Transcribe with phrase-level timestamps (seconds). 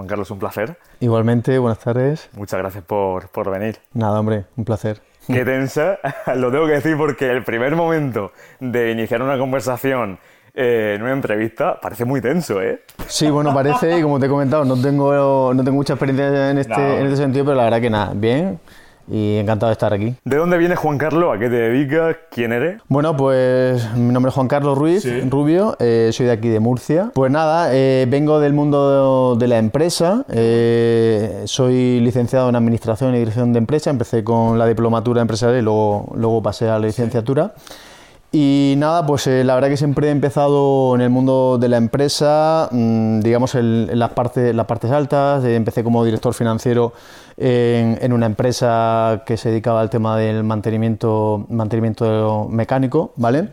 [0.00, 0.78] Juan Carlos, un placer.
[1.00, 2.30] Igualmente, buenas tardes.
[2.32, 3.76] Muchas gracias por, por venir.
[3.92, 5.02] Nada, hombre, un placer.
[5.26, 5.98] Qué tensa,
[6.36, 10.18] lo tengo que decir porque el primer momento de iniciar una conversación
[10.54, 12.80] eh, en una entrevista parece muy tenso, ¿eh?
[13.08, 16.56] Sí, bueno, parece, y como te he comentado, no tengo, no tengo mucha experiencia en
[16.56, 18.58] este, en este sentido, pero la verdad que nada, bien,
[19.10, 20.14] y encantado de estar aquí.
[20.24, 21.34] ¿De dónde viene Juan Carlos?
[21.34, 22.16] ¿A qué te dedicas?
[22.30, 22.80] ¿Quién eres?
[22.88, 27.10] Bueno, pues mi nombre es Juan Carlos Ruiz Rubio, eh, soy de aquí de Murcia.
[27.14, 33.18] Pues nada, eh, vengo del mundo de, la empresa, eh, soy licenciado en Administración y
[33.18, 37.52] Dirección de Empresa, empecé con la diplomatura empresarial y luego, luego pasé a la licenciatura.
[38.32, 42.68] Y nada, pues la verdad que siempre he empezado en el mundo de la empresa,
[42.70, 45.44] mm, digamos en, las, partes, las partes altas.
[45.44, 46.92] empecé como director financiero
[47.40, 53.48] en, una empresa que se dedicaba al tema del mantenimiento, mantenimiento mecánico, ¿vale?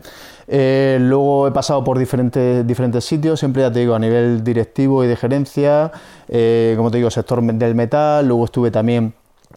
[0.46, 5.04] Eh, luego he pasado por diferentes, diferentes sitios, siempre ya te digo, a nivel directivo
[5.04, 5.90] y de gerencia,
[6.28, 9.14] eh, como te digo, sector del metal, luego estuve también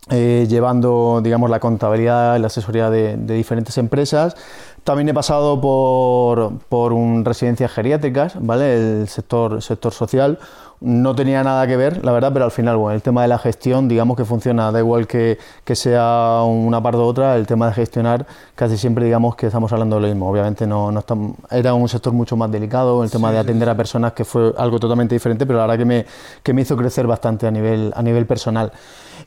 [0.09, 4.35] eh, llevando, digamos, la contabilidad y la asesoría de, diferentes empresas.
[4.83, 9.01] También he pasado por, por un residencias geriátricas, ¿vale?
[9.01, 10.39] El sector, sector social,
[10.81, 13.37] no tenía nada que ver, la verdad, pero al final, bueno, el tema de la
[13.37, 15.37] gestión, digamos que funciona, da igual que,
[15.73, 19.97] sea una parte u otra, el tema de gestionar, casi siempre digamos que estamos hablando
[19.97, 20.29] de lo mismo.
[20.29, 21.03] Obviamente no, no
[21.51, 24.79] era un sector mucho más delicado, el tema de atender a personas que fue algo
[24.79, 26.05] totalmente diferente, pero la verdad que me,
[26.41, 28.71] que me hizo crecer bastante a nivel, a nivel personal.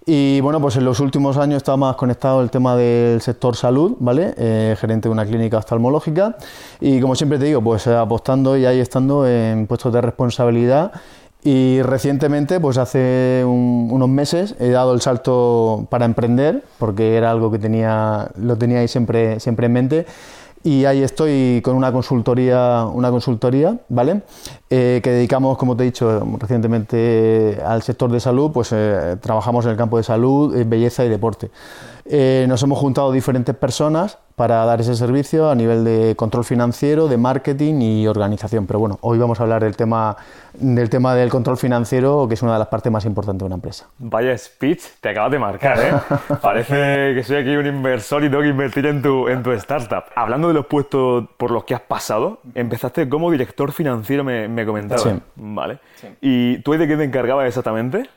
[0.06, 3.94] Y bueno, pues en los últimos años estaba más conectado el tema del sector salud,
[4.00, 4.34] ¿vale?
[4.36, 6.36] Eh, gerente de una clínica oftalmológica
[6.80, 10.92] y como siempre te digo, pues apostando y ahí estando en puestos de responsabilidad
[11.44, 17.50] y recientemente, pues hace unos meses, he dado el salto para emprender, porque era algo
[17.50, 20.06] que tenía, lo tenía siempre, siempre en mente.
[20.62, 24.22] Y ahí estoy con una consultoría, una consultoría, ¿vale?
[24.70, 29.66] Eh, que dedicamos, como te he dicho recientemente, al sector de salud, pues eh, trabajamos
[29.66, 31.50] en el campo de salud, eh, belleza y deporte.
[32.04, 37.16] Nos hemos juntado diferentes personas para dar ese servicio a nivel de control financiero, de
[37.16, 38.66] marketing y organización.
[38.66, 40.16] Pero bueno, hoy vamos a hablar del tema
[40.54, 43.54] del tema del control financiero, que es una de las partes más importantes de una
[43.56, 43.86] empresa.
[43.98, 45.92] Vaya speech, te acabas de marcar, ¿eh?
[46.42, 50.04] Parece que soy aquí un inversor y tengo que invertir en tu, en tu startup.
[50.14, 54.64] Hablando de los puestos por los que has pasado, empezaste como director financiero, me, me
[54.64, 55.02] comentabas.
[55.02, 55.10] Sí.
[55.36, 55.78] Vale.
[56.20, 58.08] ¿Y tú de qué te encargabas exactamente?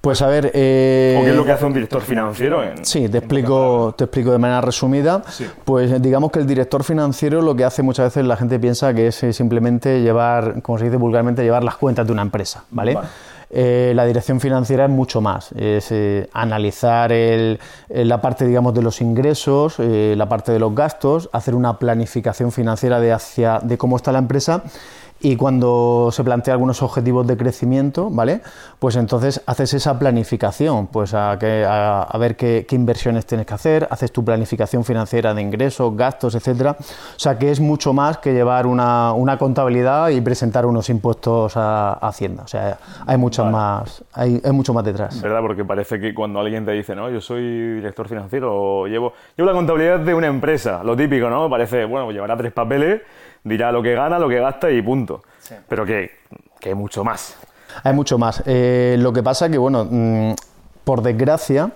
[0.00, 0.50] Pues a ver...
[0.54, 2.62] Eh, ¿O qué es lo que hace un director financiero?
[2.82, 5.22] sí, te explico, te explico de manera resumida.
[5.64, 9.08] Pues digamos que el director financiero lo que hace muchas veces la gente piensa que
[9.08, 12.96] es eh, simplemente llevar, como se dice vulgarmente, llevar las cuentas de una empresa, ¿vale?
[13.50, 15.92] Eh, la dirección financiera es mucho más, es
[16.34, 17.10] analizar
[17.88, 23.00] la parte digamos de los ingresos, la parte de los gastos, hacer una planificación financiera
[23.00, 24.62] de hacia de cómo está la empresa
[25.20, 28.40] y cuando se plantea algunos objetivos de crecimiento, ¿vale?
[28.78, 34.12] Pues entonces haces esa planificación, pues a, a, ver qué, inversiones tienes que hacer, haces
[34.12, 36.76] tu planificación financiera de ingresos, gastos, etcétera.
[36.78, 41.98] O sea que es mucho más que llevar una, contabilidad y presentar unos impuestos a,
[42.08, 42.44] Hacienda.
[42.44, 45.20] O sea, hay muchas más, hay, mucho más detrás.
[45.20, 45.40] ¿Verdad?
[45.40, 49.50] Porque parece que cuando alguien te dice, no, yo soy director financiero o llevo, llevo
[49.50, 51.50] la contabilidad de una empresa, lo típico, ¿no?
[51.50, 53.02] Parece, bueno, llevará tres papeles
[53.44, 55.22] dirá lo que gana, lo que gasta y punto.
[55.68, 56.10] Pero que,
[56.64, 57.36] hay mucho más.
[57.82, 58.42] Hay mucho más.
[58.46, 60.32] Eh, lo que pasa que, bueno, mm,
[60.84, 61.70] por desgracia,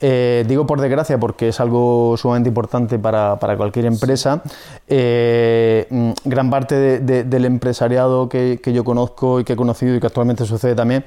[0.00, 4.42] eh, digo por desgracia porque es algo sumamente importante para, cualquier empresa.
[4.88, 10.06] Eh, mm, gran parte del empresariado que, yo conozco y que he conocido y que
[10.06, 11.04] actualmente sucede también,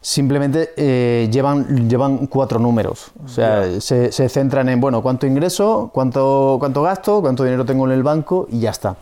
[0.00, 3.12] simplemente llevan, llevan cuatro números.
[3.24, 7.86] O sea, se, se, centran en, bueno, cuánto ingreso, cuánto, cuánto gasto, cuánto dinero tengo
[7.86, 8.96] en el banco y ya está.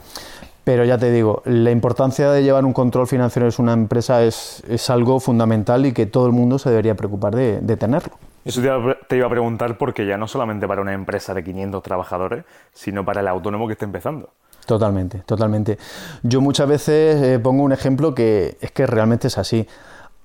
[0.69, 4.63] Pero ya te digo, la importancia de llevar un control financiero en una empresa es,
[4.69, 8.13] es algo fundamental y que todo el mundo se debería preocupar de, tenerlo.
[8.45, 8.61] Eso
[9.09, 13.03] te iba, a preguntar porque ya no solamente para una empresa de 500 trabajadores, sino
[13.03, 14.29] para el autónomo que está empezando.
[14.67, 15.79] Totalmente, totalmente.
[16.23, 19.67] Yo muchas veces eh, pongo un ejemplo que es que realmente es así.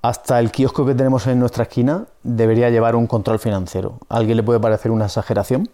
[0.01, 4.00] Hasta el kiosco que tenemos en nuestra esquina debería llevar un control financiero.
[4.09, 5.69] A alguien le puede parecer una exageración,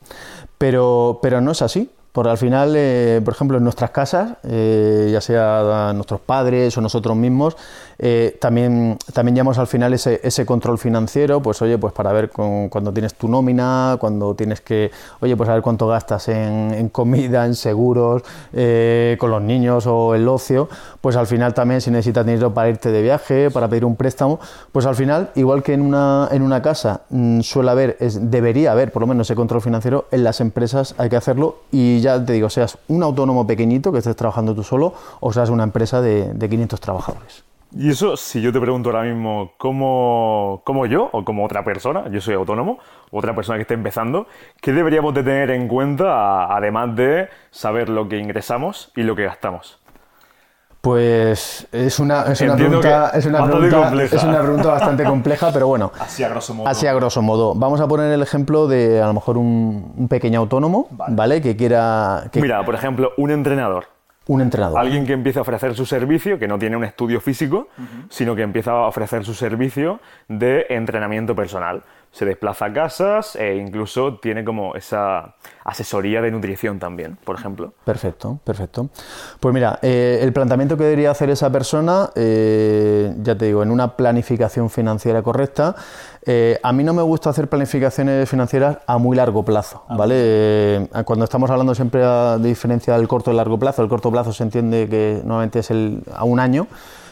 [0.60, 1.90] pero, pero no es así.
[2.20, 6.82] Porque al final, eh, por ejemplo, en nuestras casas, eh, ya sea nuestros padres o
[6.82, 7.56] nosotros mismos,
[8.00, 12.30] eh, también, también llevamos al final ese, ese, control financiero, pues oye, pues para ver
[12.30, 17.46] cuando tienes tu nómina, cuando tienes que, oye, pues a ver cuánto gastas en, comida,
[17.46, 20.70] en seguros, con los niños o el ocio,
[21.02, 24.40] pues al final también si necesitas dinero para irte de viaje, para pedir un préstamo,
[24.72, 28.72] pues al final, igual que en una, en una casa mm, suele haber, es, debería
[28.72, 32.24] haber por lo menos ese control financiero, en las empresas hay que hacerlo y ya
[32.24, 36.02] te digo, seas un autónomo pequeñito que estés trabajando tú solo o seas una empresa
[36.02, 37.49] de, 500 trabajadores.
[37.72, 42.10] Y eso, si yo te pregunto ahora mismo, ¿cómo, ¿cómo, yo o como otra persona,
[42.10, 42.80] yo soy autónomo,
[43.12, 44.28] otra persona que esté empezando,
[44.60, 49.26] ¿qué deberíamos de tener en cuenta además de saber lo que ingresamos y lo que
[49.26, 49.80] gastamos?
[50.82, 55.68] Pues es una, es una pregunta, es una pregunta, es una pregunta bastante compleja, pero
[55.68, 55.92] bueno.
[56.00, 56.70] Así a grosso modo.
[56.70, 57.54] Así a grosso modo.
[57.54, 61.42] Vamos a poner el ejemplo de a lo mejor un, pequeño autónomo, vale.
[61.42, 62.24] Que quiera.
[62.34, 63.99] Mira, por ejemplo, un entrenador.
[64.30, 64.80] Un entrenador.
[64.80, 67.70] Alguien que empieza a ofrecer su servicio, que no tiene un estudio físico,
[68.10, 71.82] sino que empieza a ofrecer su servicio de entrenamiento personal.
[72.12, 77.74] Se desplaza a casas e incluso tiene como esa asesoría de nutrición también, por ejemplo.
[77.86, 78.90] Perfecto, perfecto.
[79.40, 83.72] Pues mira, eh, el planteamiento que debería hacer esa persona, eh, ya te digo, en
[83.72, 85.76] una planificación financiera correcta,
[86.26, 90.16] eh, a mí no me gusta hacer planificaciones financieras a muy largo plazo, ah, ¿vale?
[90.18, 94.34] Eh, cuando estamos hablando siempre de diferencia del corto y largo plazo, el corto plazo
[94.34, 96.68] se entiende que normalmente es el, a un año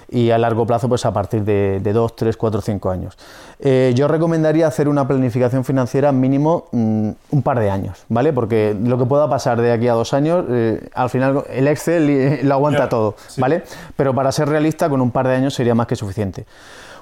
[0.10, 3.18] y a largo plazo pues a partir de, de 2, 3, 4, 5 años.
[3.60, 8.34] Eh, yo recomendaría hacer una planificación financiera mínimo mm, un par de años, ¿vale?
[8.34, 10.46] Porque lo que pueda pasar de aquí a dos años,
[10.94, 13.64] al final el Excel lo aguanta todo, ¿vale?
[13.96, 16.46] Pero para ser realista con un par de años sería más que suficiente.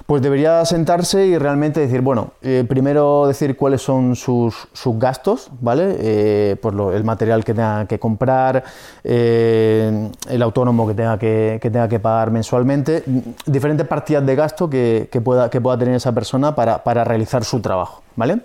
[0.06, 4.54] Pues debería sentarse y realmente decir, bueno, eh, primero decir cuáles son sus,
[5.00, 5.96] gastos, ¿vale?
[5.98, 8.62] Eh, pues el material que tenga que comprar,
[9.02, 13.02] eh, el autónomo que tenga que, tenga que pagar mensualmente,
[13.46, 17.60] diferentes partidas de gasto que, pueda, que pueda tener esa persona para, para realizar su
[17.60, 18.42] trabajo, ¿vale?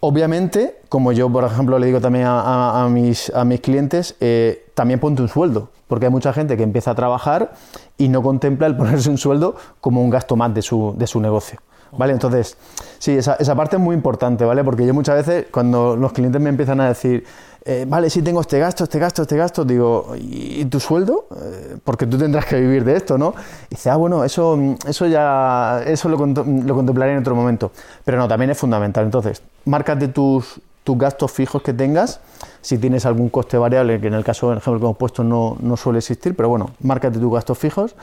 [0.00, 5.00] Obviamente, como yo, por ejemplo, le digo también a, mis, a mis, clientes, eh, también
[5.00, 7.54] ponte un sueldo, porque hay mucha gente que empieza a trabajar
[7.96, 11.20] y no contempla el ponerse un sueldo como un gasto más de su, de su
[11.20, 11.60] negocio.
[11.96, 12.12] ¿Vale?
[12.12, 12.58] Entonces,
[12.98, 14.64] sí, esa, esa, parte es muy importante, ¿vale?
[14.64, 17.24] Porque yo muchas veces, cuando los clientes me empiezan a decir,
[17.68, 21.26] eh, vale, sí tengo este gasto, este gasto, este gasto, digo, ¿y, tu sueldo?
[21.34, 23.34] Eh, porque tú tendrás que vivir de esto, ¿no?
[23.68, 27.72] Y dice, ah, bueno, eso, eso ya, eso lo, lo contemplaré en otro momento.
[28.04, 29.04] Pero no, también es fundamental.
[29.04, 32.20] Entonces, márcate tus, tus gastos fijos que tengas,
[32.60, 35.56] si tienes algún coste variable, que en el caso, por ejemplo, que hemos puesto no,
[35.58, 37.96] no suele existir, pero bueno, márcate tus gastos fijos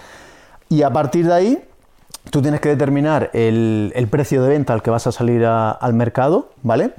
[0.67, 1.63] y a partir de ahí
[2.31, 6.49] tú tienes que determinar el precio de venta al que vas a salir al mercado,
[6.63, 6.93] ¿vale?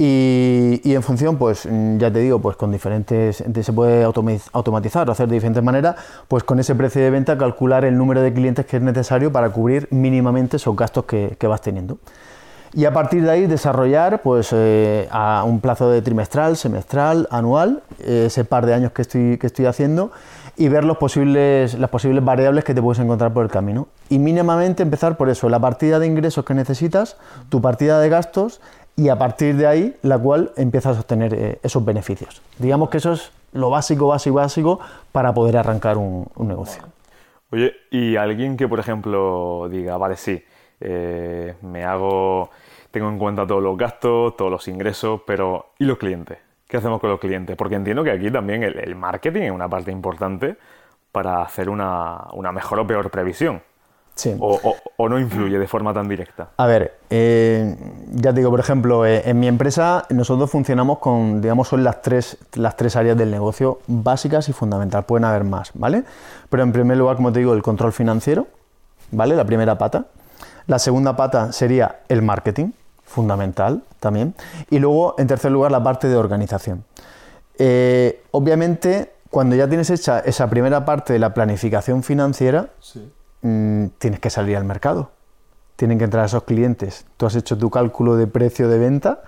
[0.00, 5.12] Y, en función, pues mm, ya te digo, pues con diferentes, se puede automatizar o
[5.12, 5.96] hacer de diferentes maneras,
[6.28, 9.50] pues con ese precio de venta calcular el número de clientes que es necesario para
[9.50, 11.98] cubrir mínimamente esos gastos que, vas teniendo.
[12.74, 17.82] Y a partir de ahí desarrollar pues eh, a un plazo de trimestral, semestral, anual,
[17.98, 20.12] ese par de años que estoy, que estoy haciendo
[20.58, 23.86] y ver los posibles, las posibles variables que te puedes encontrar por el camino.
[24.10, 27.16] Y mínimamente empezar por eso, la partida de ingresos que necesitas,
[27.48, 28.60] tu partida de gastos
[28.98, 32.42] y a partir de ahí la cual empiezas a obtener eh, esos beneficios.
[32.58, 34.80] Digamos que eso es lo básico, básico, básico
[35.12, 36.82] para poder arrancar un, negocio.
[37.50, 40.42] Oye, y alguien que, por ejemplo, diga, vale, sí,
[40.80, 42.50] eh, me hago,
[42.90, 46.38] tengo en cuenta todos los gastos, todos los ingresos, pero ¿y los clientes?
[46.66, 47.56] ¿Qué hacemos con los clientes?
[47.56, 50.56] Porque entiendo que aquí también el, marketing es una parte importante
[51.12, 53.62] para hacer una mejor o peor previsión.
[54.40, 56.48] O, no influye de forma tan directa?
[56.56, 57.76] A ver, eh,
[58.12, 62.02] ya te digo, por ejemplo, eh, en mi empresa nosotros funcionamos con, digamos, son las
[62.02, 65.06] tres, las tres áreas del negocio básicas y fundamentales.
[65.06, 66.04] Pueden haber más, ¿vale?
[66.50, 68.46] Pero en primer lugar, como te digo, el control financiero,
[69.12, 69.36] ¿vale?
[69.36, 70.06] La primera pata.
[70.66, 72.72] La segunda pata sería el marketing,
[73.04, 74.34] fundamental también.
[74.70, 76.84] Y luego, en tercer lugar, la parte de organización.
[77.58, 83.86] Eh, obviamente, cuando ya tienes hecha esa primera parte de la planificación financiera, sí Mm,
[83.98, 85.10] tienes que salir al mercado.
[85.76, 87.06] Tienen que entrar esos clientes.
[87.16, 89.22] Tú has hecho tu cálculo de precio de venta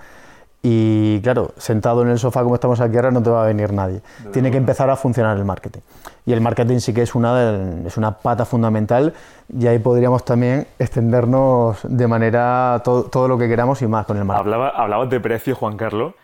[0.63, 3.73] y claro, sentado en el sofá como estamos aquí ahora no te va a venir
[3.73, 4.03] nadie.
[4.31, 5.81] Tiene que empezar a funcionar el marketing.
[6.27, 9.15] Y el marketing sí que es una, es una pata fundamental
[9.49, 14.25] y ahí podríamos también extendernos de manera todo, lo que queramos y más con el
[14.27, 14.53] marketing.
[14.53, 16.15] Hablaba, hablabas de precio, Juan Carlos.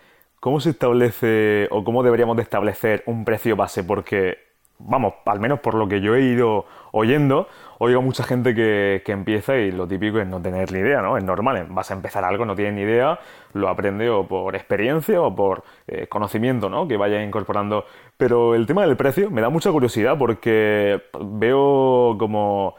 [0.40, 3.84] ¿Cómo se establece o cómo deberíamos de establecer un precio base?
[3.84, 4.36] Porque,
[4.78, 9.56] vamos, al menos por lo que yo he ido oyendo, oigo mucha gente que, empieza
[9.56, 11.16] y lo típico es no tener ni idea, ¿no?
[11.16, 13.18] Es normal, vas a empezar algo, no tienes ni idea,
[13.52, 16.86] lo aprende o por experiencia o por eh, conocimiento, ¿no?
[16.88, 17.84] Que vaya incorporando.
[18.16, 22.74] Pero el tema del precio me da mucha curiosidad porque veo como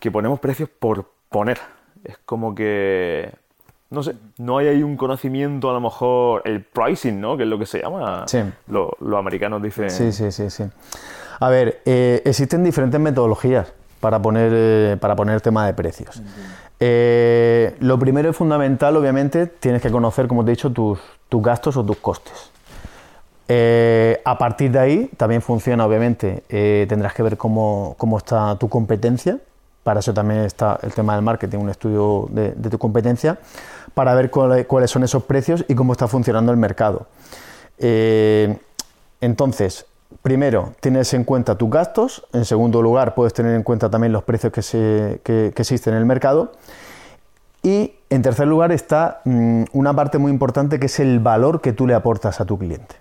[0.00, 1.58] que ponemos precios por poner.
[2.04, 3.30] Es como que
[3.90, 7.36] no sé, no hay ahí un conocimiento, a lo mejor, el pricing, ¿no?
[7.36, 8.24] Que es lo que se llama.
[8.26, 8.40] Sí.
[8.66, 9.88] Los americanos dicen.
[9.88, 10.64] Sí, sí, sí, sí.
[11.40, 13.72] A ver, eh, existen diferentes metodologías
[14.04, 16.20] para poner, eh, para poner tema de precios.
[16.78, 20.98] Eh, lo primero y fundamental, obviamente, tienes que conocer, como te he dicho, tus,
[21.30, 22.50] tus gastos o tus costes.
[23.48, 26.44] Eh, a partir de ahí también funciona, obviamente,
[26.86, 29.38] tendrás que ver cómo, está tu competencia,
[29.82, 33.38] para eso también está el tema del marketing, un estudio de, tu competencia,
[33.94, 37.06] para ver cuáles son esos precios y cómo está funcionando el mercado.
[39.22, 39.86] Entonces,
[40.24, 44.24] primero, tienes en cuenta tus gastos, en segundo lugar, puedes tener en cuenta también los
[44.24, 46.52] precios que, se, que, existen en el mercado.
[47.62, 51.74] Y en tercer lugar está mm, una parte muy importante que es el valor que
[51.74, 52.96] tú le aportas a tu cliente.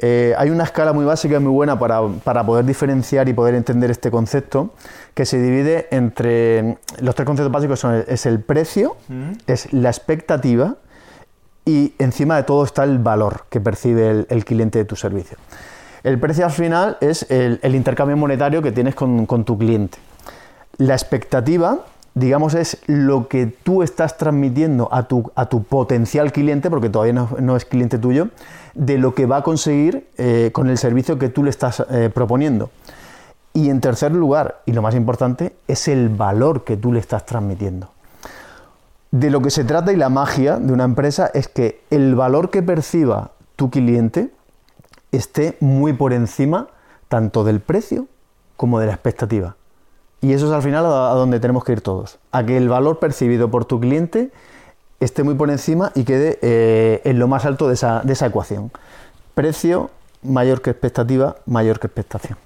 [0.00, 3.90] Eh, hay una escala muy básica y muy buena para, poder diferenciar y poder entender
[3.90, 4.74] este concepto,
[5.14, 9.30] que se divide entre los tres conceptos básicos son es el precio, mm.
[9.46, 10.76] es la expectativa
[11.64, 15.38] y encima de todo está el valor que percibe el, cliente de tu servicio.
[16.02, 19.98] El precio al final es el, intercambio monetario que tienes con, tu cliente.
[20.78, 21.78] La expectativa
[22.12, 27.64] digamos, es lo que tú estás transmitiendo a tu, potencial cliente, porque todavía no, es
[27.64, 28.28] cliente tuyo,
[28.74, 32.10] de lo que va a conseguir eh, con el servicio que tú le estás eh,
[32.12, 32.70] proponiendo.
[33.52, 37.26] Y en tercer lugar, y lo más importante, es el valor que tú le estás
[37.26, 37.90] transmitiendo.
[39.10, 42.50] De lo que se trata y la magia de una empresa es que el valor
[42.50, 44.30] que perciba tu cliente
[45.12, 46.68] esté muy por encima
[47.08, 48.06] tanto del precio
[48.56, 49.56] como de la expectativa.
[50.20, 52.18] Y eso es al final a donde tenemos que ir todos.
[52.30, 54.30] A que el valor percibido por tu cliente
[55.00, 58.26] esté muy por encima y quede eh, en lo más alto de esa, de esa
[58.26, 58.70] ecuación.
[59.34, 59.90] Precio
[60.22, 62.38] mayor que expectativa, mayor que expectación.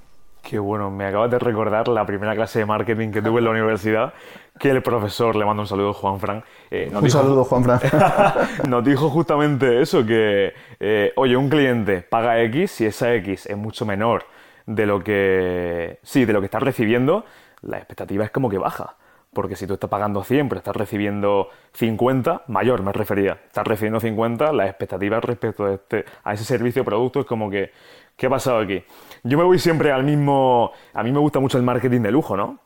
[0.44, 3.50] Qué bueno, me acabas de recordar la primera clase de marketing que tuve en la
[3.50, 4.12] universidad,
[4.58, 6.44] que el profesor, le mando un saludo, Juan Fran.
[6.70, 7.80] Eh, un saludo, Juan Fran.
[8.68, 13.56] nos dijo justamente eso, que, eh, oye, un cliente paga X, si esa X es
[13.56, 14.24] mucho menor
[14.66, 17.24] de lo que, sí, de lo que estás recibiendo,
[17.62, 18.96] la expectativa es como que baja.
[19.32, 23.98] Porque si tú estás pagando 100, pero estás recibiendo 50, mayor me refería, estás recibiendo
[23.98, 27.72] 50, la expectativa respecto a, este, a ese servicio o producto es como que,
[28.16, 28.82] ¿qué ha pasado aquí?
[29.22, 30.72] Yo me voy siempre al mismo...
[30.92, 32.58] A mí me gusta mucho el marketing de lujo, ¿no?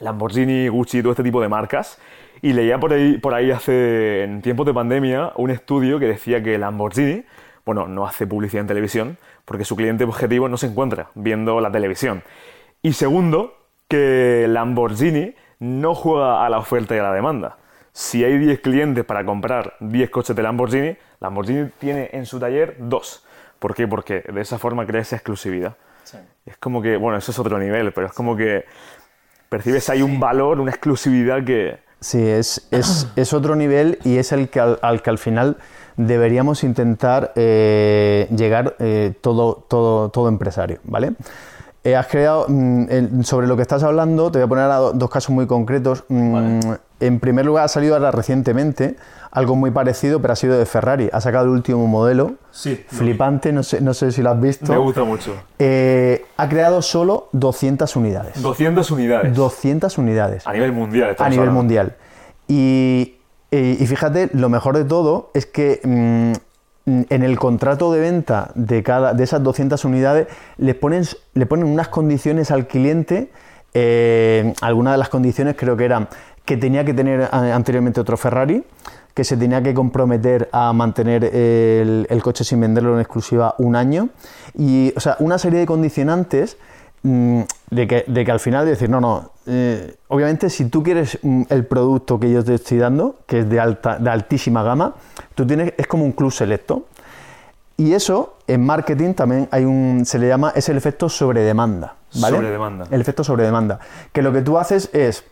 [0.00, 1.98] Lamborghini, Gucci, todo este tipo de marcas.
[2.40, 6.42] Y leía por ahí, por ahí hace, en tiempos de pandemia, un estudio que decía
[6.42, 7.24] que Lamborghini,
[7.64, 11.70] bueno, no hace publicidad en televisión, porque su cliente objetivo no se encuentra viendo la
[11.70, 12.22] televisión.
[12.82, 13.54] Y segundo,
[13.86, 17.58] que Lamborghini no juega a la oferta y a la demanda.
[17.92, 22.76] Si hay 10 clientes para comprar 10 coches de Lamborghini, Lamborghini tiene en su taller
[22.80, 23.24] dos.
[23.62, 23.86] ¿Por qué?
[23.86, 25.76] Porque de esa forma crea esa exclusividad.
[26.44, 28.64] Es como que, bueno, eso es otro nivel, pero es como que
[29.48, 31.78] percibes ahí un valor, una exclusividad que...
[32.00, 35.58] Sí, es, es, otro nivel y es el que al, que al final
[35.96, 41.12] deberíamos intentar eh, llegar eh, todo, todo, todo empresario, ¿vale?
[41.84, 45.30] Eh, has creado, mm, sobre lo que estás hablando, te voy a poner dos casos
[45.30, 46.04] muy concretos.
[46.08, 46.60] Mm,
[47.00, 48.96] en primer lugar, ha salido ahora recientemente
[49.32, 51.10] algo muy parecido, pero ha sido de Ferrari.
[51.12, 52.34] Ha sacado el último modelo.
[52.52, 52.84] Sí.
[52.86, 54.70] Flipante, no sé, no sé si lo has visto.
[54.70, 55.34] Me gusta mucho.
[55.58, 58.40] Eh, ha creado solo 200 unidades.
[58.40, 59.34] 200 unidades.
[59.34, 60.46] 200 unidades.
[60.46, 61.16] A nivel mundial.
[61.18, 61.96] A nivel mundial.
[62.46, 63.16] Y,
[63.50, 66.32] y, fíjate, lo mejor de todo es que mm,
[66.86, 70.26] en el contrato de venta de, cada, de esas 200 unidades
[70.58, 73.30] le ponen, le ponen unas condiciones al cliente.
[73.74, 76.08] Eh, algunas de las condiciones creo que eran
[76.44, 78.64] que tenía que tener anteriormente otro Ferrari,
[79.14, 84.08] que se tenía que comprometer a mantener el, coche sin venderlo en exclusiva un año.
[84.58, 86.60] Y, o sea, una serie de condicionantes mm,
[87.02, 91.42] de, que, de, que, al final decir, no, no, eh, obviamente si tú quieres mm,
[91.48, 94.94] el producto que yo te estoy dando, que es de, alta, de altísima gama,
[95.34, 96.86] tú tienes, es como un club selecto.
[97.76, 101.96] Y eso en marketing también hay un, se le llama, es el efecto sobre demanda.
[102.20, 102.36] ¿vale?
[102.36, 102.86] Sobre demanda.
[102.90, 103.80] El efecto sobre demanda.
[104.12, 105.24] Que lo que tú haces es,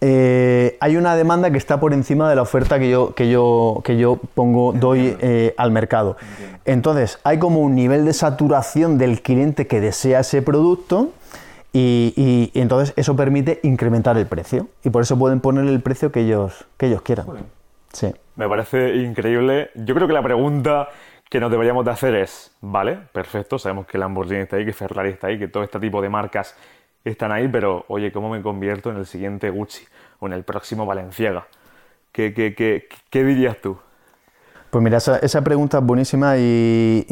[0.00, 3.82] eh, hay una demanda que está por encima de la oferta que yo, que yo,
[3.84, 6.16] que yo pongo, doy eh, al mercado.
[6.64, 11.10] Entonces, hay como un nivel de saturación del cliente que desea ese producto
[11.72, 14.68] y, entonces eso permite incrementar el precio.
[14.84, 17.26] Y por eso pueden poner el precio que ellos, que ellos quieran.
[17.92, 18.12] Sí.
[18.36, 19.70] Me parece increíble.
[19.74, 20.88] Yo creo que la pregunta
[21.28, 25.10] que nos deberíamos de hacer es, vale, perfecto, sabemos que Lamborghini está ahí, que Ferrari
[25.10, 26.56] está ahí, que todo este tipo de marcas
[27.04, 29.84] están ahí, pero oye, ¿cómo me convierto en el siguiente Gucci
[30.18, 31.46] o en el próximo Valenciaga?
[32.12, 33.78] ¿Qué, qué, qué, qué dirías tú?
[34.70, 37.04] Pues mira, esa, pregunta es buenísima y,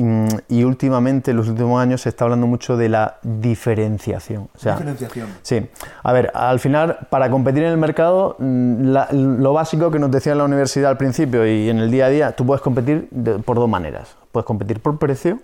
[0.64, 4.48] últimamente, en los últimos años, se está hablando mucho de la diferenciación.
[4.54, 5.28] diferenciación.
[5.42, 5.68] Sí.
[6.04, 10.32] A ver, al final, para competir en el mercado, mm, lo básico que nos decía
[10.32, 13.08] en la universidad al principio y en el día a día, tú puedes competir
[13.44, 14.14] por dos maneras.
[14.30, 15.40] Puedes competir por precio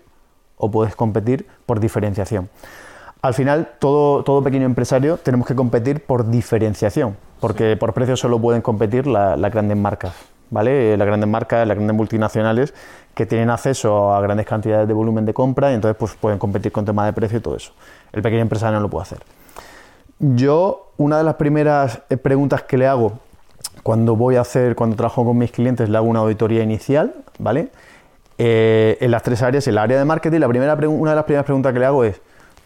[0.56, 2.48] o puedes competir por diferenciación.
[3.24, 8.38] Al final, todo, todo pequeño empresario tenemos que competir por diferenciación, porque por precio solo
[8.38, 10.12] pueden competir las grandes marcas.
[10.50, 10.94] ¿vale?
[10.98, 12.74] Las grandes marcas, las grandes multinacionales
[13.14, 16.70] que tienen acceso a grandes cantidades de volumen de compra y entonces pues pueden competir
[16.70, 17.72] con temas de precio y todo eso.
[18.12, 19.20] El pequeño empresario no lo puede hacer.
[20.18, 23.20] Yo, una de las primeras eh, preguntas que le hago
[23.82, 27.70] cuando voy a hacer, cuando trabajo con mis clientes, le hago una auditoría inicial, ¿vale?
[28.36, 31.24] Eh, en las tres áreas, en el área de marketing, la primera, una de las
[31.24, 32.20] primeras preguntas que le hago es,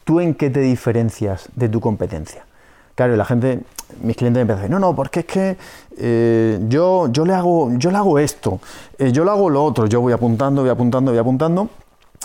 [0.08, 2.46] ¿tú en qué te diferencias de tu competencia?
[2.94, 3.60] Claro, la gente,
[4.00, 5.58] mis clientes me empiezan a decir, no, no, porque es que
[5.98, 8.58] eh, yo, yo, le hago, yo le hago esto,
[8.98, 11.68] yo le hago lo otro, yo voy apuntando, voy apuntando, voy apuntando,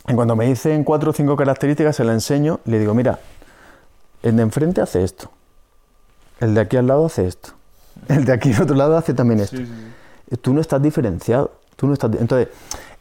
[0.07, 3.19] y cuando me dicen cuatro o cinco características, se las enseño, le digo, mira,
[4.21, 5.29] el de enfrente hace esto,
[6.39, 7.49] el de aquí al lado hace esto,
[8.07, 9.57] el de aquí al otro lado hace también esto.
[10.41, 12.11] Tú no estás diferenciado, tú no estás...
[12.17, 12.47] Entonces,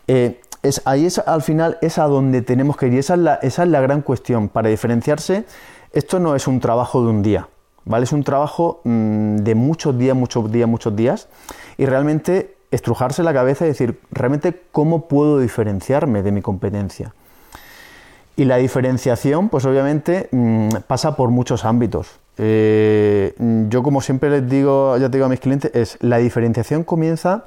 [0.09, 3.21] eh, es, ahí es al final es a donde tenemos que ir y esa es,
[3.21, 4.49] la, esa es la gran cuestión.
[4.49, 5.45] Para diferenciarse,
[5.93, 7.49] esto no es un trabajo de un día,
[7.85, 8.05] ¿vale?
[8.05, 11.29] Es un trabajo mm, de muchos días, muchos días, muchos días
[11.77, 17.15] y realmente estrujarse la cabeza y decir, realmente, ¿cómo puedo diferenciarme de mi competencia?
[18.35, 22.19] Y la diferenciación, pues obviamente, mm, pasa por muchos ámbitos.
[22.39, 23.35] Eh,
[23.69, 27.45] yo, como siempre les digo, ya te digo a mis clientes, es la diferenciación comienza,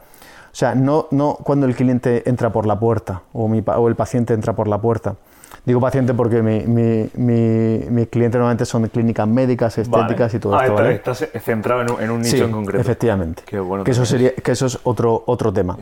[0.56, 3.96] o sea, no, no cuando el cliente entra por la puerta o, mi, o el
[3.96, 5.18] paciente entra por la puerta.
[5.66, 10.86] Digo paciente porque mi, mis clientes normalmente son clínicas médicas, estéticas y todo ah, esto.
[10.86, 12.80] Estás centrado en un, nicho en concreto.
[12.80, 13.44] Efectivamente.
[13.46, 15.78] Qué bueno que, eso sería, que eso es otro, otro tema.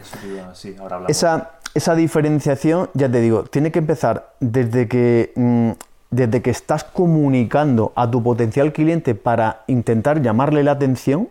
[0.53, 5.71] sí, ahora Esa, esa diferenciación, ya te digo, tiene que empezar desde que, mm,
[6.09, 11.29] desde que estás comunicando a tu potencial cliente para intentar llamarle la atención,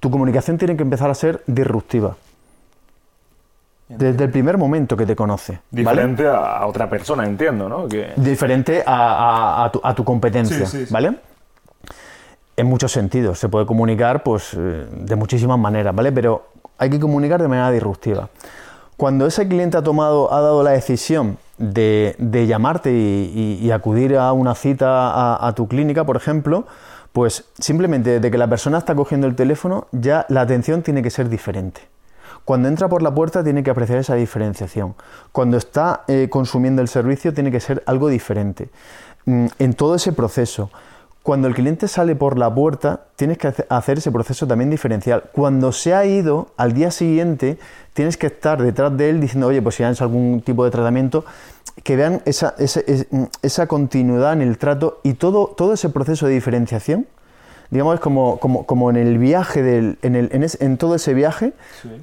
[0.00, 2.16] tu comunicación tiene que empezar a ser disruptiva.
[3.88, 5.60] Desde el primer momento que te conoce.
[5.70, 7.86] Diferente a otra persona, entiendo, ¿no?
[8.16, 11.18] Diferente a, tu, competencia, ¿vale?
[12.56, 13.38] En muchos sentidos.
[13.38, 16.12] Se puede comunicar pues, eh, de muchísimas maneras, ¿vale?
[16.12, 16.46] Pero
[16.78, 18.28] hay que comunicar de manera disruptiva.
[18.96, 22.16] Cuando ese cliente ha tomado, ha dado la decisión de,
[22.48, 26.64] llamarte y, acudir a una cita a, tu clínica, por ejemplo,
[27.12, 31.10] pues simplemente desde que la persona está cogiendo el teléfono, ya la atención tiene que
[31.10, 31.82] ser diferente.
[32.44, 34.94] Cuando entra por la puerta tiene que apreciar esa diferenciación.
[35.32, 38.68] Cuando está eh, consumiendo el servicio tiene que ser algo diferente.
[39.26, 40.70] Mm, en todo ese proceso.
[41.22, 45.24] Cuando el cliente sale por la puerta, tienes que hacer ese proceso también diferencial.
[45.32, 47.58] Cuando se ha ido, al día siguiente,
[47.94, 51.24] tienes que estar detrás de él diciendo, oye, pues si han algún tipo de tratamiento,
[51.82, 57.06] que vean esa, esa, continuidad en el trato y todo, todo ese proceso de diferenciación,
[57.74, 61.54] digamos, como, como, como en el viaje, del, en, el, en, todo ese viaje,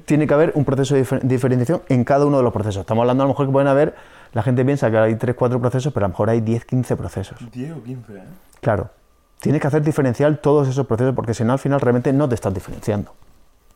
[0.04, 2.82] tiene que haber un proceso de diferenciación en cada uno de los procesos.
[2.82, 3.94] Estamos hablando a lo mejor que pueden haber,
[4.34, 6.94] la gente piensa que hay 3, 4 procesos, pero a lo mejor hay 10, 15
[6.94, 7.38] procesos.
[7.50, 8.22] 10 o 15, ¿eh?
[8.60, 8.90] Claro.
[9.40, 12.34] Tienes que hacer diferencial todos esos procesos porque si no al final realmente no te
[12.34, 13.14] estás diferenciando.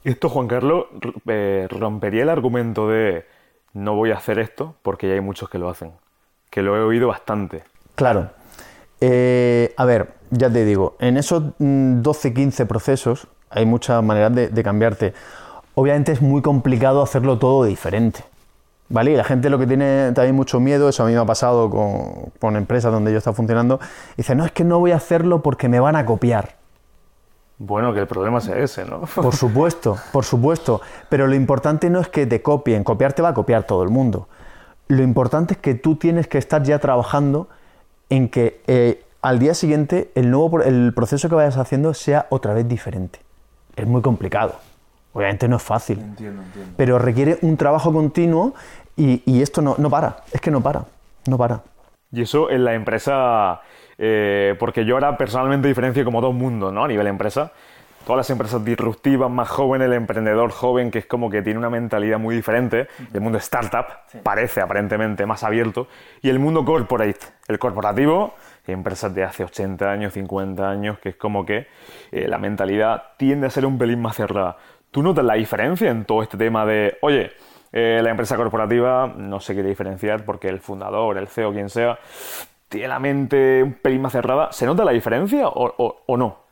[0.04, 0.88] Esto, Juan Carlos,
[1.26, 3.24] eh, rompería el argumento de
[3.72, 5.92] no voy a hacer esto porque ya hay muchos que lo hacen,
[6.50, 7.64] que lo he oído bastante.
[7.94, 8.28] Claro.
[9.00, 14.62] Eh, a ver, ya te digo, en esos 12-15 mm, procesos hay muchas maneras de
[14.62, 15.14] cambiarte.
[15.74, 18.24] Obviamente es muy complicado hacerlo todo diferente.
[18.88, 19.12] ¿Vale?
[19.12, 21.70] Y la gente lo que tiene también mucho miedo, eso a mí me ha pasado
[21.70, 23.80] con, empresas donde yo he estado funcionando,
[24.16, 26.54] dice, no, es que no voy a hacerlo porque me van a copiar.
[27.58, 29.00] Bueno, que el problema sea ese, ¿no?
[29.14, 30.82] Por supuesto, por supuesto.
[31.08, 33.88] Pero lo importante no es que te copien, copiar te va a copiar todo el
[33.88, 34.28] mundo.
[34.88, 37.48] Lo importante es que tú tienes que estar ya trabajando
[38.10, 42.54] en que eh, al día siguiente el, nuevo, el proceso que vayas haciendo sea otra
[42.54, 43.18] vez diferente.
[43.74, 44.54] Es muy complicado.
[45.12, 46.74] Obviamente no es fácil, entiendo, entiendo.
[46.76, 48.54] pero requiere un trabajo continuo
[48.96, 50.84] y, esto no, no, para, es que no para,
[51.26, 51.62] no para.
[52.12, 53.62] Y eso en la empresa,
[53.98, 56.84] eh, porque yo ahora personalmente diferencio como dos mundos, ¿no?
[56.84, 57.50] A nivel empresa.
[58.06, 61.70] Todas las empresas disruptivas, más jóvenes, el emprendedor joven, que es como que tiene una
[61.70, 62.86] mentalidad muy diferente.
[63.12, 63.86] El mundo startup
[64.22, 65.88] parece aparentemente más abierto.
[66.22, 68.34] Y el mundo corporate, el corporativo,
[68.72, 71.66] empresas de hace 80 años, 50 años, que es como que
[72.12, 74.56] eh, la mentalidad tiende a ser un pelín más cerrada.
[74.90, 77.32] ¿Tú notas la diferencia en todo este tema de, oye,
[77.72, 81.98] eh, la empresa corporativa no se quiere diferenciar porque el fundador, el CEO, quien sea,
[82.68, 84.52] tiene la mente un pelín más cerrada?
[84.52, 86.46] ¿Se nota la diferencia o, no?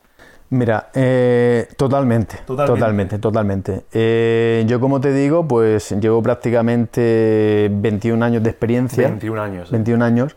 [0.50, 3.85] Mira, eh, totalmente, totalmente, totalmente.
[3.92, 9.09] Eh, yo como te digo, pues llevo prácticamente 21 años de experiencia.
[9.09, 9.70] 21 años.
[9.70, 10.37] 21 años.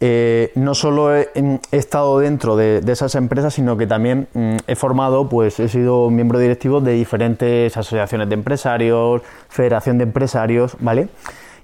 [0.00, 1.28] no solo he,
[1.72, 6.38] estado dentro de, esas empresas, sino que también mm, he formado, pues he sido miembro
[6.38, 11.08] directivo de diferentes asociaciones de empresarios, federación de empresarios, ¿vale?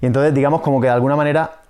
[0.01, 1.63] Y entonces, digamos, como que de alguna manera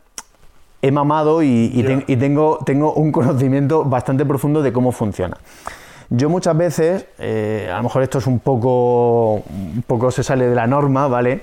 [0.82, 1.84] he mamado y,
[2.20, 5.38] tengo, tengo un conocimiento bastante profundo de cómo funciona.
[6.10, 10.48] Yo muchas veces, eh, a lo mejor esto es un poco, un poco se sale
[10.48, 11.42] de la norma, ¿vale?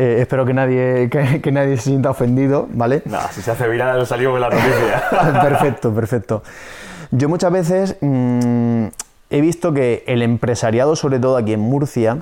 [0.00, 3.02] Eh, espero que nadie, que, nadie se sienta ofendido, ¿vale?
[3.04, 5.42] No, si se hace viral salió con la noticia.
[5.42, 6.42] perfecto, perfecto.
[7.10, 8.86] Yo muchas veces mm,
[9.28, 12.16] he visto que el empresariado, sobre todo aquí en Murcia,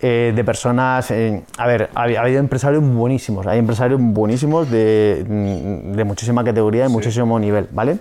[0.00, 5.96] eh, de personas, eh, a ver, ha, habido empresarios buenísimos, hay empresarios buenísimos de, mm,
[5.96, 7.98] de muchísima categoría, de muchísimo nivel, ¿vale?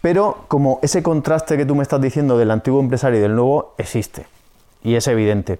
[0.00, 3.74] Pero como ese contraste que tú me estás diciendo del antiguo empresario y del nuevo
[3.78, 4.26] existe,
[4.82, 5.58] y es evidente.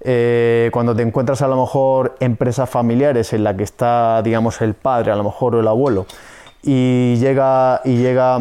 [0.00, 4.74] Eh, cuando te encuentras a lo mejor empresas familiares en la que está, digamos, el
[4.74, 6.06] padre, a lo mejor o el abuelo,
[6.62, 8.40] y llega, y llega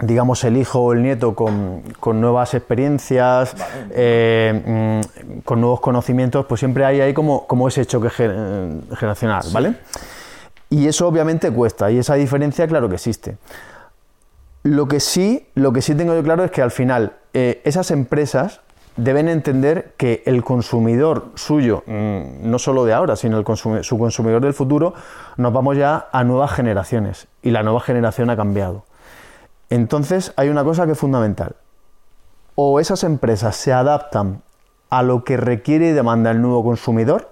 [0.00, 1.82] digamos, el hijo o el nieto con,
[2.20, 3.54] nuevas experiencias,
[3.90, 9.76] eh, mm, con nuevos conocimientos, pues siempre hay ahí como, como ese choque generacional, ¿vale?
[10.68, 13.38] Y eso obviamente cuesta, y esa diferencia claro que existe.
[14.64, 17.90] Lo que sí, lo que sí tengo yo claro es que al final eh, esas
[17.90, 18.60] empresas
[18.96, 23.44] deben entender que el consumidor suyo, mm, no solo de ahora, sino el
[23.84, 24.94] su consumidor del futuro,
[25.36, 28.84] nos vamos ya a nuevas generaciones y la nueva generación ha cambiado.
[29.70, 31.56] Entonces hay una cosa que es fundamental.
[32.54, 34.42] O esas empresas se adaptan
[34.88, 37.30] a lo que requiere y demanda el nuevo consumidor,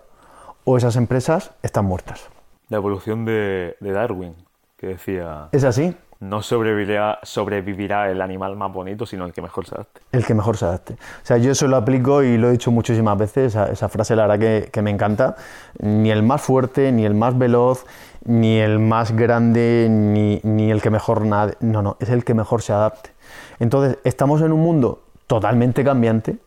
[0.64, 2.29] o esas empresas están muertas.
[2.68, 4.35] La evolución de, Darwin,
[4.77, 5.48] que decía...
[5.53, 5.96] Es así.
[6.24, 10.00] No sobrevivirá, el animal más bonito, sino el que mejor se adapte.
[10.10, 10.94] El que mejor se adapte.
[10.94, 14.26] O sea, yo eso lo aplico y lo he dicho muchísimas veces, esa, frase la
[14.26, 15.37] verdad que, que me encanta.
[15.80, 17.84] Ni el más fuerte, ni el más veloz,
[18.24, 21.52] ni el más grande, ni, el que mejor nada.
[21.60, 23.10] No, no, es el que mejor se adapte.
[23.58, 26.38] Entonces, estamos en un mundo totalmente cambiante.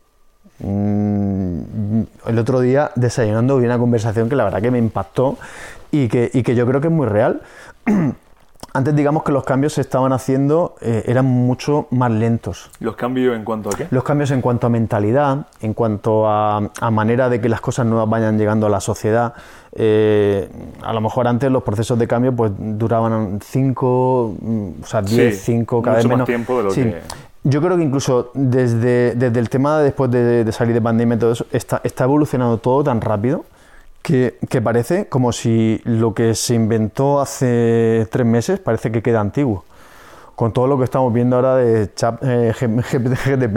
[0.58, 5.38] Mm, el otro día, desayunando, vi una conversación que la verdad que me impactó
[5.92, 7.42] y que, y que yo creo que es muy real.
[8.74, 12.70] Antes digamos que los cambios se estaban haciendo, eh, eran mucho más lentos.
[12.80, 13.88] ¿Los cambios en cuanto a qué?
[13.90, 18.08] Los cambios en cuanto a mentalidad, en cuanto a, manera de que las cosas nuevas
[18.08, 19.32] vayan llegando a la sociedad.
[19.72, 20.48] Eh,
[20.82, 25.40] a lo mejor antes los procesos de cambio pues duraban 5, mm, o sea, 10,
[25.40, 26.26] 5, cada vez menos.
[26.26, 27.02] tiempo de lo que...
[27.44, 31.32] Yo creo que incluso desde, desde el tema después de, salir de pandemia y todo
[31.32, 33.44] eso, está, está evolucionando todo tan rápido
[34.08, 39.64] que, parece como si lo que se inventó hace tres meses parece que queda antiguo
[40.34, 43.56] con todo lo que estamos viendo ahora de chat, eh, GTP,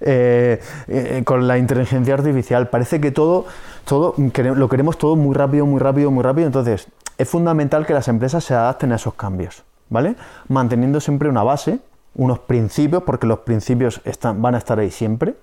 [0.00, 2.70] eh, eh, con la inteligencia artificial.
[2.70, 3.44] Parece que todo,
[3.84, 6.46] todo lo queremos todo muy rápido, muy rápido, muy rápido.
[6.46, 6.88] Entonces,
[7.18, 10.16] es fundamental que las empresas se adapten a esos cambios, ¿vale?
[10.48, 11.78] Manteniendo siempre una base,
[12.14, 15.34] unos principios, porque los principios están, van a estar ahí siempre,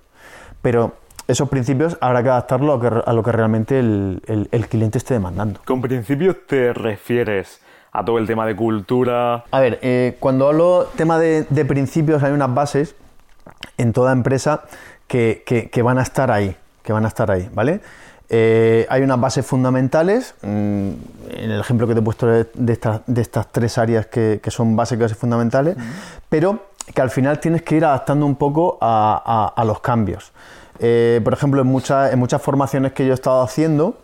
[0.64, 0.94] pero
[1.28, 2.74] esos principios habrá que adaptarlo
[3.06, 5.60] a, lo que realmente el, cliente esté demandando.
[5.66, 7.62] ¿Con principios te refieres
[7.92, 9.44] a todo el tema de cultura?
[9.50, 12.96] A ver, eh, cuando hablo tema de, principios hay unas bases
[13.78, 14.64] en toda empresa
[15.08, 17.82] que, van a estar ahí, que van a estar ahí, ¿vale?
[18.28, 23.52] Eh, hay unas bases fundamentales, mm, en el ejemplo que te he puesto de, estas
[23.52, 25.76] tres áreas que, son básicas y fundamentales,
[26.30, 30.32] pero que al final tienes que ir adaptando un poco a los cambios.
[30.80, 33.98] Eh, por ejemplo, en, muchas en muchas formaciones que yo he estado haciendo,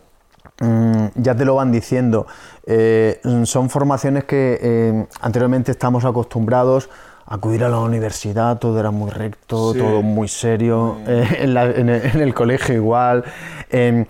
[0.60, 2.27] mm, ya te lo van diciendo.
[2.65, 6.89] Eh, son formaciones que eh, anteriormente estamos acostumbrados
[7.25, 12.75] a acudir a la universidad, todo era muy recto, todo muy serio, en, el, colegio
[12.75, 13.23] igual,
[13.69, 14.07] en,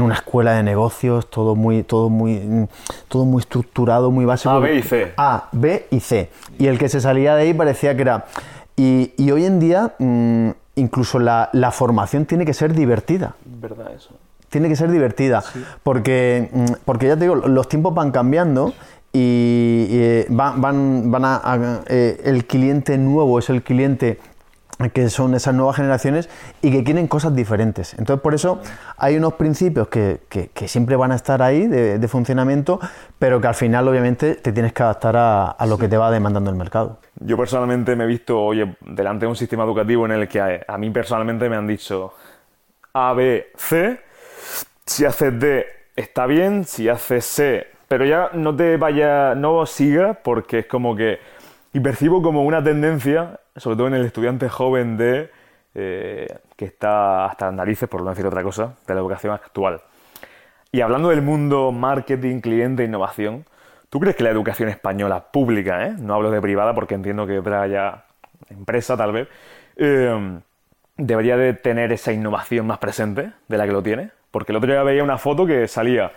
[0.00, 2.66] una escuela de negocios, todo muy, todo muy,
[3.08, 4.50] todo muy estructurado, muy básico.
[4.50, 5.12] A, B y C.
[5.16, 6.30] A, B y C.
[6.58, 8.24] Y el que se salía de ahí parecía que era...
[8.76, 9.94] Y, hoy en día...
[9.98, 13.34] Mm, incluso la, formación tiene que ser divertida.
[13.44, 14.10] ¿Verdad eso?
[14.48, 15.42] Tiene que ser divertida,
[15.82, 18.72] porque, mm, porque ya te digo, los tiempos van cambiando
[19.12, 20.60] y, eh, van,
[21.10, 24.18] van, a, eh, el cliente nuevo es el cliente
[24.92, 26.28] que son esas nuevas generaciones
[26.62, 27.94] y que quieren cosas diferentes.
[27.94, 28.60] Entonces, por eso
[28.96, 30.20] hay unos principios que,
[30.66, 32.80] siempre van a estar ahí de, funcionamiento,
[33.18, 36.50] pero que al final, obviamente, te tienes que adaptar a, lo que te va demandando
[36.50, 36.98] el mercado.
[37.20, 40.78] Yo personalmente me he visto, oye, delante de un sistema educativo en el que a,
[40.78, 42.12] mí personalmente me han dicho
[42.92, 44.00] A, B, C,
[44.84, 50.14] si haces D está bien, si haces C, pero ya no te vaya, no siga
[50.14, 51.18] porque es como que
[51.74, 55.30] y percibo como una tendencia, sobre todo en el estudiante joven de
[55.74, 59.80] eh, que está hasta las narices, por no decir otra cosa, de la educación actual.
[60.70, 63.44] Y hablando del mundo marketing, cliente, innovación,
[63.90, 67.42] ¿tú crees que la educación española pública, eh, no hablo de privada porque entiendo que
[67.54, 68.04] haya
[68.50, 69.28] empresa tal vez,
[69.76, 70.40] eh,
[70.96, 74.10] debería de tener esa innovación más presente de la que lo tiene?
[74.30, 76.12] Porque el otro día veía una foto que salía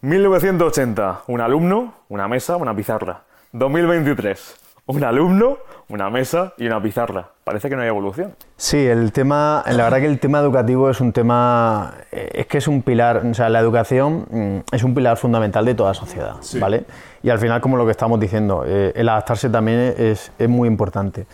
[0.00, 3.22] 1980, un alumno, una mesa, una pizarra.
[3.52, 7.28] 2023, un alumno, una mesa y una pizarra.
[7.44, 8.34] Parece que no hay evolución.
[8.56, 12.58] Sí, el tema, la verdad que el tema educativo es un tema, eh, es que
[12.58, 16.36] es un pilar, o sea, la educación mm, es un pilar fundamental de toda sociedad,
[16.58, 16.84] ¿vale?
[17.22, 21.26] Y al final, como lo que estamos diciendo, eh, el adaptarse también es, muy importante.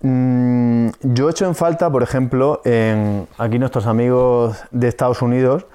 [0.00, 5.66] Mm, yo he hecho en falta, por ejemplo, en aquí nuestros amigos de Estados Unidos,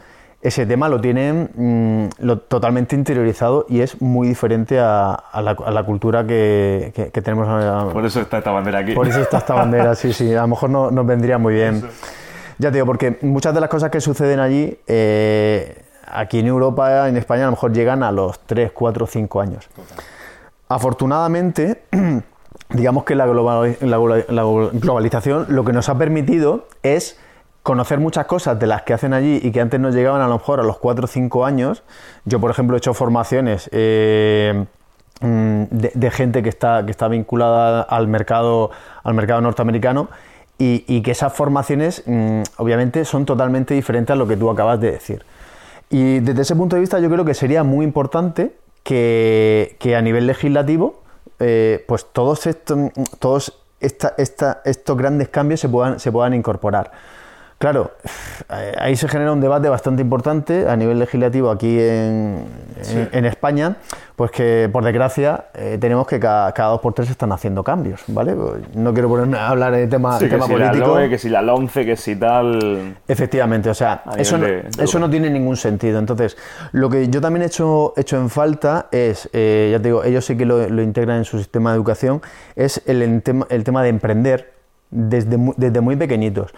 [0.42, 6.26] ese tema lo tienen mm, lo, totalmente interiorizado y es muy diferente a, la, cultura
[6.26, 7.92] que, tenemos.
[7.92, 8.94] Por eso está esta bandera aquí.
[8.94, 10.34] Por eso está esta bandera, sí, sí.
[10.34, 11.84] A lo mejor no, nos vendría muy bien.
[12.58, 17.10] Ya te digo, porque muchas de las cosas que suceden allí, eh, aquí en Europa,
[17.10, 19.70] en España, a lo mejor llegan a los 3, 4, 5 años.
[20.70, 21.84] Afortunadamente,
[22.70, 27.20] digamos que la, globalización lo que nos ha permitido es
[27.70, 30.40] conocer muchas cosas de las que hacen allí y que antes nos llegaban a lo
[30.40, 31.84] mejor a los 4 o 5 años.
[32.26, 34.66] Yo, por ejemplo, he hecho formaciones eh,
[35.22, 38.72] mm, de, gente que está, que está vinculada al mercado,
[39.04, 40.10] al mercado norteamericano
[40.58, 44.90] y, que esas formaciones mm, obviamente son totalmente diferentes a lo que tú acabas de
[44.90, 45.24] decir.
[45.92, 50.26] Y desde ese punto de vista yo creo que sería muy importante que, a nivel
[50.26, 51.04] legislativo
[51.38, 52.80] eh, pues todos estos,
[53.20, 56.94] todos estos grandes cambios se puedan, se puedan incorporar.
[57.60, 57.92] Claro,
[58.48, 62.46] ahí se genera un debate bastante importante a nivel legislativo aquí en,
[63.26, 63.76] España,
[64.16, 68.34] pues que por desgracia eh, tenemos que cada, dos por tres están haciendo cambios, ¿vale?
[68.34, 70.96] Pues no quiero ponerme a hablar de tema, sí, tema que político.
[70.96, 72.96] Si la que si la LONCE, que si tal.
[73.06, 76.00] Efectivamente, o sea, eso no, eso no tiene ningún sentido.
[76.00, 76.38] Entonces,
[76.72, 80.24] lo que yo también he hecho, hecho en falta es, eh, ya te digo, ellos
[80.24, 82.22] sí que lo, integran en su sistema de educación,
[82.56, 84.54] es el, tema, el tema de emprender
[84.92, 86.54] desde desde muy pequeñitos.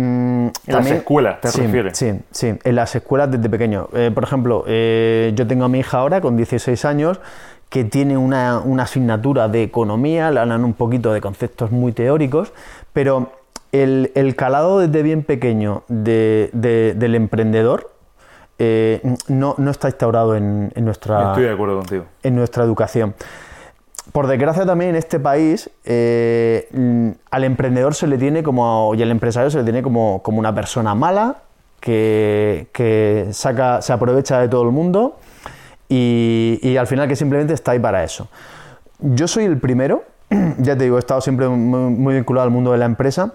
[0.00, 1.98] Mm, en las escuelas, ¿te sí, refieres?
[1.98, 3.88] Sí, sí, en las escuelas desde pequeño.
[3.92, 7.20] Eh, por ejemplo, eh, yo tengo a mi hija ahora con 16 años
[7.68, 12.52] que tiene una, asignatura de economía, le hablan un poquito de conceptos muy teóricos,
[12.94, 13.32] pero
[13.72, 17.90] el, calado desde bien pequeño del emprendedor
[18.58, 22.04] eh, no, está instaurado en, nuestra, Estoy de acuerdo contigo.
[22.22, 23.14] en nuestra educación
[24.12, 29.02] por desgracia también en este país eh, mm, al emprendedor se le tiene como y
[29.02, 31.36] al empresario se le tiene como, como una persona mala
[31.80, 35.16] que, saca, se aprovecha de todo el mundo
[35.88, 38.28] y, al final que simplemente está ahí para eso.
[39.00, 40.04] Yo soy el primero,
[40.58, 43.32] ya te digo, he estado siempre muy, vinculado al mundo de la empresa,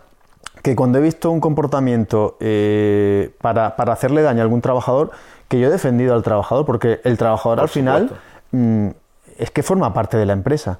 [0.62, 5.12] que cuando he visto un comportamiento eh, para, hacerle daño a algún trabajador,
[5.50, 8.16] que yo he defendido al trabajador, porque el trabajador al final
[9.38, 10.80] es que forma parte de la empresa.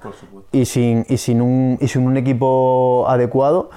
[0.52, 3.70] Y sin, y, sin un, y sin un equipo adecuado,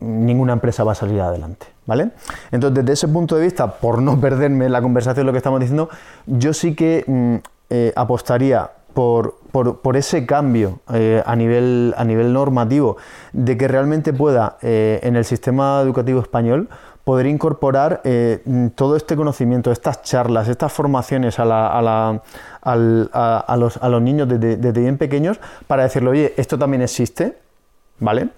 [0.00, 1.66] ninguna empresa va a salir adelante.
[1.86, 2.10] ¿Vale?
[2.50, 5.90] Entonces, desde ese punto de vista, por no perderme la conversación lo que estamos diciendo,
[6.26, 7.34] yo sí que mm,
[7.70, 12.96] eh, apostaría por, por, ese cambio eh, a, nivel, a nivel normativo,
[13.32, 16.68] de que realmente pueda eh, en el sistema educativo español
[17.04, 18.42] poder incorporar eh,
[18.74, 21.68] todo este conocimiento, estas charlas, estas formaciones a, la,
[22.62, 27.36] a, los, a los, niños desde, bien pequeños para decirle, oye, esto también existe,
[28.00, 28.28] ¿vale?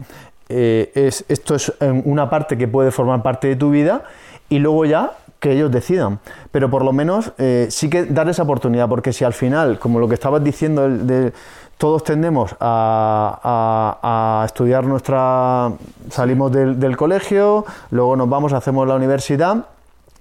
[0.49, 4.03] Eh, es, esto es eh, una parte que puede formar parte de tu vida
[4.49, 6.19] y luego ya que ellos decidan.
[6.51, 7.33] Pero por lo menos
[7.69, 11.33] sí que dar esa oportunidad, porque si al final, como lo que estabas diciendo de,
[11.79, 15.73] todos tendemos a, estudiar nuestra...
[16.11, 19.67] salimos del, colegio, luego nos vamos, hacemos la universidad,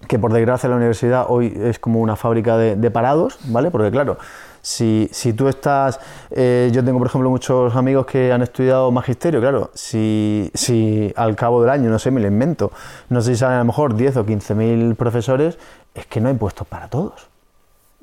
[0.08, 3.72] que por desgracia la universidad hoy es como una fábrica de, parados, ¿vale?
[3.72, 4.18] Porque claro,
[4.62, 6.00] si, tú estás...
[6.32, 11.36] Eh, yo tengo, por ejemplo, muchos amigos que han estudiado magisterio, claro, si, si al
[11.36, 12.72] cabo del año, no sé, me lo invento,
[13.10, 15.58] no sé si salen a lo mejor 10 o 15 mil profesores,
[15.94, 17.35] es que no hay puestos para todos.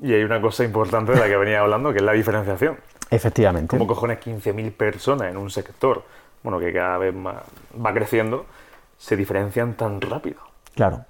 [0.01, 2.77] Y hay una cosa importante de la que venía hablando, que es la diferenciación.
[3.09, 3.77] Efectivamente.
[3.77, 6.03] ¿Cómo cojones 15.000 personas en un sector,
[6.41, 7.35] bueno, que cada vez más
[7.83, 8.45] va creciendo,
[8.97, 10.41] se diferencian tan rápido?
[10.75, 11.05] Claro.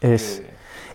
[0.00, 0.42] Es,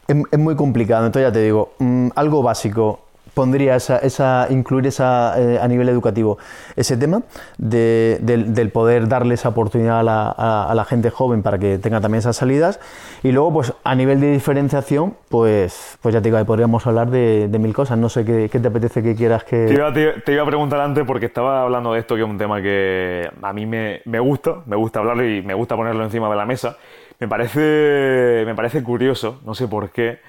[0.07, 1.05] es, muy complicado.
[1.05, 5.89] Entonces ya te digo, mm, algo básico pondría esa, esa incluir esa, eh, a nivel
[5.89, 6.37] educativo
[6.75, 7.23] ese tema
[7.57, 12.79] del, poder darle esa oportunidad a la, gente joven para que tenga también esas salidas.
[13.23, 17.09] Y luego pues a nivel de diferenciación pues pues ya te digo ahí podríamos hablar
[17.09, 17.97] de, mil cosas.
[17.97, 21.63] No sé qué, te apetece que quieras que te iba, a preguntar antes porque estaba
[21.63, 24.99] hablando de esto que es un tema que a mí me, me gusta me gusta
[24.99, 26.77] hablarlo y me gusta ponerlo encima de la mesa.
[27.19, 30.19] Me parece me parece curioso no sé por qué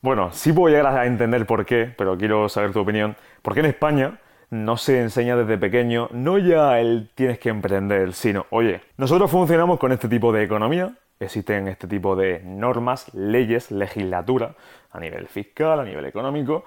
[0.00, 3.16] bueno, sí puedo llegar a entender por qué, pero quiero saber tu opinión.
[3.42, 4.18] ¿Por qué en España
[4.50, 9.78] no se enseña desde pequeño, no ya el tienes que emprender, sino, oye, nosotros funcionamos
[9.78, 14.54] con este tipo de economía, existen este tipo de normas, leyes, legislatura,
[14.90, 16.64] a nivel fiscal, a nivel económico,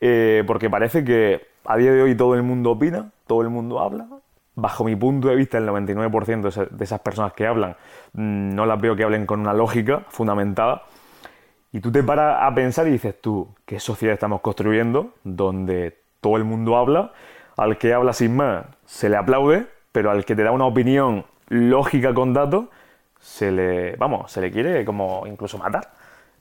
[0.00, 3.80] eh, porque parece que a día de hoy todo el mundo opina, todo el mundo
[3.80, 4.06] habla.
[4.56, 7.76] Bajo mi punto de vista, el 99% de esas personas que hablan
[8.12, 10.84] mm, no las veo que hablen con una lógica fundamentada
[11.74, 16.36] y tú te paras a pensar y dices tú, ¿qué sociedad estamos construyendo donde todo
[16.36, 17.12] el mundo habla?
[17.56, 21.24] Al que habla sin más se le aplaude, pero al que te da una opinión
[21.48, 22.66] lógica con datos,
[23.18, 25.90] se le, vamos, se le quiere como incluso matar.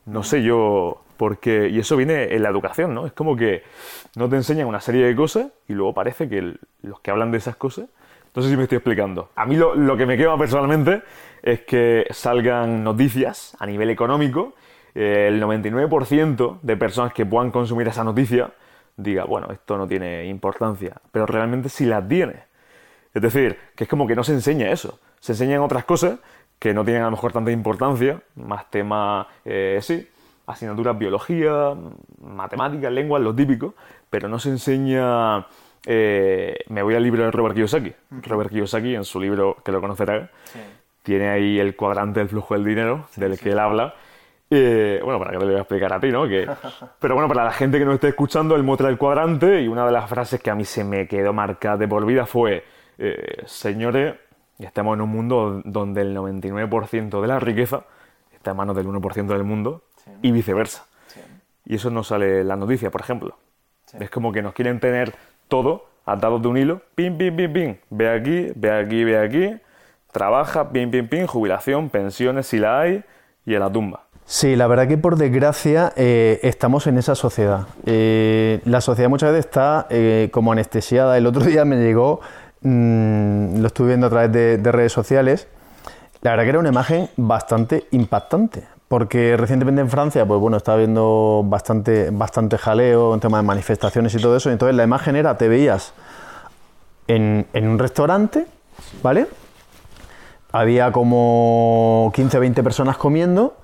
[0.06, 3.08] No sé yo por qué, y eso viene en la educación, ¿no?
[3.08, 3.63] Es como que
[4.15, 7.39] no te enseñan una serie de cosas y luego parece que los que hablan de
[7.39, 7.86] esas cosas,
[8.36, 9.30] no sé si me estoy explicando.
[9.36, 11.02] A mí lo, lo que me quema personalmente
[11.41, 14.54] es que salgan noticias a nivel económico,
[14.95, 18.51] el 99% de personas que puedan consumir esa noticia
[18.95, 22.43] diga, bueno, esto no tiene importancia, pero realmente sí la tiene.
[23.13, 26.19] Es decir, que es como que no se enseña eso, se enseñan otras cosas
[26.60, 30.08] que no tienen a lo mejor tanta importancia, más temas, eh, sí,
[30.45, 31.73] asignaturas biología,
[32.21, 33.75] matemáticas, lenguas, lo típico,
[34.10, 35.45] pero no se enseña...
[35.86, 37.93] Eh, me voy al libro de Robert Kiyosaki.
[38.21, 40.32] Robert Kiyosaki, en su libro, que lo conocerá,
[41.03, 43.95] tiene ahí el cuadrante del flujo del dinero, del que él habla.
[45.03, 46.27] Bueno, para que te lo voy a explicar a ti, ¿no?
[46.27, 46.47] Que,
[46.99, 49.85] pero bueno, para la gente que no esté escuchando, él muestra el cuadrante y una
[49.85, 52.63] de las frases que a mí se me quedó marcada de por vida fue,
[52.97, 54.15] eh, señores,
[54.59, 57.85] estamos en un mundo donde el 99% de la riqueza
[58.33, 59.83] está en manos del 1% del mundo
[60.21, 60.85] y viceversa.
[61.65, 63.37] Y eso no sale en las noticias, por ejemplo.
[63.99, 65.13] Es como que nos quieren tener
[65.47, 69.61] todo atados de un hilo, pim, pim, pim, pim, ve aquí, ve aquí, ve aquí,
[70.11, 73.03] trabaja, pim, pim, pim, jubilación, pensiones si la hay,
[73.45, 74.07] y en la tumba.
[74.25, 77.67] Sí, la verdad que por desgracia eh, estamos en esa sociedad.
[77.86, 81.17] Eh, la sociedad muchas veces está eh, como anestesiada.
[81.17, 82.21] El otro día me llegó,
[82.62, 85.47] mm, lo estuve viendo a través de, de redes sociales,
[86.21, 90.77] la verdad que era una imagen bastante impactante porque recientemente en Francia, pues bueno, estaba
[90.77, 95.36] viendo bastante, bastante jaleo, en tema de manifestaciones y todo eso, entonces la imagen era,
[95.36, 95.93] te veías
[97.07, 98.45] en, un restaurante,
[99.01, 99.25] ¿vale?
[100.51, 103.57] Había como 15 20 personas comiendo,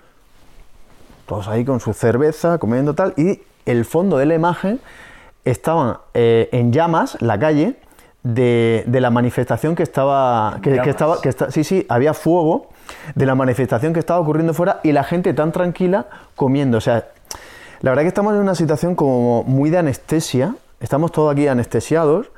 [1.29, 4.79] todos ahí con su cerveza, comiendo tal, y el fondo de la imagen
[5.45, 7.75] estaban eh, en llamas, la calle,
[8.23, 12.69] de, la manifestación que estaba, que, estaba, que está, sí, sí, había fuego
[13.13, 16.79] de la manifestación que estaba ocurriendo fuera y la gente tan tranquila comiendo.
[16.79, 17.09] O sea,
[17.81, 22.31] la verdad que estamos en una situación como muy de anestesia, estamos todos aquí anestesiados.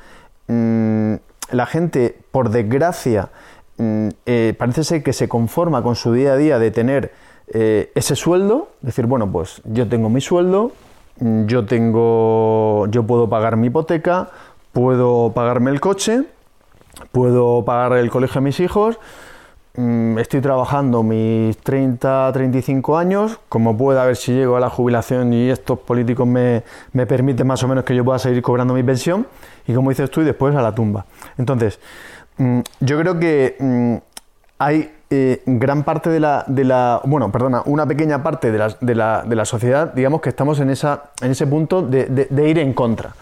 [0.47, 1.15] Mm,
[1.51, 3.29] la gente, por desgracia,
[3.77, 7.91] mm, eh, parece ser que se conforma con su día a día de tener eh,
[7.95, 10.71] ese sueldo, decir, bueno, pues yo tengo mi sueldo,
[11.19, 14.29] mm, yo tengo, yo puedo pagar mi hipoteca,
[14.71, 16.23] puedo pagarme el coche,
[17.11, 18.99] puedo pagar el colegio a mis hijos,
[19.73, 25.31] Mm, estoy trabajando mis 30, 35 años, como pueda ver si llego a la jubilación
[25.31, 28.83] y estos políticos me, me, permiten más o menos que yo pueda seguir cobrando mi
[28.83, 29.25] pensión
[29.65, 31.05] y como dices tú, y después a la tumba.
[31.37, 31.79] Entonces,
[32.37, 34.01] mm, yo creo que
[34.59, 38.75] hay eh, gran parte de la, de la, bueno, perdona, una pequeña parte de la,
[38.79, 42.49] de la, de la sociedad, digamos que estamos en, esa, en ese punto de, de
[42.49, 43.13] ir en contra.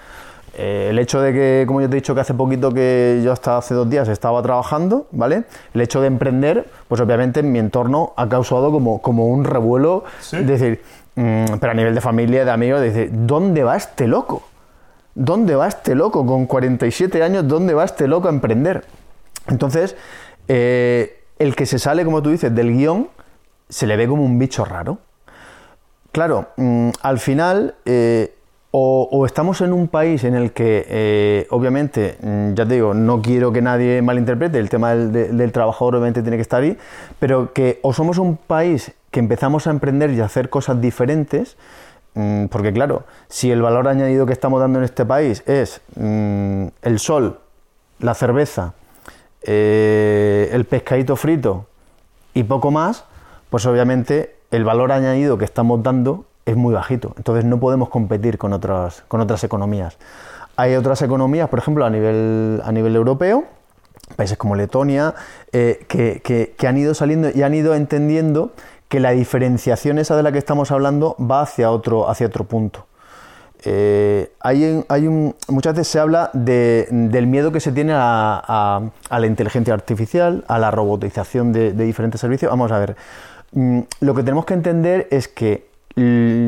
[0.62, 3.32] Eh, el hecho de que, como yo te he dicho que hace poquito que yo
[3.32, 5.44] hasta hace dos días estaba trabajando, ¿vale?
[5.74, 10.04] El hecho de emprender, pues obviamente en mi entorno ha causado como, como un revuelo,
[10.20, 10.82] es decir,
[11.16, 14.44] mm, pero a nivel de familia, de amigos, de decir, ¿dónde va este loco?
[15.16, 16.26] ¿Dónde va este loco?
[16.26, 18.84] Con 47 años, ¿dónde va este loco a emprender?
[19.48, 19.96] Entonces,
[20.50, 23.10] eh, el que se sale, como tú dices, del guion,
[23.70, 25.00] se le ve como un bicho raro.
[26.12, 27.76] Claro, mm, al final...
[27.86, 28.36] Eh,
[28.72, 33.22] o, estamos en un país en el que, eh, obviamente, mm, ya te digo, no
[33.22, 36.78] quiero que nadie malinterprete, el tema del, trabajador obviamente tiene que estar ahí,
[37.20, 41.58] pero que o somos un país que empezamos a emprender y a hacer cosas diferentes,
[42.14, 47.00] mm, porque claro, si el valor añadido que estamos dando en este país es el
[47.00, 47.40] sol,
[48.00, 48.74] la cerveza,
[49.44, 51.66] eh, el pescadito frito
[52.34, 53.06] y poco más,
[53.50, 57.14] pues obviamente el valor añadido que estamos dando es muy bajito.
[57.18, 59.98] Entonces no podemos competir con otras, con otras economías.
[60.56, 63.46] Hay otras economías, por ejemplo, a nivel, a nivel europeo,
[64.16, 65.16] países como Letonia,
[65.52, 68.52] eh, que, han ido saliendo y han ido entendiendo
[68.88, 72.86] que la diferenciación esa de la que estamos hablando va hacia otro, hacia otro punto.
[73.64, 74.84] Eh, hay,
[75.48, 80.72] muchas veces se habla del miedo que se tiene a, la inteligencia artificial, a la
[80.72, 82.50] robotización de, de diferentes servicios.
[82.50, 82.96] Vamos a ver,
[83.52, 85.70] mm, lo que tenemos que entender es que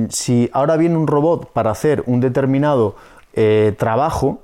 [0.09, 2.95] si ahora viene un robot para hacer un determinado
[3.33, 4.39] eh, trabajo,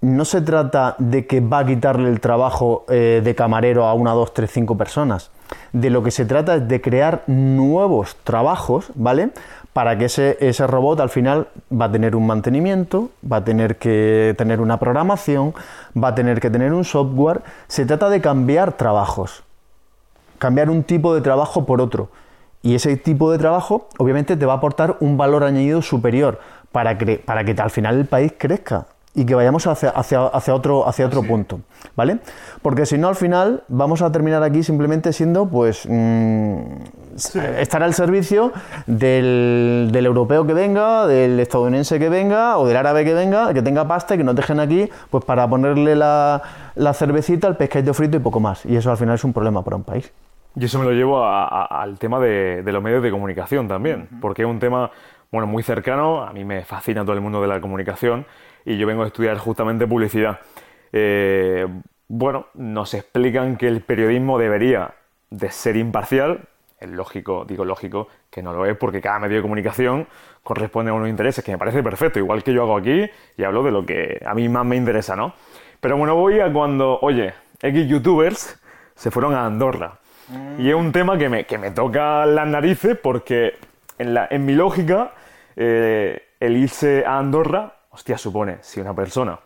[0.00, 4.12] no se trata de que va a quitarle el trabajo eh, de camarero a una,
[4.12, 5.30] dos, tres, cinco personas.
[5.72, 9.30] De lo que se trata es de crear nuevos trabajos, ¿vale?
[9.76, 13.76] Para que ese, ese robot al final va a tener un mantenimiento, va a tener
[13.76, 15.52] que tener una programación,
[16.02, 17.42] va a tener que tener un software.
[17.68, 19.44] Se trata de cambiar trabajos,
[20.38, 22.08] cambiar un tipo de trabajo por otro.
[22.62, 26.40] Y ese tipo de trabajo obviamente te va a aportar un valor añadido superior
[26.72, 28.86] para que, para que al final el país crezca
[29.16, 31.60] y que vayamos hacia, hacia, hacia otro, hacia otro punto,
[31.96, 32.18] ¿vale?
[32.60, 36.56] Porque si no, al final vamos a terminar aquí simplemente siendo, pues, mm,
[37.58, 38.52] estar al servicio
[38.86, 43.62] del, del, europeo que venga, del estadounidense que venga o del árabe que venga, que
[43.62, 46.42] tenga pasta y que nos dejen aquí, pues, para ponerle la,
[46.74, 48.66] la cervecita, el pescadito frito y poco más.
[48.66, 50.12] Y eso al final es un problema para un país.
[50.54, 54.42] Y eso me lo llevo al tema de, de, los medios de comunicación también, porque
[54.42, 54.90] es un tema,
[55.32, 58.26] bueno, muy cercano, a mí me fascina todo el mundo de la comunicación
[58.66, 60.40] y yo vengo a estudiar justamente publicidad.
[60.92, 61.66] Eh,
[62.08, 64.94] bueno, nos explican que el periodismo debería
[65.30, 66.48] de ser imparcial.
[66.78, 70.06] Es lógico, digo lógico, que no lo es porque cada medio de comunicación
[70.42, 73.62] corresponde a unos intereses, que me parece perfecto, igual que yo hago aquí y hablo
[73.62, 75.32] de lo que a mí más me interesa, ¿no?
[75.80, 78.60] Pero bueno, voy a cuando, oye, X youtubers
[78.94, 79.98] se fueron a Andorra.
[80.28, 80.60] Mm.
[80.60, 83.54] Y es un tema que me, que me toca las narices porque
[83.98, 85.12] en, la, en mi lógica
[85.54, 89.40] eh, el irse a Andorra hostia, supone, si una persona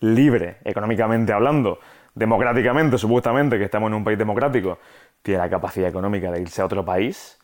[0.00, 1.78] libre, económicamente hablando,
[2.14, 4.78] democráticamente, supuestamente, que estamos en un país democrático,
[5.22, 7.38] tiene la capacidad económica de irse a otro país,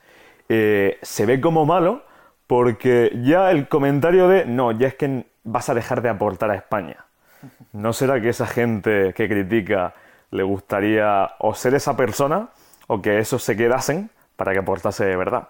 [0.51, 2.05] eh, se ve como malo
[2.47, 6.57] porque ya el comentario de, no, ya es que vas a dejar de aportar a
[6.57, 7.07] España.
[7.72, 9.94] ¿No será que esa gente que critica
[10.30, 12.51] le gustaría o ser esa persona
[12.86, 15.49] o que esos se quedasen para que aportase de verdad?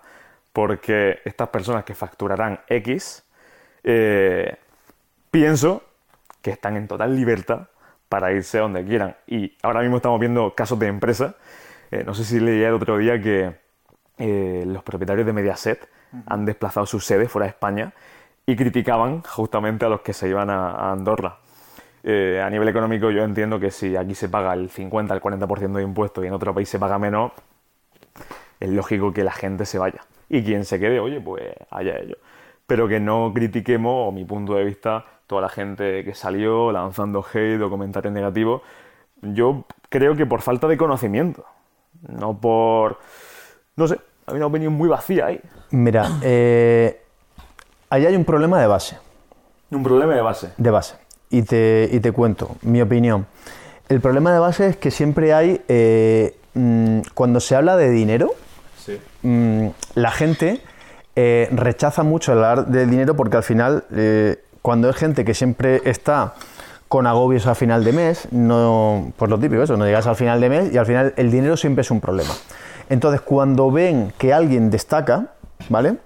[0.53, 3.26] Porque estas personas que facturarán X
[3.89, 4.57] eh,
[5.31, 5.85] pienso
[6.43, 7.69] que están en total libertad
[8.09, 9.17] para irse a donde quieran.
[9.29, 11.37] Y ahora mismo estamos viendo casos de empresas.
[11.93, 13.55] Eh, no sé si leí el otro día que
[14.19, 15.89] eh, los propietarios de Mediaset
[16.27, 17.93] han desplazado su sede fuera de España
[18.45, 21.39] y criticaban justamente a los que se iban a, Andorra.
[22.05, 25.83] a nivel económico yo entiendo que si aquí se paga el 50, el 40% de
[25.83, 27.33] impuestos y en otro país se paga menos,
[28.59, 30.01] es lógico que la gente se vaya.
[30.29, 32.19] Y quien se quede, oye, pues allá ellos
[32.67, 37.25] pero que no critiquemos, o mi punto de vista, toda la gente que salió lanzando
[37.25, 38.63] hate o comentarios negativos.
[39.23, 41.45] Yo creo que por falta de conocimiento,
[42.09, 42.99] no por...
[43.77, 45.41] No sé, hay una opinión muy vacía ahí.
[45.71, 47.03] Mira, eh,
[47.91, 48.99] ahí hay un problema de base.
[49.71, 50.53] Un problema de base.
[50.57, 50.97] De base.
[51.31, 53.27] Y te, y te cuento mi opinión.
[53.89, 58.33] El problema de base es que siempre hay, eh, mm, cuando se habla de dinero,
[58.77, 59.01] sí.
[59.23, 60.61] Mm, la gente
[61.17, 65.81] eh, rechaza mucho hablar del dinero porque al final, eh, cuando es gente que siempre
[65.87, 66.35] está
[66.89, 70.41] con agobios a final de mes, no, pues lo típico, eso, no llegas al final
[70.41, 72.33] de mes y al final el dinero siempre es un problema.
[72.91, 75.29] Entonces, cuando ven que alguien destaca,
[75.69, 75.97] ¿vale?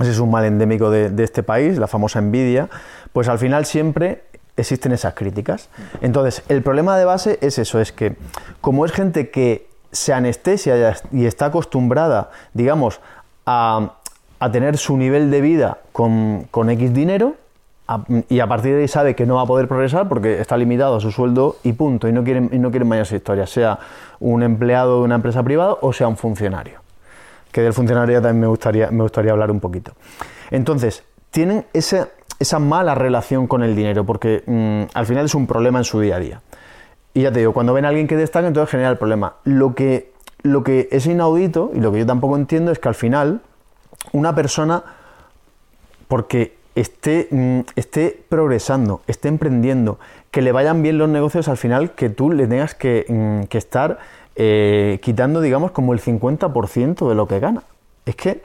[0.00, 2.68] Ese es un mal endémico de, de este país, la famosa envidia,
[3.12, 4.24] pues al final siempre
[4.56, 5.68] existen esas críticas.
[6.00, 8.16] Entonces, el problema de base es eso, es que
[8.60, 13.00] como es gente que se anestesia y está acostumbrada, digamos,
[13.46, 13.94] a
[14.40, 17.34] a tener su nivel de vida con, X dinero
[18.28, 20.96] y a partir de ahí sabe que no va a poder progresar porque está limitado
[20.96, 22.08] a su sueldo y punto.
[22.08, 23.78] Y no quieren, y no quieren historias, sea
[24.18, 26.80] un empleado de una empresa privada o sea un funcionario.
[27.52, 29.92] Que del funcionario también me gustaría, me gustaría hablar un poquito.
[30.50, 35.46] Entonces, tienen esa, esa mala relación con el dinero porque mm, al final es un
[35.46, 36.40] problema en su día a día.
[37.12, 39.34] Y ya te digo, cuando ven a alguien que destaca, entonces genera el problema.
[39.44, 40.12] Lo que,
[40.42, 43.42] lo que es inaudito y lo que yo tampoco entiendo es que al final
[44.12, 44.82] una persona
[46.08, 49.98] porque esté, mm, esté progresando, esté emprendiendo,
[50.30, 53.98] que le vayan bien los negocios al final, que tú le tengas que, mm, estar
[54.36, 57.62] eh, quitando, digamos, como el 50% de lo que gana.
[58.06, 58.42] Es que,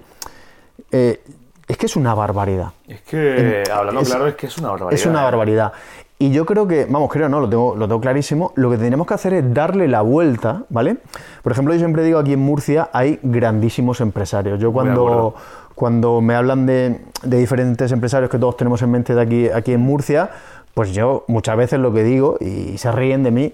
[0.91, 1.21] eh,
[1.67, 2.69] es que es una barbaridad.
[2.87, 4.93] Es que, hablando claro, es que es una barbaridad.
[4.99, 5.73] Es una barbaridad.
[6.17, 9.05] Y yo creo que, vamos, creo no, lo tengo, lo tengo clarísimo, lo que tenemos
[9.05, 10.97] que hacer es darle la vuelta, ¿vale?
[11.43, 14.59] Por ejemplo, yo siempre digo aquí en Murcia hay grandísimos empresarios.
[14.59, 15.35] Yo cuando,
[15.73, 19.81] cuando me hablan de, diferentes empresarios que todos tenemos en mente de aquí, aquí en
[19.81, 20.29] Murcia,
[20.73, 23.53] pues yo muchas veces lo que digo, y se ríen de mí,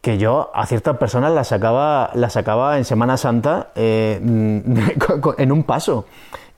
[0.00, 4.18] que yo a ciertas personas las sacaba, las sacaba en Semana Santa eh,
[5.38, 6.06] en un paso.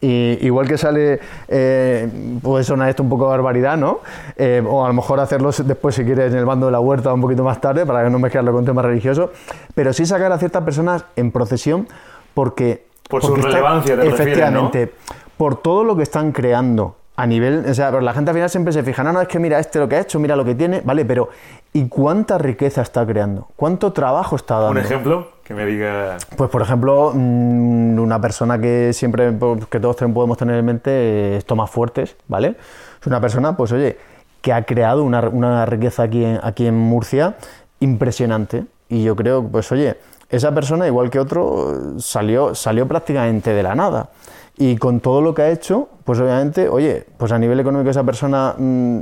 [0.03, 2.09] Y igual que sale, eh,
[2.43, 4.01] puede sonar esto un poco barbaridad, ¿no?
[4.37, 7.13] Eh, o a lo mejor hacerlo después, si quieres, en el bando de la huerta
[7.13, 9.29] un poquito más tarde, para que no mezclarlo con temas religiosos,
[9.75, 11.87] pero sí sacar a ciertas personas en procesión
[12.33, 12.87] porque...
[13.11, 14.91] Por su relevancia, te Efectivamente,
[15.37, 18.73] por todo lo que están creando a nivel, o sea, la gente al final siempre
[18.73, 20.55] se fija, no, no, es que mira este lo que ha hecho, mira lo que
[20.55, 21.29] tiene, vale, pero
[21.75, 23.49] ¿y cuánta riqueza está creando?
[23.57, 24.71] ¿Cuánto trabajo está dando?
[24.71, 26.17] Un ejemplo me diga...
[26.37, 31.37] Pues por ejemplo, mm, una persona que siempre, pues, que todos podemos tener en mente
[31.37, 32.57] es Tomás Fuertes, ¿vale?
[33.01, 33.99] Es una persona, pues oye,
[34.41, 37.37] que ha creado una, riqueza aquí en, aquí en Murcia
[37.81, 39.97] impresionante y yo creo, pues oye,
[40.31, 44.11] esa persona, igual que otro, salió, salió prácticamente de la nada.
[44.57, 48.05] Y con todo lo que ha hecho, pues obviamente, oye, pues a nivel económico esa
[48.05, 49.01] persona mm,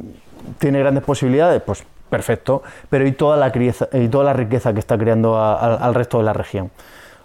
[0.58, 3.52] tiene grandes posibilidades, pues perfecto, pero y toda la,
[3.92, 6.70] y toda la riqueza que está creando al resto de la región.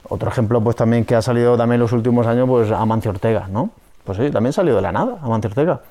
[0.09, 3.47] Otro ejemplo, pues también que ha salido también en los últimos años, pues Amancio Ortega,
[3.49, 3.69] ¿no?
[4.03, 5.81] Pues sí, también salió de la nada, Amancio Ortega.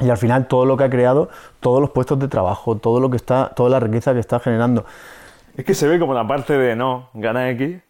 [0.00, 1.28] Y al final todo lo que ha creado,
[1.60, 4.86] todos los puestos de trabajo, todo lo que está, toda la riqueza que está generando.
[5.56, 7.80] Es que se ve como la parte de no, gana X,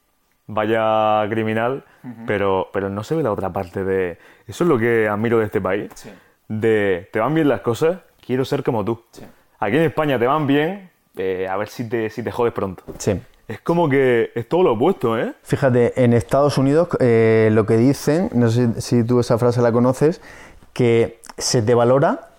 [0.48, 1.84] vaya criminal,
[2.26, 4.18] pero, pero no se ve la otra parte de.
[4.46, 5.90] Eso es lo que admiro de este país.
[6.48, 9.04] De te van bien las cosas, quiero ser como tú.
[9.62, 12.82] Aquí en España te van bien, eh, a ver si te, si te jodes pronto.
[12.96, 13.20] Sí.
[13.46, 15.34] Es como que es todo lo opuesto, ¿eh?
[15.42, 19.70] Fíjate, en Estados Unidos eh, lo que dicen, no sé si tú esa frase la
[19.70, 20.22] conoces,
[20.72, 22.30] que se te valora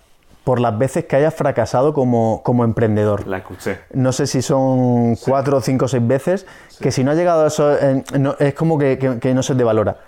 [0.42, 3.28] por las veces que hayas fracasado como, como emprendedor.
[3.28, 3.78] La escuché.
[3.92, 6.44] No sé si son cuatro, cinco o seis veces,
[6.80, 9.98] que si no ha llegado a eso, es como que, que no se te valora.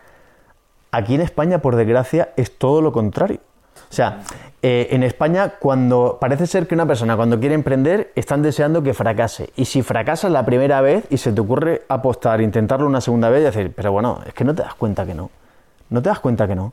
[0.91, 3.39] Aquí en España, por desgracia, es todo lo contrario.
[3.91, 4.21] O sea,
[4.63, 8.95] eh, en España, cuando parece ser que una persona cuando quiere emprender, están deseando que
[8.95, 9.51] fracase.
[9.57, 13.43] Y si fracasas la primera vez y se te ocurre apostar, intentarlo una segunda vez
[13.43, 15.31] y decir, pero bueno, es que no te das cuenta que no.
[15.91, 16.73] No te das cuenta que no.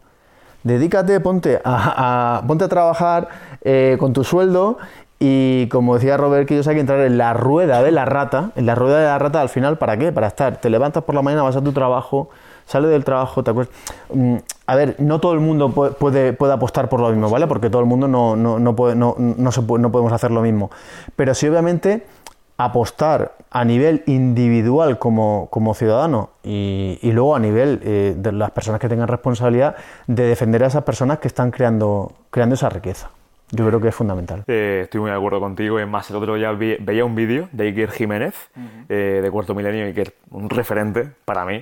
[0.63, 3.27] Dedícate, ponte a, ponte a trabajar
[3.61, 4.77] eh, con tu sueldo
[5.19, 8.51] y como decía Robert, que yo sé que entrar en la rueda de la rata,
[8.55, 10.11] en la rueda de la rata al final, ¿para qué?
[10.11, 12.29] Para estar, te levantas por la mañana, vas a tu trabajo,
[12.71, 13.75] sale del trabajo, te acuerdas.
[14.13, 17.47] Mm, a ver, no todo el mundo puede, puede, apostar por lo mismo, ¿vale?
[17.47, 20.41] Porque todo el mundo no, no, no, puede, no, no, se no podemos hacer lo
[20.41, 20.71] mismo.
[21.17, 22.05] Pero sí, obviamente,
[22.55, 28.51] apostar a nivel individual como, como ciudadano y, y, luego a nivel eh, de las
[28.51, 29.75] personas que tengan responsabilidad
[30.07, 33.09] de defender a esas personas que están creando, creando esa riqueza.
[33.51, 34.43] Yo creo que es fundamental.
[34.47, 35.77] Eh, estoy muy de acuerdo contigo.
[35.77, 38.49] Es más, el otro día veía un vídeo de Iker Jiménez,
[38.87, 41.61] eh, de Cuarto Milenio, Iker, un referente para mí.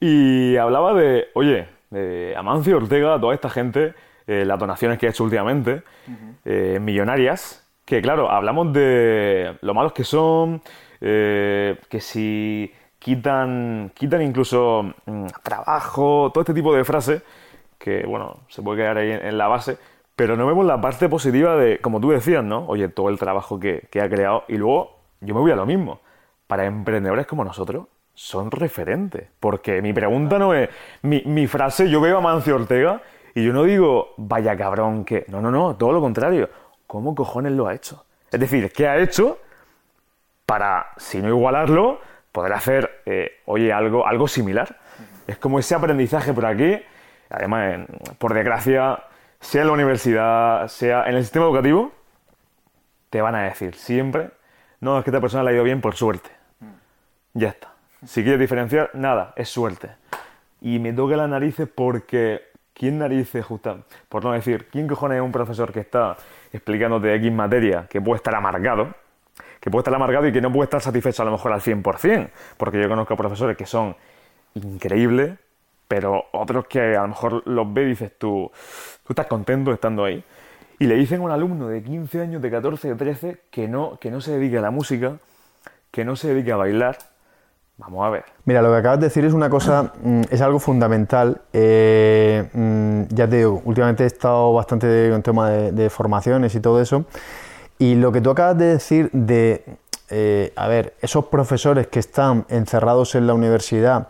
[0.00, 3.94] Y hablaba de, oye, de Amancio Ortega, toda esta gente,
[4.26, 5.82] eh, las donaciones que ha hecho últimamente,
[6.44, 10.60] eh, millonarias, que claro, hablamos de lo malos que son,
[11.00, 17.22] eh, que si quitan, quitan incluso mm, trabajo, todo este tipo de frases,
[17.78, 19.78] que bueno, se puede quedar ahí en, la base,
[20.16, 22.66] pero no vemos la parte positiva de, como tú decías, ¿no?
[22.66, 25.66] Oye, todo el trabajo que, que ha creado, y luego yo me voy a lo
[25.66, 26.00] mismo.
[26.46, 27.86] Para emprendedores como nosotros,
[28.16, 29.28] son referentes.
[29.38, 30.68] Porque mi pregunta no es,
[31.02, 33.02] mi, frase, yo veo a Mancio Ortega
[33.34, 35.24] y yo no digo, vaya cabrón que...
[35.28, 36.50] No, no, no, todo lo contrario.
[36.88, 38.04] ¿Cómo cojones lo ha hecho?
[38.32, 39.38] Es decir, ¿qué ha hecho
[40.46, 42.00] para, si no igualarlo,
[42.32, 44.78] poder hacer, eh, oye, algo, algo similar?
[45.26, 46.80] Es como ese aprendizaje por aquí,
[47.28, 47.86] además,
[48.18, 49.04] por desgracia,
[49.40, 51.92] sea en la universidad, sea en el sistema educativo,
[53.10, 54.30] te van a decir siempre,
[54.80, 56.30] no, es que esta persona le ha ido bien por suerte.
[57.34, 57.75] Ya está.
[58.04, 59.90] Si quieres diferenciar, nada, es suerte.
[60.60, 62.42] Y me toca las narices porque
[62.76, 63.84] ¿quién narices, justo?
[64.08, 66.16] Por no decir, ¿quién cojones es un profesor que está
[66.52, 68.94] explicándote X materia que puede estar amargado?
[69.60, 72.30] Que puede estar amargado y que no puede estar satisfecho a lo mejor al 100%.
[72.56, 73.96] Porque yo conozco profesores que son
[74.54, 75.38] increíbles,
[75.88, 78.50] pero otros que a lo mejor los ve y dices tú,
[79.06, 80.22] tú estás contento estando ahí.
[80.78, 83.98] Y le dicen a un alumno de 15 años, de 14, de 13, que no,
[83.98, 85.16] que no se dedique a la música,
[85.90, 86.98] que no se dedique a bailar,
[87.78, 88.24] Vamos a ver.
[88.46, 91.42] Mira, lo que acabas de decir es una cosa, mm, es algo fundamental.
[91.52, 96.80] Eh, mm, ya te digo, últimamente he estado bastante con tema de, formaciones y todo
[96.80, 97.04] eso.
[97.78, 99.76] Y lo que tú acabas de decir de,
[100.08, 104.08] eh, a ver, esos profesores que están encerrados en la universidad,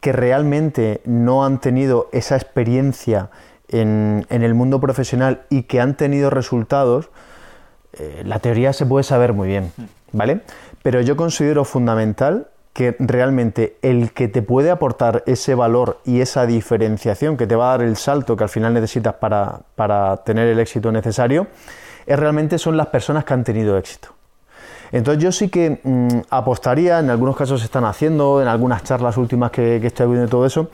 [0.00, 3.30] que realmente no han tenido esa experiencia
[3.68, 7.10] en, el mundo profesional y que han tenido resultados,
[7.92, 9.72] eh, la teoría se puede saber muy bien,
[10.12, 10.40] ¿vale?
[10.82, 16.44] Pero yo considero fundamental que realmente el que te puede aportar ese valor y esa
[16.44, 20.58] diferenciación que te va a dar el salto que al final necesitas para, tener el
[20.58, 21.46] éxito necesario,
[22.04, 24.08] es realmente son las personas que han tenido éxito.
[24.90, 29.16] Entonces yo sí que mm, apostaría, en algunos casos se están haciendo, en algunas charlas
[29.16, 30.68] últimas que, estoy viendo todo eso,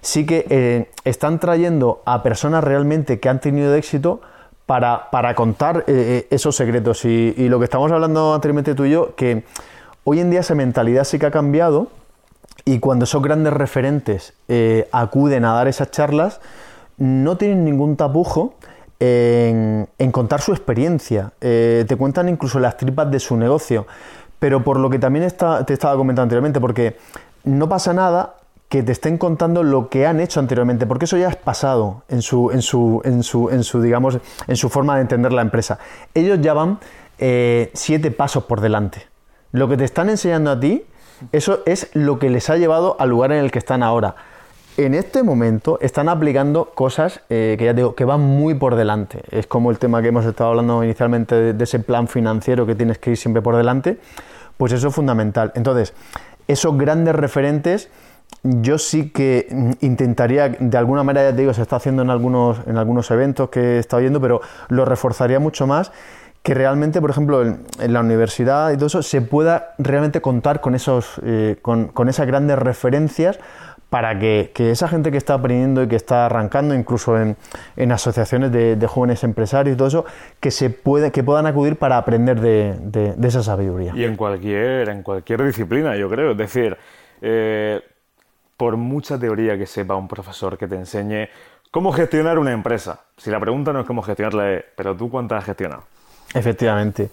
[0.00, 4.22] sí que eh, están trayendo a personas realmente que han tenido éxito
[4.64, 7.04] para, contar eh, eh, esos secretos.
[7.04, 9.44] Y, y, lo que estamos hablando anteriormente tú y yo, que
[10.04, 11.88] Hoy en día esa mentalidad sí que ha cambiado
[12.64, 16.40] y cuando esos grandes referentes eh, acuden a dar esas charlas,
[16.96, 18.54] no tienen ningún tapujo
[18.98, 21.32] en, contar su experiencia.
[21.40, 23.86] Eh, te cuentan incluso las tripas de su negocio.
[24.38, 25.28] Pero por lo que también
[25.66, 26.96] te estaba comentando anteriormente, porque
[27.44, 28.34] no pasa nada
[28.68, 32.22] que te estén contando lo que han hecho anteriormente, porque eso ya es pasado en
[32.22, 35.78] su, en su, en su, en su digamos, en su forma de entender la empresa.
[36.14, 36.78] Ellos ya van
[37.18, 39.11] eh, siete pasos por delante.
[39.52, 40.82] Lo que te están enseñando a ti,
[41.30, 44.16] eso es lo que les ha llevado al lugar en el que están ahora.
[44.78, 49.22] en este momento están aplicando cosas eh, que ya digo que van muy por delante.
[49.30, 52.74] Es como el tema que hemos estado hablando inicialmente de, de, ese plan financiero que
[52.74, 53.98] tienes que ir siempre por delante.
[54.56, 55.52] Pues eso es fundamental.
[55.54, 55.92] Entonces,
[56.48, 57.90] esos grandes referentes,
[58.42, 62.58] yo sí que intentaría, de alguna manera, ya te digo, se está haciendo en algunos,
[62.66, 65.92] en algunos eventos que he estado viendo, pero lo reforzaría mucho más
[66.42, 67.62] que realmente, por ejemplo, en,
[67.92, 72.26] la universidad y todo eso, se pueda realmente contar con, esos, eh, con, con esas
[72.26, 73.38] grandes referencias
[73.92, 78.86] para que, esa gente que está aprendiendo y que está arrancando, incluso en, asociaciones de,
[78.86, 80.06] jóvenes empresarios y todo eso,
[80.40, 83.92] que, se puede, que puedan acudir para aprender de, esa sabiduría.
[83.94, 86.30] Y en cualquier, en cualquier disciplina, yo creo.
[86.30, 86.74] Es decir,
[87.20, 87.82] eh,
[88.56, 91.28] por mucha teoría que sepa un profesor que te enseñe
[91.70, 95.44] cómo gestionar una empresa, si la pregunta no es cómo gestionarla, pero tú cuántas has
[95.44, 95.82] gestionado.
[96.34, 97.10] Efectivamente.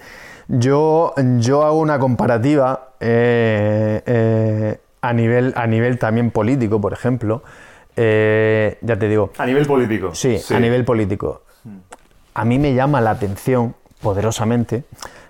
[0.47, 2.89] Yo, yo hago una comparativa.
[2.99, 7.43] Eh, eh, a nivel, a nivel también político, por ejemplo,
[7.95, 9.31] eh, ya te digo.
[9.37, 10.13] A nivel político.
[10.13, 11.43] Sí, a nivel político.
[12.33, 14.83] A mí me llama la atención poderosamente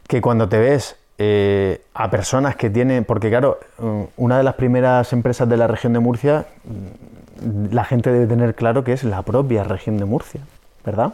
[0.07, 4.55] que cuando te ves eh, a personas que tienen, porque claro, mm, una de las
[4.55, 9.03] primeras empresas de la región de Murcia, mm, la gente debe tener claro que es
[9.03, 10.41] la propia región de Murcia,
[10.85, 11.13] ¿verdad?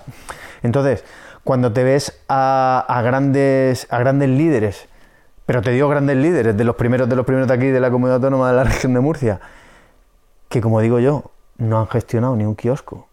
[0.63, 1.03] Entonces,
[1.45, 4.89] cuando te ves a, a grandes, a grandes líderes
[5.45, 7.91] pero te digo grandes líderes, de los primeros de los primeros de aquí de la
[7.91, 9.39] comunidad autónoma de la región de Murcia,
[10.49, 13.07] que como digo yo, no han gestionado ni un kiosco.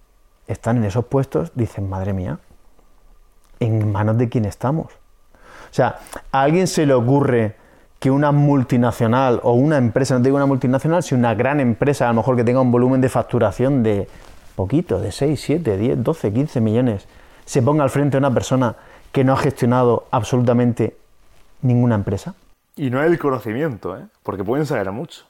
[0.46, 2.38] Están en esos puestos, dicen, madre mía,
[3.60, 4.86] ¿en manos de quién estamos?
[4.86, 6.00] O sea,
[6.32, 7.56] ¿a alguien se le ocurre
[8.00, 12.08] que una multinacional o una empresa, no digo una multinacional, sino una gran empresa, a
[12.08, 14.08] lo mejor que tenga un volumen de facturación de
[14.56, 17.06] poquito, de 6, 7, 10, 12, 15 millones,
[17.44, 18.76] se ponga al frente de una persona
[19.12, 20.96] que no ha gestionado absolutamente
[21.60, 22.34] ninguna empresa.
[22.76, 24.02] Y no es el conocimiento, ¿eh?
[24.22, 25.24] porque pueden saber mucho,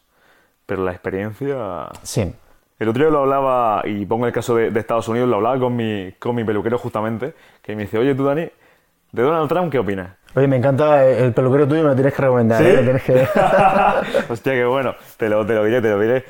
[0.67, 1.89] pero la experiencia...
[2.03, 2.33] Sí.
[2.79, 5.77] El otro día lo hablaba, y pongo el caso de, Estados Unidos, lo hablaba con
[5.77, 8.49] mi, con mi peluquero justamente, que me dice, oye tú Dani,
[9.13, 10.11] ¿de Donald Trump qué opinas?
[10.35, 12.63] Oye, me encanta el peluquero tuyo, me lo tienes que recomendar.
[12.63, 12.69] ¿Sí?
[12.69, 12.79] ¿eh?
[12.83, 13.29] Tienes que...
[14.33, 16.25] Hostia, qué bueno, te lo, te lo diré, te lo diré.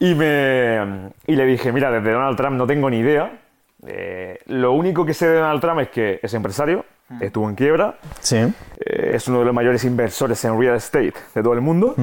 [0.00, 3.38] Y, me, y le dije, mira, desde Donald Trump no tengo ni idea.
[3.86, 6.84] Eh, lo único que sé de Donald Trump es que es empresario,
[7.20, 7.98] estuvo en quiebra.
[8.20, 8.36] Sí.
[8.36, 11.94] Eh, es uno de los mayores inversores en real estate de todo el mundo.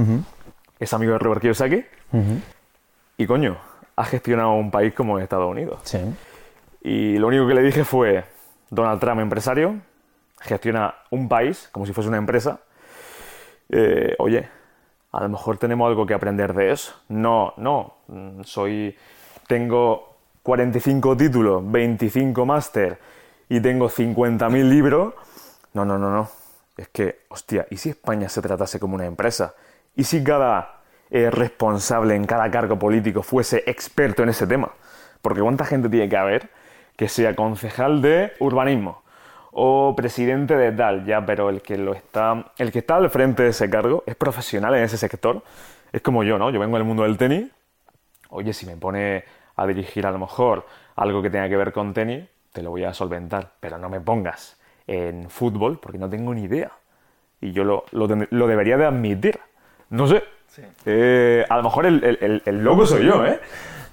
[0.80, 1.84] Es amigo de Robert Kiyosaki.
[3.18, 3.58] Y coño,
[3.96, 5.82] ha gestionado un país como Estados Unidos.
[5.84, 6.00] Sí.
[6.82, 8.24] Y lo único que le dije fue,
[8.70, 9.76] Donald Trump, empresario,
[10.40, 12.60] gestiona un país como si fuese una empresa.
[13.70, 14.48] Eh, oye,
[15.12, 16.94] a lo mejor tenemos algo que aprender de eso.
[17.10, 17.96] No, no,
[18.44, 18.96] soy,
[19.48, 20.09] tengo
[20.50, 22.98] 45 títulos, 25 máster
[23.50, 25.14] y tengo 50.000 libros.
[25.74, 26.28] No, no, no, no.
[26.76, 29.54] Es que, hostia, ¿y si España se tratase como una empresa?
[29.96, 30.80] ¿Y si cada
[31.12, 34.72] eh, responsable en cada cargo político fuese experto en ese tema?
[35.22, 36.50] Porque ¿cuánta gente tiene que haber
[36.96, 39.04] que sea concejal de urbanismo?
[39.52, 43.44] o presidente de tal, ya, pero el que lo está, el que está al frente
[43.44, 45.44] de ese cargo es profesional en ese sector.
[45.92, 46.50] Es como yo, ¿no?
[46.52, 47.50] Yo vengo del mundo del tenis.
[48.30, 49.24] Oye, si me pone
[49.60, 52.84] a dirigir a lo mejor algo que tenga que ver con tenis, te lo voy
[52.84, 54.58] a solventar, pero no me pongas
[54.88, 56.72] en fútbol porque no tengo ni idea.
[57.42, 58.08] Y yo lo, lo,
[58.48, 59.40] debería de admitir.
[59.90, 60.24] No sé.
[60.86, 63.40] Eh, a lo mejor el, el, loco soy yo, ¿eh?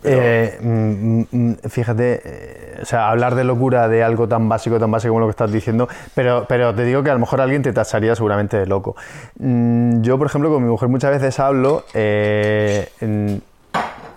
[0.02, 4.90] eh mm, mm, fíjate, eh, o sea, hablar de locura de algo tan básico, tan
[4.90, 7.62] básico como lo que estás diciendo, pero, pero te digo que a lo mejor alguien
[7.62, 8.96] te tasaría seguramente de loco.
[9.38, 11.84] Mm, yo, por ejemplo, con mi mujer muchas veces hablo,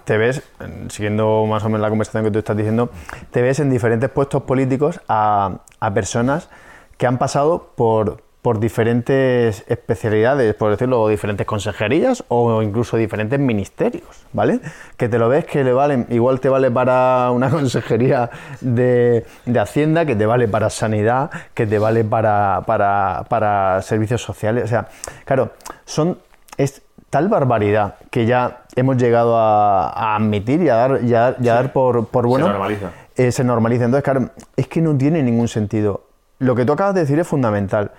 [0.09, 0.41] te ves,
[0.87, 2.89] siguiendo más o menos la conversación que tú estás diciendo,
[3.29, 5.59] te ves en diferentes puestos políticos a,
[5.93, 6.49] personas
[6.97, 14.25] que han pasado por, por diferentes especialidades, por decirlo, diferentes consejerías o incluso diferentes ministerios,
[14.33, 14.61] ¿vale?
[14.97, 18.31] Que te lo ves que le valen, igual te vale para una consejería
[18.61, 19.27] de,
[19.59, 24.63] Hacienda, que te vale para sanidad, que te vale para, para, para servicios sociales.
[24.63, 24.87] O sea,
[25.23, 25.51] claro,
[25.85, 26.17] son,
[26.57, 32.07] es tal barbaridad que ya hemos llegado a, admitir y a dar, ya, dar por,
[32.07, 32.45] por, bueno.
[32.45, 32.91] Se normaliza.
[33.15, 33.85] Eh, se normaliza.
[33.85, 36.03] Entonces, claro, es que no tiene ningún sentido.
[36.39, 37.91] Lo que tú acabas de decir es fundamental.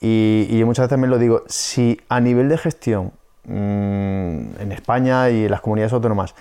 [0.00, 3.12] Y, muchas veces me lo digo, si a nivel de gestión
[3.44, 6.34] mm, en España y en las comunidades autónomas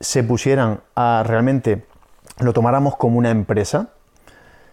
[0.00, 1.84] se pusieran a realmente
[2.38, 3.88] lo tomáramos como una empresa,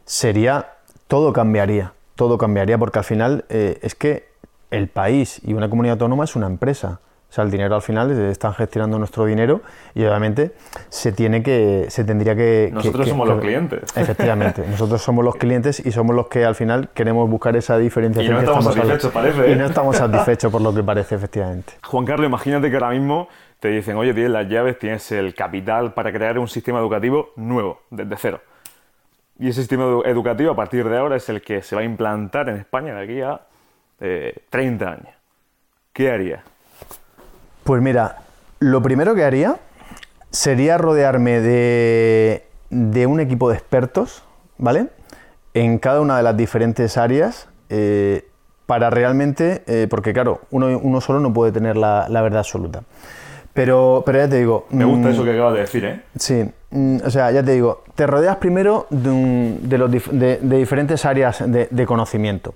[0.06, 0.74] sería,
[1.08, 4.31] todo cambiaría, todo cambiaría, porque al final eh, es que
[4.72, 7.00] el país y una comunidad autónoma es una empresa.
[7.30, 9.62] O sea, el dinero al final están gestionando nuestro dinero
[9.96, 10.52] y obviamente
[10.90, 12.70] se tiene que, se tendría que.
[12.74, 13.84] Nosotros somos los clientes.
[13.96, 18.34] Efectivamente, nosotros somos los clientes y somos los que al final queremos buscar esa diferenciación.
[18.34, 19.50] Y no estamos satisfechos, parece.
[19.50, 19.56] Y ¿eh?
[19.56, 21.74] no estamos satisfechos por lo que parece, efectivamente.
[21.84, 23.30] Juan Carlos, imagínate que ahora mismo
[23.62, 27.84] te dicen, oye, tienes las llaves, tienes el capital para crear un sistema educativo nuevo,
[27.92, 28.42] desde cero.
[29.40, 32.50] Y ese sistema educativo a partir de ahora es el que se va a implantar
[32.50, 33.40] en España de aquí a
[34.50, 35.16] 30 eh, años.
[35.94, 36.44] ¿Qué haría?
[37.64, 38.18] Pues mira,
[38.60, 39.58] lo primero que haría
[40.32, 42.44] sería rodearme de,
[43.08, 44.24] un equipo de expertos,
[44.58, 44.88] ¿vale?
[45.54, 47.48] En cada una de las diferentes áreas.
[47.70, 48.26] Eh,
[48.72, 52.84] para realmente, eh, porque claro, uno, solo no puede tener la, verdad absoluta.
[53.54, 54.66] Pero, pero ya te digo...
[54.70, 56.02] Me gusta mm, eso que acabas de decir, ¿eh?
[56.18, 61.44] Sí, mm, o sea, ya te digo, te rodeas primero de, los de, diferentes áreas
[61.46, 62.54] de, conocimiento.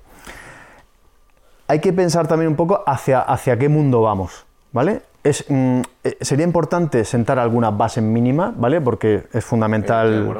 [1.67, 5.01] Hay que pensar también un poco hacia, hacia qué mundo vamos, ¿vale?
[5.23, 8.81] Es, mm, eh, sería importante sentar algunas bases mínimas, ¿vale?
[8.81, 10.35] Porque es fundamental.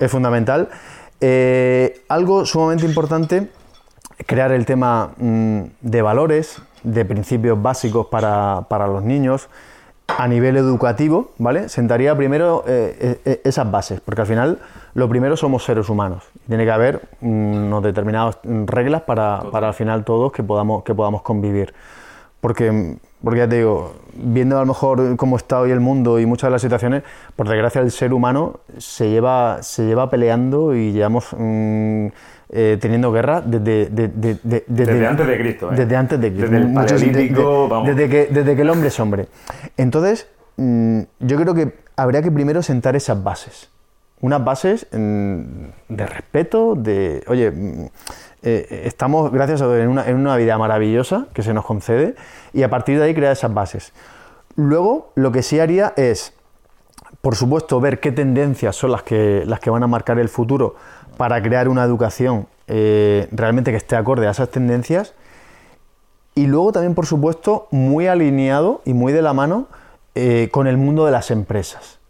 [0.00, 0.68] es fundamental.
[1.20, 3.48] Eh, algo sumamente importante
[4.26, 9.48] crear el tema mm, de valores, de principios básicos para, los niños
[10.06, 11.68] a nivel educativo, ¿vale?
[11.68, 14.58] Sentaría primero eh, eh, eh, esas bases, porque al final
[14.94, 16.24] lo primero somos seres humanos.
[16.48, 21.22] Tiene que haber mm, unas determinadas reglas para, al final todos que podamos, que podamos
[21.22, 21.72] convivir.
[22.40, 26.26] Porque, porque ya te digo, viendo a lo mejor cómo está hoy el mundo y
[26.26, 27.04] muchas de las situaciones,
[27.36, 31.28] por desgracia el ser humano se lleva, se lleva peleando y llevamos...
[31.36, 32.08] Mm,
[32.54, 35.72] eh, teniendo guerra desde, desde, antes de Cristo.
[35.72, 35.76] ¿eh?
[35.76, 36.50] Desde antes de Cristo.
[36.50, 37.88] Desde el paleolítico, vamos.
[37.88, 39.28] Desde que, desde que el hombre es hombre.
[39.78, 40.28] Entonces,
[40.58, 43.70] mm, yo creo que habría que primero sentar esas bases.
[44.20, 45.40] Unas bases mm,
[45.88, 47.86] de respeto, de, oye, mm,
[48.42, 52.16] eh, estamos, gracias a Dios, en una, en una vida maravillosa que se nos concede
[52.52, 53.94] y a partir de ahí crear esas bases.
[54.56, 56.34] Luego, lo que sí haría es,
[57.22, 60.76] por supuesto, ver qué tendencias son las que, las que van a marcar el futuro
[61.22, 65.14] para crear una educación eh, realmente que esté acorde a esas tendencias
[66.34, 69.68] y luego también, por supuesto, muy alineado y muy de la mano
[70.16, 72.00] eh, con el mundo de las empresas.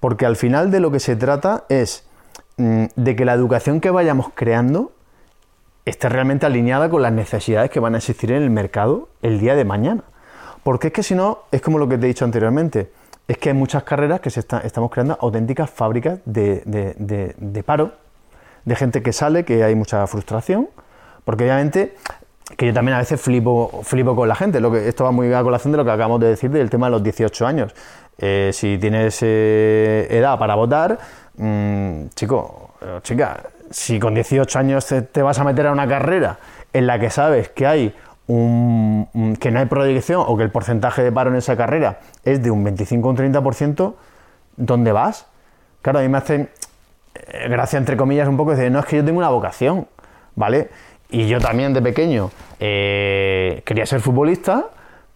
[0.00, 2.06] Porque al final de lo que se trata es
[2.56, 4.92] mm, de que la educación que vayamos creando
[5.84, 9.56] esté realmente alineada con las necesidades que van a existir en el mercado el día
[9.56, 10.04] de mañana.
[10.62, 12.90] Porque es que si no, es como lo que te he dicho anteriormente,
[13.28, 18.07] es que hay muchas carreras que se estamos creando auténticas fábricas de paro
[18.68, 20.68] de gente que sale, que hay mucha frustración,
[21.24, 21.94] porque obviamente
[22.56, 24.60] que yo también a veces flipo, flipo con la gente.
[24.60, 26.86] Lo que, esto va muy a colación de lo que acabamos de decir del tema
[26.86, 27.74] de los 18 años.
[28.16, 30.98] Eh, si tienes eh, edad para votar,
[31.36, 36.38] mm, chico, eh, chica, si con 18 años te, vas a meter a una carrera
[36.72, 37.94] en la que sabes que hay
[38.26, 42.42] un, que no hay proyección o que el porcentaje de paro en esa carrera es
[42.42, 43.94] de un 25 o un 30%,
[44.56, 45.26] ¿dónde vas?
[45.82, 46.50] Claro, a mí me hacen
[47.48, 49.86] gracia entre comillas un poco, dice, no es que yo tengo una vocación,
[50.34, 50.70] ¿vale?
[51.10, 52.30] Y yo también de pequeño
[52.60, 54.66] eh, quería ser futbolista,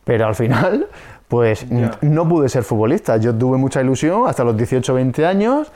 [0.04, 0.88] pero al final,
[1.28, 3.16] pues no pude ser futbolista.
[3.18, 5.70] Yo tuve mucha ilusión hasta los 18 20 años,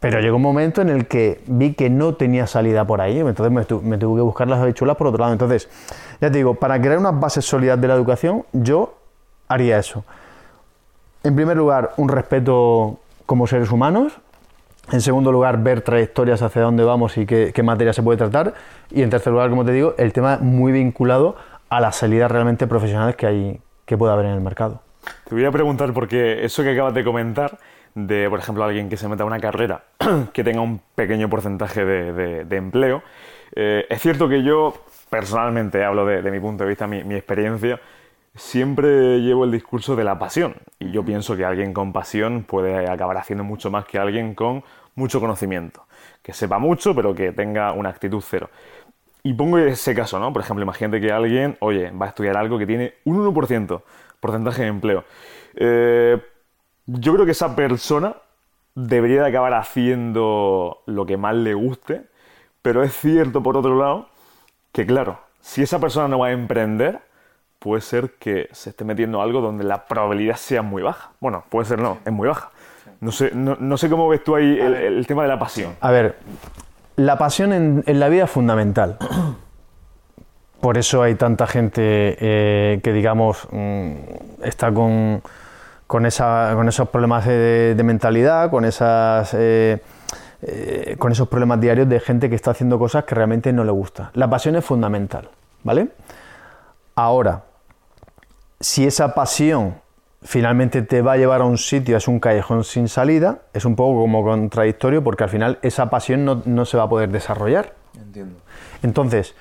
[0.00, 3.52] pero llegó un momento en el que vi que no tenía salida por ahí, entonces
[3.82, 5.32] me, tuve que buscar las habichuelas por otro lado.
[5.32, 5.68] Entonces,
[6.20, 8.94] ya te digo, para crear unas bases sólidas de la educación, yo
[9.46, 10.04] haría eso.
[11.22, 14.18] En primer lugar, un respeto como seres humanos,
[14.92, 18.54] en segundo lugar, ver trayectorias hacia dónde vamos y qué, materia se puede tratar.
[18.90, 21.36] Y en tercer lugar, como te digo, el tema muy vinculado
[21.68, 24.82] a las salidas realmente profesionales que, hay, que puede haber en el mercado.
[25.28, 27.58] Te voy a preguntar, porque eso que acabas de comentar,
[27.94, 29.84] de, por ejemplo, alguien que se meta a una carrera
[30.32, 33.02] que tenga un pequeño porcentaje de, empleo,
[33.54, 34.74] eh, es cierto que yo,
[35.08, 37.80] personalmente, hablo de, mi punto de vista, mi, mi experiencia,
[38.34, 40.56] siempre llevo el discurso de la pasión.
[40.78, 44.62] Y yo pienso que alguien con pasión puede acabar haciendo mucho más que alguien con
[45.00, 45.86] mucho conocimiento,
[46.22, 48.50] que sepa mucho pero que tenga una actitud cero.
[49.22, 50.32] Y pongo ese caso, ¿no?
[50.32, 53.82] Por ejemplo, imagínate que alguien, oye, va a estudiar algo que tiene un 1%
[54.18, 55.04] porcentaje de empleo.
[55.56, 56.18] Eh,
[56.86, 58.16] yo creo que esa persona
[58.74, 62.06] debería de acabar haciendo lo que más le guste,
[62.62, 64.08] pero es cierto, por otro lado,
[64.72, 67.00] que claro, si esa persona no va a emprender,
[67.58, 71.12] puede ser que se esté metiendo algo donde la probabilidad sea muy baja.
[71.20, 72.50] Bueno, puede ser no, es muy baja.
[73.00, 75.74] No sé, no, sé cómo ves tú ahí el, tema de la pasión.
[75.80, 76.18] A ver,
[76.96, 78.98] la pasión en, la vida es fundamental.
[80.60, 83.92] Por eso hay tanta gente eh, que, digamos, mm,
[84.42, 85.22] está con,
[85.86, 89.80] con, esa, con, esos problemas de, mentalidad, con, esas, eh,
[90.42, 93.72] eh, con esos problemas diarios de gente que está haciendo cosas que realmente no le
[93.72, 94.10] gusta.
[94.12, 95.30] La pasión es fundamental,
[95.64, 95.88] ¿vale?
[96.94, 97.44] Ahora,
[98.60, 99.76] si esa pasión
[100.22, 103.76] finalmente te va a llevar a un sitio, es un callejón sin salida, es un
[103.76, 107.74] poco como contradictorio porque al final esa pasión no, se va a poder desarrollar.
[107.98, 108.36] Entiendo.
[108.82, 109.34] Entonces,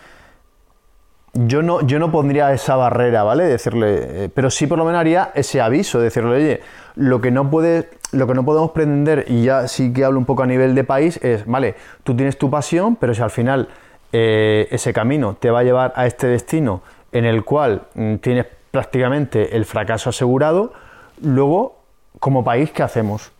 [1.34, 3.43] yo no, yo no pondría esa barrera, ¿vale?
[3.43, 6.61] Decirle, eh, pero sí por lo menos haría ese aviso, decirle, oye,
[6.95, 10.25] lo que no puede, lo que no podemos pretender, y ya sí que hablo un
[10.25, 13.67] poco a nivel de país, es, vale, tú tienes tu pasión, pero si al final
[14.11, 18.47] eh, ese camino te va a llevar a este destino en el cual mm, tienes
[18.72, 20.74] prácticamente el fracaso asegurado,
[21.22, 21.78] luego,
[22.20, 23.32] como país, ¿qué hacemos?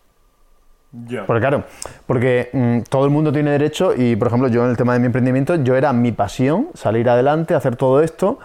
[1.28, 1.64] Porque claro,
[2.08, 5.00] porque mm, todo el mundo tiene derecho y, por ejemplo, yo en el tema de
[5.00, 8.40] mi emprendimiento, yo era mi pasión salir adelante, hacer todo esto,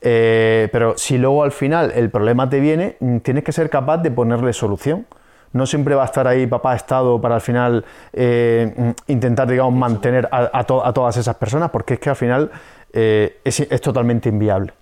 [0.00, 3.98] eh, pero si luego al final el problema te viene, mm, tienes que ser capaz
[3.98, 5.06] de ponerle solución.
[5.52, 9.74] No siempre va a estar ahí papá Estado para al final eh, mm, intentar, digamos,
[9.74, 12.50] mantener a, todas esas personas, porque es que al final
[12.92, 14.72] eh, es, totalmente inviable.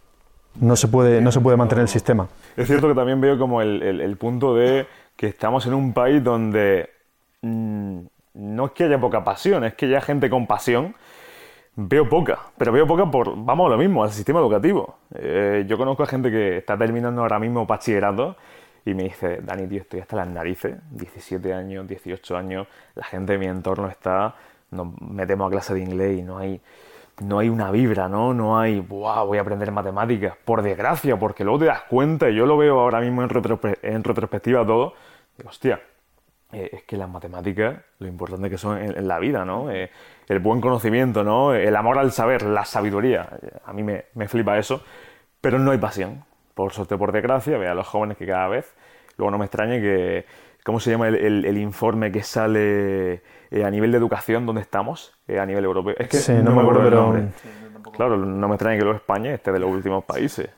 [0.61, 2.29] No se, puede, no se puede mantener el sistema.
[2.57, 4.87] Es cierto que también veo como el punto de
[5.17, 6.91] que estamos en un país donde
[7.43, 8.01] Mm,
[8.35, 10.95] no es que haya poca pasión, es que ya gente con pasión
[11.77, 14.99] veo poca, pero veo poca por, vamos a lo mismo, al sistema educativo.
[15.15, 18.37] Eh, yo conozco a gente que está terminando ahora mismo bachillerato
[18.85, 23.33] y me dice, Dani, tío, estoy hasta las narices, 17 años, 18 años, la gente
[23.33, 24.35] de mi entorno está,
[24.71, 26.61] nos metemos a clase de inglés y no hay,
[27.21, 28.35] no hay una vibra, ¿no?
[28.35, 32.35] No hay, wow, voy a aprender matemáticas, por desgracia, porque luego te das cuenta, y
[32.35, 33.29] yo lo veo ahora mismo en,
[34.05, 34.95] retrospectiva todo,
[35.37, 35.81] digo, hostia,
[36.53, 39.71] eh, es que las matemáticas, lo importante que son en, la vida, ¿no?
[39.71, 39.91] Eh,
[40.29, 41.55] el buen conocimiento, ¿no?
[41.55, 43.29] El amor al saber, la sabiduría.
[43.65, 44.83] A mí me, flipa eso,
[45.41, 46.25] pero no hay pasión.
[46.55, 48.75] Por suerte, por desgracia, ve a los jóvenes que cada vez,
[49.17, 50.27] luego no me extrañe que,
[50.65, 55.47] ¿cómo se llama el, informe que sale eh, a nivel de educación donde estamos, a
[55.47, 55.95] nivel europeo?
[55.99, 57.29] Es que no, me acuerdo, del nombre.
[57.93, 60.51] Claro, no me extraña que luego España esté de los últimos países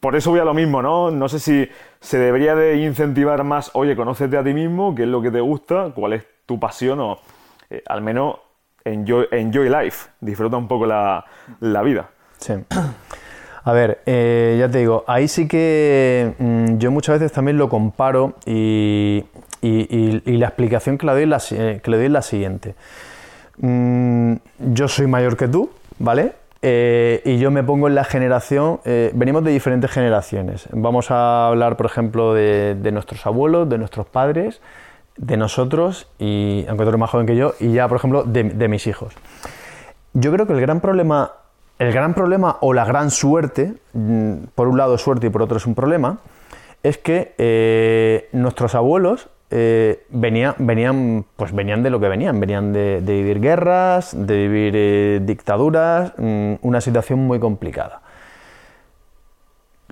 [0.00, 1.10] por eso voy a lo mismo, ¿no?
[1.10, 1.68] No sé si
[2.00, 5.40] se debería de incentivar más, oye, conócete a ti mismo, qué es lo que te
[5.40, 7.18] gusta, cuál es tu pasión o
[7.68, 8.36] eh, al menos
[8.82, 11.24] enjoy, enjoy life, disfruta un poco la,
[11.84, 12.08] vida.
[12.38, 12.54] Sí.
[13.62, 17.68] A ver, eh, ya te digo, ahí sí que mm, yo muchas veces también lo
[17.68, 19.24] comparo y,
[19.62, 21.28] la explicación que le doy es
[22.10, 22.74] la, eh, siguiente.
[23.58, 24.34] Mm,
[24.72, 26.32] yo soy mayor que tú, ¿vale?
[26.62, 30.66] Eh, y yo me pongo en la generación, venimos de diferentes generaciones.
[30.72, 34.60] Vamos a hablar, por ejemplo, de, nuestros abuelos, de nuestros padres,
[35.16, 38.68] de nosotros, y aunque tú eres más joven que yo, y ya, por ejemplo, de,
[38.68, 39.14] mis hijos.
[40.14, 41.32] Yo creo que el gran problema,
[41.80, 45.56] el gran problema o la gran suerte, mm, por un lado suerte y por otro
[45.56, 46.18] es un problema,
[46.82, 53.00] es que eh, nuestros abuelos eh, venían, pues venían de lo que venían, venían de,
[53.00, 58.02] vivir guerras, de vivir eh, dictaduras, mm, una situación muy complicada.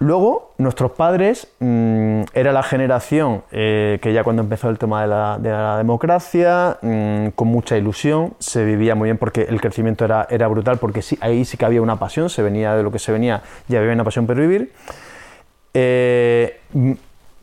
[0.00, 5.08] Luego, nuestros padres mm, era la generación eh, que ya cuando empezó el tema de
[5.08, 10.78] la, democracia, mm, con mucha ilusión, se vivía muy bien porque el crecimiento era, brutal,
[10.78, 13.42] porque sí, ahí sí que había una pasión, se venía de lo que se venía,
[13.66, 14.72] ya había una pasión por vivir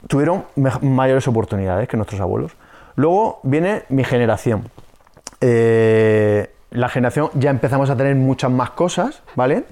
[0.08, 0.46] tuvieron
[0.82, 2.52] mayores oportunidades que nuestros abuelos.
[2.96, 4.70] Luego viene mi generación.
[5.42, 9.66] Eh, la generación ya empezamos a tener muchas más cosas, ¿vale?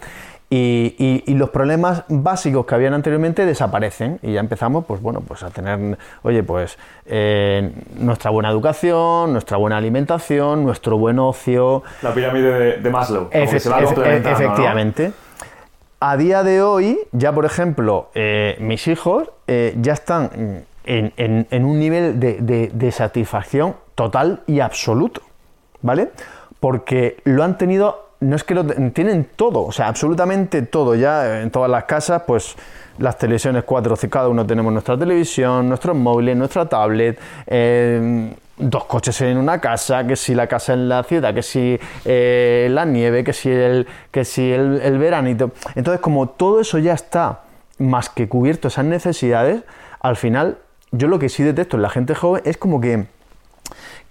[0.56, 5.50] Y, los problemas básicos que habían anteriormente desaparecen y ya empezamos, pues bueno, pues a
[5.50, 6.78] tener, oye, pues
[7.08, 11.82] eh, nuestra buena educación, nuestra buena alimentación, nuestro buen ocio.
[12.04, 13.30] La pirámide de, Maslow.
[13.32, 15.12] efectivamente.
[16.00, 21.80] A día de hoy, ya por ejemplo, eh, mis hijos eh, ya están en, un
[21.80, 25.22] nivel de, satisfacción total y absoluto,
[25.82, 26.12] ¿vale?
[26.60, 31.42] Porque lo han tenido, no es que lo tienen todo, o sea, absolutamente todo, ya
[31.42, 32.56] en todas las casas, pues
[32.98, 39.20] las televisiones 4, cada uno tenemos nuestra televisión, nuestros móviles, nuestra tablet, eh, dos coches
[39.22, 43.24] en una casa, que si la casa en la ciudad, que si eh, la nieve,
[43.24, 45.52] que si el, que si el, veranito.
[45.76, 47.42] Entonces, como todo eso ya está
[47.80, 49.64] más que cubierto, esas necesidades,
[50.00, 50.58] al final,
[50.92, 53.08] yo lo que sí detecto en la gente joven es como que,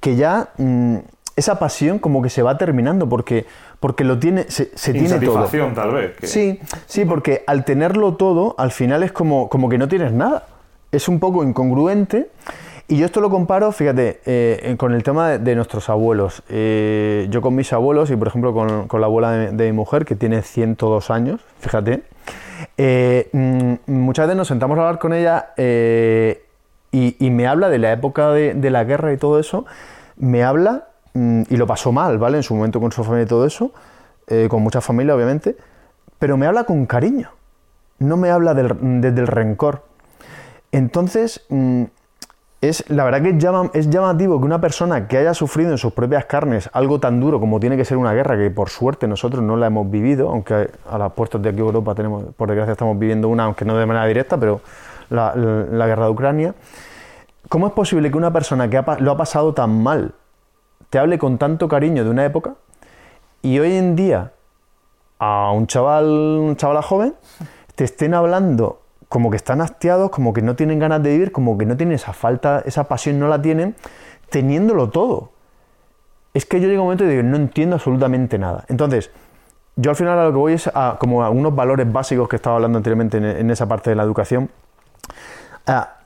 [0.00, 0.96] que ya mm,
[1.36, 3.46] esa pasión como que se va terminando porque,
[3.82, 5.44] porque lo tiene, se, tiene todo.
[5.74, 6.12] tal vez.
[6.22, 10.46] Sí, sí, porque al tenerlo todo, al final es como, como que no tienes nada.
[10.92, 12.28] Es un poco incongruente.
[12.86, 16.44] Y yo esto lo comparo, fíjate, eh, con el tema de, nuestros abuelos.
[16.48, 20.14] Eh, yo con mis abuelos y, por ejemplo, con, la abuela de, mi mujer, que
[20.14, 22.04] tiene 102 años, fíjate,
[22.76, 27.90] eh, mm, muchas veces nos sentamos a hablar con ella y, me habla de la
[27.90, 29.66] época de, la guerra y todo eso,
[30.16, 32.38] me habla, y lo pasó mal, ¿vale?
[32.38, 33.72] En su momento con su familia y todo eso,
[34.48, 35.56] con mucha familia, obviamente,
[36.18, 37.30] pero me habla con cariño,
[37.98, 39.82] no me habla desde el rencor.
[40.70, 41.82] Entonces, mm,
[42.62, 45.78] es, la verdad que es, llama- es llamativo que una persona que haya sufrido en
[45.78, 49.06] sus propias carnes algo tan duro como tiene que ser una guerra, que por suerte
[49.08, 52.72] nosotros no la hemos vivido, aunque a las puertas de aquí Europa tenemos, por desgracia
[52.72, 54.60] estamos viviendo una, aunque no de manera directa, pero
[55.10, 56.54] la, la- guerra de Ucrania,
[57.48, 60.14] ¿cómo es posible que una persona que lo ha pasado tan mal
[60.92, 62.56] te hable con tanto cariño de una época
[63.40, 64.32] y hoy en día
[65.18, 67.14] a un chaval, un chaval joven,
[67.74, 71.56] te estén hablando como que están hastiados, como que no tienen ganas de vivir, como
[71.56, 73.74] que no tienen esa falta, esa pasión no la tienen,
[74.28, 75.30] teniéndolo todo.
[76.34, 78.66] Es que yo llego a un momento y digo, no entiendo absolutamente nada.
[78.68, 79.10] Entonces,
[79.76, 82.36] yo al final a lo que voy es a como a unos valores básicos que
[82.36, 84.50] estaba hablando anteriormente en, esa parte de la educación.
[85.66, 86.00] Ah,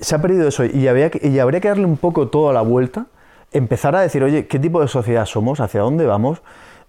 [0.00, 2.52] se ha perdido eso y habría, que, y habría que darle un poco todo a
[2.52, 3.06] la vuelta,
[3.54, 5.60] empezar a decir, oye, ¿qué tipo de sociedad somos?
[5.60, 6.42] ¿Hacia dónde vamos?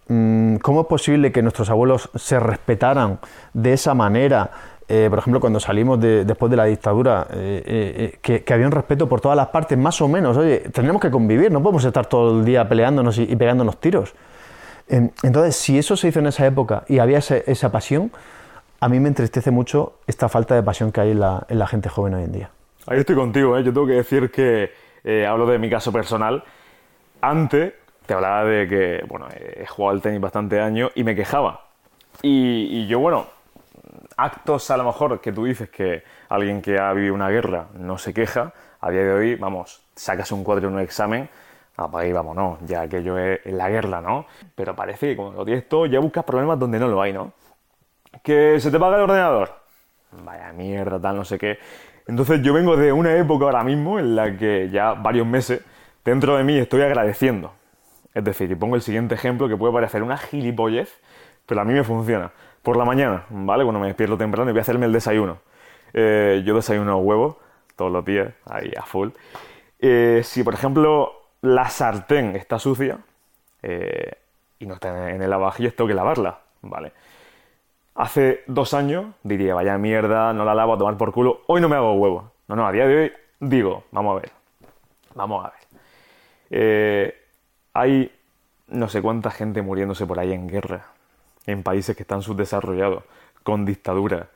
[0.07, 3.19] Mm, ¿Cómo es posible que nuestros abuelos se respetaran
[3.53, 4.51] de esa manera?
[4.87, 8.67] Eh, por ejemplo, cuando salimos de- después de la dictadura, eh, eh, que, que había
[8.67, 10.37] un respeto por todas las partes, más o menos.
[10.37, 14.13] Oye, tenemos que convivir, no podemos estar todo el día peleándonos y, y pegándonos tiros.
[14.87, 18.11] En- Entonces, si eso se hizo en esa época y había esa pasión,
[18.79, 21.65] a mí me entristece mucho esta falta de pasión que hay en la, en la
[21.65, 22.49] gente joven hoy en día.
[22.85, 23.57] Ahí estoy contigo.
[23.57, 24.69] Yo tengo que decir que
[25.27, 26.43] hablo de mi caso personal.
[27.27, 27.73] Antes
[28.05, 31.61] te hablaba de que, bueno, he jugado al tenis bastante años y me quejaba.
[32.21, 33.25] Y, yo, bueno,
[34.15, 37.97] actos a lo mejor que tú dices que alguien que ha vivido una guerra no
[37.97, 41.27] se queja, a día de hoy, vamos, sacas un cuadro en un examen,
[41.77, 44.27] apaga y vámonos, ya aquello es es la guerra, ¿no?
[44.53, 47.33] Pero parece que cuando lo tienes todo ya buscas problemas donde no lo hay, ¿no?
[48.21, 49.51] Que se te paga el ordenador.
[50.11, 51.57] Vaya mierda, tal, no sé qué.
[52.05, 55.63] Entonces yo vengo de una época ahora mismo en la que ya varios meses
[56.05, 57.51] dentro de mí estoy agradeciendo.
[58.13, 61.01] Es decir, y pongo el siguiente ejemplo que puede parecer una gilipollez,
[61.45, 62.31] pero a mí me funciona.
[62.63, 63.63] Por la mañana, ¿vale?
[63.63, 65.39] Cuando me despierto temprano y voy a hacerme el desayuno.
[65.93, 67.35] Eh, yo desayuno huevos
[67.75, 69.09] todos los días, ahí a full.
[69.79, 72.99] Eh, si, por ejemplo, la sartén está sucia
[73.61, 74.13] eh,
[74.59, 76.93] y no está en el lavavajillas, tengo que lavarla, ¿vale?
[77.95, 81.69] Hace dos años diría, vaya mierda, no la lavo a tomar por culo, hoy no
[81.69, 82.31] me hago huevo.
[82.47, 84.31] No, no, a día de hoy digo, vamos a ver,
[85.13, 85.64] vamos a ver.
[86.57, 87.13] Eh,
[87.73, 88.09] hay
[88.69, 90.85] no sé cuánta gente muriéndose por ahí en guerra,
[91.45, 93.03] en países que están subdesarrollados,
[93.43, 94.29] con dictadura.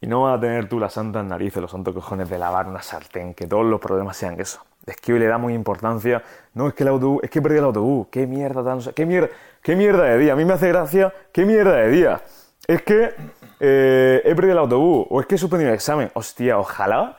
[0.00, 2.80] Y no vas a tener tú las santas narices, los santos cojones de lavar una
[2.80, 4.64] sartén, que todos los problemas sean eso.
[4.86, 6.22] Es que hoy le damos importancia.
[6.54, 8.06] No, es que el autobús, es que he perdido el autobús.
[8.10, 8.80] Qué mierda tan.
[8.94, 9.28] Qué mierda,
[9.62, 10.32] qué mierda de día.
[10.32, 11.12] A mí me hace gracia.
[11.30, 12.22] Qué mierda de día.
[12.66, 13.14] Es que
[13.60, 15.06] eh, he perdido el autobús.
[15.10, 16.10] O es que he suspendido el examen.
[16.14, 17.18] Hostia, ojalá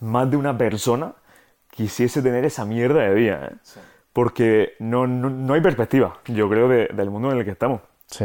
[0.00, 1.12] más de una persona
[1.78, 3.50] quisiese tener esa mierda de día.
[3.52, 3.56] ¿eh?
[4.12, 7.80] Porque no, no, no hay perspectiva, yo creo, de- del mundo en el que estamos.
[8.08, 8.24] Sí.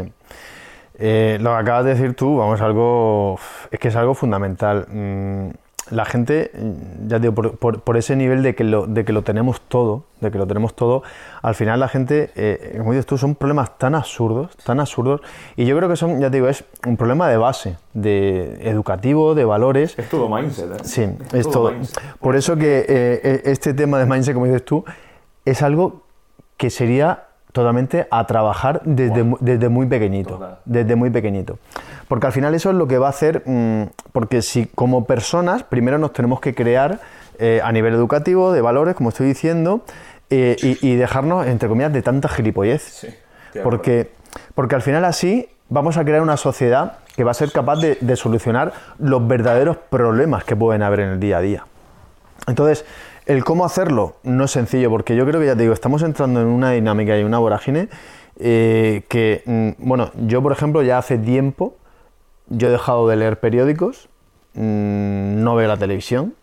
[0.95, 3.38] Eh, lo que acabas de decir tú, vamos, algo.
[3.70, 4.88] Es que es algo fundamental.
[4.89, 5.49] Mm,
[5.91, 6.51] La gente,
[7.07, 9.59] ya te digo, por, por- por ese nivel de que, lo, de que lo tenemos
[9.61, 11.03] todo, de que lo tenemos todo,
[11.41, 15.19] al final la gente, eh, como dices tú, son problemas tan absurdos, tan absurdos,
[15.57, 19.36] y yo creo que son, ya te digo, es un problema de base, de educativo,
[19.36, 19.99] de valores.
[19.99, 20.77] Es todo mindset, ¿eh?
[20.84, 21.73] Sí, es todo.
[22.21, 24.86] Por eso que eh, eh, este tema de mindset, como dices tú,
[25.43, 26.03] es algo
[26.55, 30.32] que sería totalmente a trabajar desde, mu- desde muy pequeñito.
[30.36, 30.58] Total.
[30.66, 31.58] Desde muy pequeñito.
[32.10, 35.64] Porque al final eso es lo que va a hacer, mm, porque si como personas
[35.64, 36.99] primero nos tenemos que crear
[37.39, 39.86] eh, a nivel educativo, de valores, como estoy diciendo,
[40.30, 43.08] eh, y, y dejarnos, entre comillas, de tanta gilipollez.
[43.64, 44.12] Porque,
[44.56, 47.97] porque al final así vamos a crear una sociedad que va a ser capaz de,
[48.01, 51.66] de solucionar los verdaderos problemas que pueden haber en el día a día.
[52.47, 52.84] Entonces,
[53.26, 56.41] el cómo hacerlo no es sencillo, porque yo creo que ya te digo, estamos entrando
[56.41, 57.89] en una dinámica y una vorágine
[58.39, 61.76] eh, que, mm, bueno, yo por ejemplo ya hace tiempo,
[62.47, 64.09] yo he dejado de leer periódicos,
[64.55, 66.34] mm, no veo la televisión,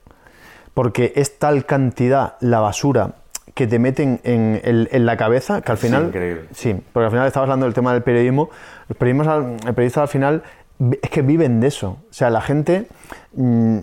[0.75, 3.15] porque es tal cantidad la basura
[3.55, 6.07] que te meten en, la cabeza que al Sí, final...
[6.07, 6.45] increíble.
[6.55, 8.49] Sí, porque al final estaba hablando del tema del periodismo.
[8.89, 10.43] Los periodistas, al- el periodista al final
[11.03, 11.99] es que viven de eso.
[12.09, 12.87] O sea, la gente
[13.35, 13.79] mm,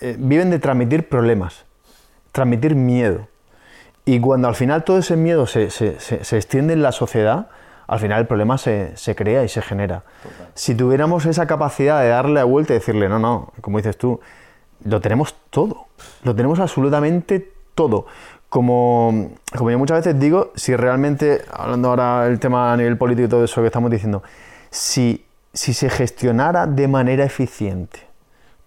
[0.00, 1.65] eh, viven de transmitir problemas,
[2.36, 3.26] transmitir miedo.
[4.04, 7.48] Y cuando al final todo ese miedo se, se- se- se extiende en la sociedad,
[7.88, 10.02] al final el problema se, se crea y se genera.
[10.54, 14.20] Si tuviéramos esa capacidad de darle la vuelta y decirle, no, no, como dices tú,
[14.84, 15.86] lo tenemos todo,
[16.22, 18.06] lo tenemos absolutamente todo.
[18.48, 23.26] Como, como yo muchas veces digo, si realmente, hablando ahora del tema a nivel político
[23.26, 24.22] y todo eso que estamos diciendo,
[24.70, 28.05] si, si se gestionara de manera eficiente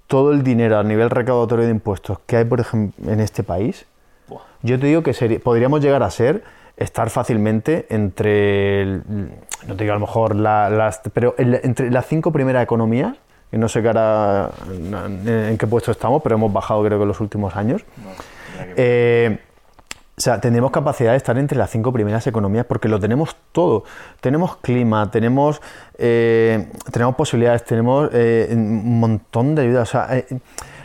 [0.10, 3.86] todo el dinero a nivel recaudatorio de impuestos que hay, por ejemplo, en este país,
[4.28, 4.42] Buah.
[4.64, 6.44] yo te digo que sería- podríamos llegar a ser
[6.78, 9.04] estar fácilmente entre, el-
[9.68, 13.16] no te digo a lo mejor la- las, pero el- entre las cinco primeras economías,
[13.52, 17.04] que no sé qué ahora, en, en qué puesto estamos, pero hemos bajado creo que
[17.04, 17.84] en los últimos años.
[18.76, 19.38] Eh,
[20.20, 23.86] o sea, tenemos capacidad de estar entre las cinco primeras economías porque lo tenemos todo.
[24.20, 25.62] Tenemos clima, tenemos,
[25.98, 29.84] eh, tenemos posibilidades, tenemos eh, un montón de ayuda.
[29.84, 30.26] O sea, eh,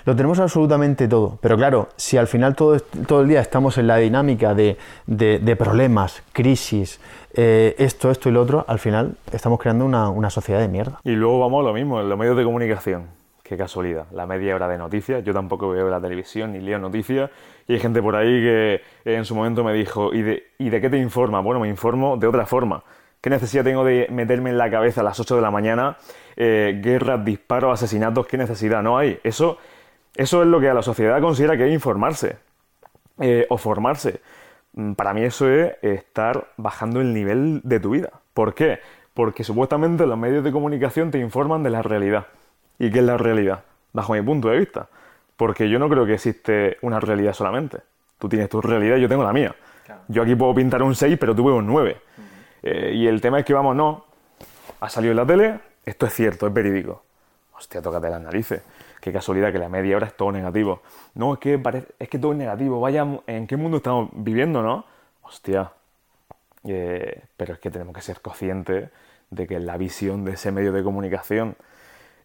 [0.05, 1.37] lo tenemos absolutamente todo.
[1.41, 4.79] Pero claro, si al final todo, todo el día estamos en la dinámica de,
[5.09, 7.01] de, problemas, crisis,
[7.33, 11.01] esto, esto y lo otro, al final estamos creando una, una sociedad de mierda.
[11.03, 13.09] Y luego vamos a lo mismo, en los medios de comunicación.
[13.43, 15.25] Qué casualidad, la media hora de noticias.
[15.25, 17.31] Yo tampoco veo la televisión ni leo noticias.
[17.67, 20.81] Y hay gente por ahí que en su momento me dijo, ¿y de, ¿y de
[20.81, 21.41] qué te informa?
[21.41, 22.83] Bueno, me informo de otra forma.
[23.21, 25.97] ¿Qué necesidad tengo de meterme en la cabeza a las 8 de la mañana?
[26.37, 28.83] Eh, guerras, disparos, asesinatos, ¿qué necesidad?
[28.83, 29.19] No hay.
[29.25, 29.57] Eso,
[30.15, 32.37] eso es lo que a la sociedad considera que es informarse
[33.21, 34.21] eh, o formarse.
[34.75, 38.11] Mm, para mí eso es estar bajando el nivel de tu vida.
[38.35, 38.81] ¿Por qué?
[39.15, 42.27] Porque supuestamente los medios de comunicación te informan de la realidad.
[42.79, 43.65] ¿Y qué es la realidad?
[43.95, 44.89] Bajo mi punto de vista.
[45.37, 47.79] Porque yo no creo que existe una realidad solamente.
[48.19, 49.55] Tú tienes tu realidad y yo tengo la mía.
[50.09, 51.97] Yo aquí puedo pintar un 6, pero tú ves un 9.
[52.63, 54.07] Eh, y el tema es que, vamos, no.
[54.81, 57.03] Ha salido en la tele, esto es cierto, es verídico.
[57.57, 58.63] Hostia, tócate las narices.
[59.01, 60.83] Qué casualidad que la media hora es todo negativo.
[61.15, 61.61] No, es que,
[61.99, 62.81] es que todo es negativo.
[62.81, 64.87] Vaya, ¿en qué mundo estamos viviendo, no?
[65.23, 65.71] Hostia.
[66.65, 68.91] Eh, pero es que tenemos que ser conscientes
[69.31, 71.57] de que la visión de ese medio de comunicación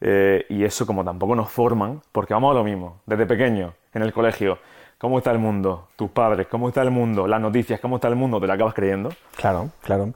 [0.02, 4.02] eh, y eso como tampoco nos forman, porque vamos a lo mismo, desde pequeño, en
[4.02, 4.58] el colegio,
[4.98, 5.90] ¿cómo está el mundo?
[5.96, 7.28] Tus padres, ¿cómo está el mundo?
[7.28, 8.40] Las noticias, ¿cómo está el mundo?
[8.40, 9.10] Te lo acabas creyendo.
[9.36, 10.14] Claro, claro.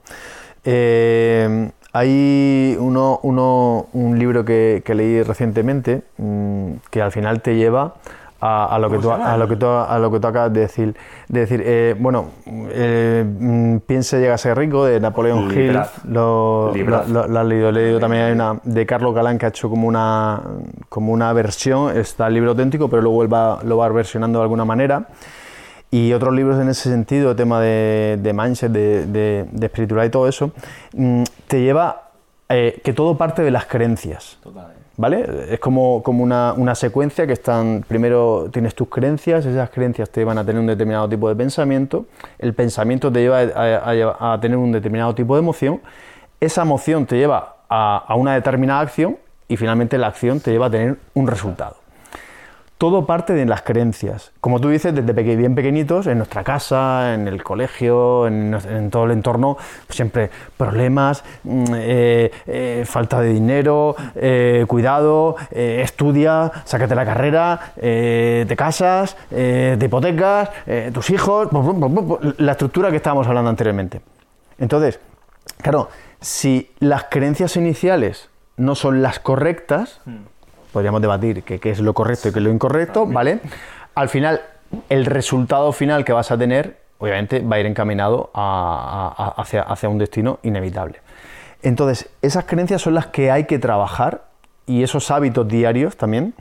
[0.64, 7.54] Eh, hay uno, uno, un libro que, que leí recientemente mm, que al final te
[7.54, 7.94] lleva
[8.40, 10.94] a, lo que tú, a, lo que tú, a lo que tú acabas de decir.
[11.28, 15.78] De decir eh, bueno, eh, mm, Piense llega a ser rico, de Napoleón Hill.
[16.08, 17.70] Lo, lo, has leído.
[17.70, 20.42] He leído también hay una de Carlos Galán que ha hecho como una,
[20.88, 21.96] como una versión.
[21.96, 25.08] Está el libro auténtico, pero luego él va, lo va versionando de alguna manera.
[25.90, 30.26] Y otros libros en ese sentido, tema de, de mindset, de, de, espiritualidad y todo
[30.26, 30.50] eso,
[30.92, 32.10] mm, te lleva
[32.48, 34.38] eh, que todo parte de las creencias.
[34.42, 34.73] Totalmente.
[34.96, 35.26] ¿Vale?
[35.50, 40.44] Es como, una, secuencia que están, primero tienes tus creencias, esas creencias te llevan a
[40.44, 42.06] tener un determinado tipo de pensamiento,
[42.38, 45.80] el pensamiento te lleva a, tener un determinado tipo de emoción,
[46.40, 49.16] esa emoción te lleva a una determinada acción
[49.48, 51.83] y finalmente la acción te lleva a tener un resultado
[52.84, 54.32] todo parte de las creencias.
[54.42, 59.12] Como tú dices, desde bien pequeñitos, en nuestra casa, en el colegio, en, todo el
[59.12, 59.56] entorno,
[59.88, 60.28] siempre
[60.58, 69.16] problemas, mm, eh, eh, falta de dinero, eh, cuidado, estudia, sácate la carrera, te casas,
[69.30, 70.50] te hipotecas,
[70.92, 71.48] tus hijos,
[72.36, 74.02] la estructura que estábamos hablando anteriormente.
[74.58, 75.00] Entonces,
[75.62, 75.88] claro,
[76.20, 78.28] si las creencias iniciales
[78.58, 80.33] no son las correctas, hmm
[80.74, 83.38] podríamos debatir qué es lo correcto y qué es lo incorrecto, ¿vale?
[83.94, 84.40] Al final,
[84.88, 89.98] el resultado final que vas a tener, obviamente, va a ir encaminado hacia, hacia un
[89.98, 90.98] destino inevitable.
[91.62, 94.24] Entonces, esas creencias son las que hay que trabajar
[94.66, 96.34] y esos hábitos diarios también.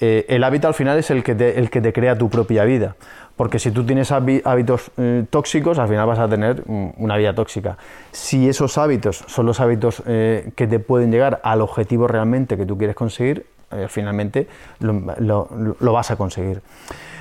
[0.00, 2.64] Eh, el hábito al final es el que, te, el que te crea tu propia
[2.64, 2.96] vida.
[3.36, 7.34] Porque si tú tienes hábitos eh, tóxicos, al final vas a tener mm, una vida
[7.34, 7.76] tóxica.
[8.12, 12.64] Si esos hábitos son los hábitos eh, que te pueden llegar al objetivo realmente que
[12.64, 14.48] tú quieres conseguir, eh, finalmente
[14.80, 15.48] lo,
[15.80, 16.62] vas a conseguir.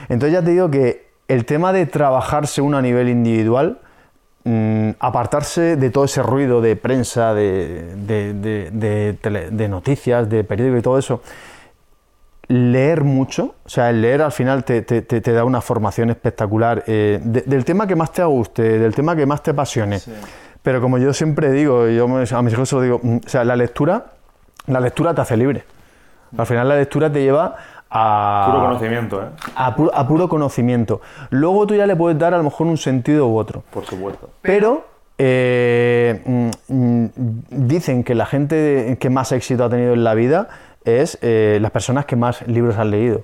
[0.09, 3.79] Entonces ya te digo que el tema de trabajarse uno a nivel individual,
[4.43, 10.97] mm, apartarse de todo ese ruido de prensa, de, de, noticias, de periódico y todo
[10.97, 11.21] eso,
[12.47, 17.65] leer mucho, o sea, el leer al final te, da una formación espectacular eh, del
[17.65, 19.99] tema que más te guste, del tema que más te apasione.
[20.61, 23.43] Pero como yo siempre digo, yo a mis hijos se lo digo, mm, o sea,
[23.43, 24.13] la lectura,
[24.67, 25.63] la lectura te hace libre.
[26.37, 27.55] Al final la lectura te lleva
[27.89, 28.47] a...
[28.49, 29.25] Puro conocimiento, ¿eh?
[29.55, 31.01] A, puro conocimiento.
[31.29, 33.63] Luego tú ya le puedes dar a lo mejor un sentido u otro.
[33.71, 34.29] Por supuesto.
[34.41, 34.85] Pero
[35.17, 37.05] eh, mm,
[37.49, 40.49] dicen que la gente que más éxito ha tenido en la vida
[40.85, 43.21] es eh, las personas que más libros han leído.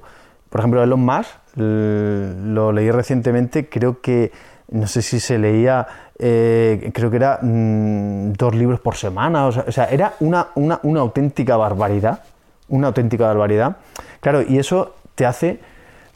[0.50, 4.32] Por ejemplo, Elon Musk, lo leí recientemente, creo que,
[4.70, 5.88] no sé si se leía,
[6.18, 11.02] eh, creo que era mm, dos libros por semana, o sea, era una, una, una
[11.02, 12.22] auténtica barbaridad
[12.70, 13.78] una auténtica barbaridad.
[14.22, 15.60] Claro, y eso te hace,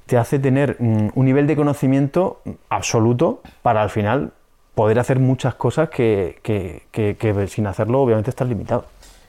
[0.05, 4.31] te hace tener mm, un nivel de conocimiento absoluto para al final
[4.75, 8.85] poder hacer muchas cosas que, que, sin hacerlo obviamente estás limitado.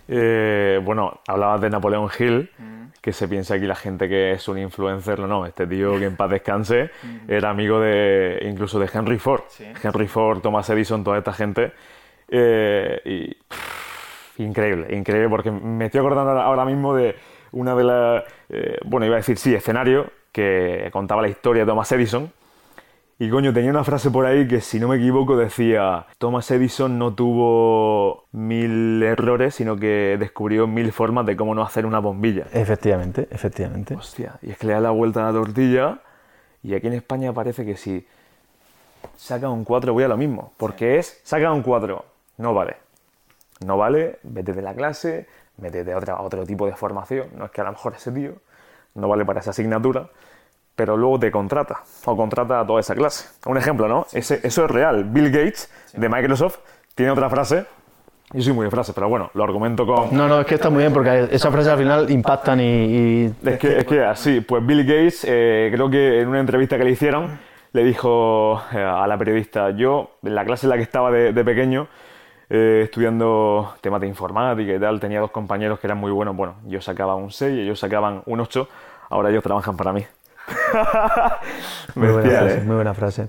[0.07, 2.85] Eh, bueno, hablabas de Napoleón Hill, mm.
[3.01, 6.07] que se piensa aquí la gente que es un influencer, no, no, este tío que
[6.07, 7.31] en paz descanse mm.
[7.31, 9.43] era amigo de incluso de Henry Ford.
[9.83, 11.73] Henry Ford, Thomas Edison, toda esta gente.
[12.29, 13.37] Eh, y
[14.39, 17.17] increíble, increíble, porque me estoy acordando ahora mismo de
[17.53, 21.67] una de las, eh, bueno, iba a decir sí, escenario, que contaba la historia de
[21.67, 22.33] Thomas Edison,
[23.17, 26.99] Y coño, tenía una frase por ahí que si no me equivoco decía, Thomas Edison
[26.99, 32.47] no tuvo mil errores, sino que descubrió mil formas de cómo no hacer una bombilla.
[32.53, 33.95] Efectivamente, efectivamente.
[33.95, 36.01] Hostia, y es que le da la vuelta a la tortilla
[36.65, 38.05] y aquí en España parece que si
[39.17, 42.05] saca un 4 voy a lo mismo, porque es, saca un 4,
[42.39, 42.84] no vale.
[43.65, 45.27] No vale, vete de la clase,
[45.59, 48.13] métete a otra, a otro tipo de formación, no es que a lo mejor ese
[48.13, 48.33] tío
[48.95, 50.09] no vale para esa asignatura,
[50.77, 53.29] pero luego te contrata o contrata a toda esa clase.
[53.47, 54.07] Un ejemplo, ¿no?
[54.13, 55.05] Ese, eso es real.
[55.05, 56.59] Bill Gates de Microsoft
[56.95, 57.65] tiene otra frase.
[58.33, 60.17] Yo soy muy de frases, pero bueno, lo argumento con...
[60.17, 62.65] No, no, es que está muy bien porque esas frases al final impactan y...
[62.65, 66.77] y- Es que, es que así, pues Bill Gates, eh, creo que en una entrevista
[66.77, 67.39] que le hicieron,
[67.73, 71.33] le dijo eh, a la periodista, yo, en la clase en la que estaba de,
[71.33, 71.87] de pequeño,
[72.57, 76.55] eh, estudiando temas de informática y tal, tenía dos compañeros que eran muy buenos, bueno,
[76.67, 78.69] yo sacaba un 6 y ellos sacaban un 8,
[79.11, 80.07] ahora ellos trabajan para mí.
[81.97, 82.65] Muy buena, Bestial, frase, ¿eh?
[82.65, 83.29] muy buena frase.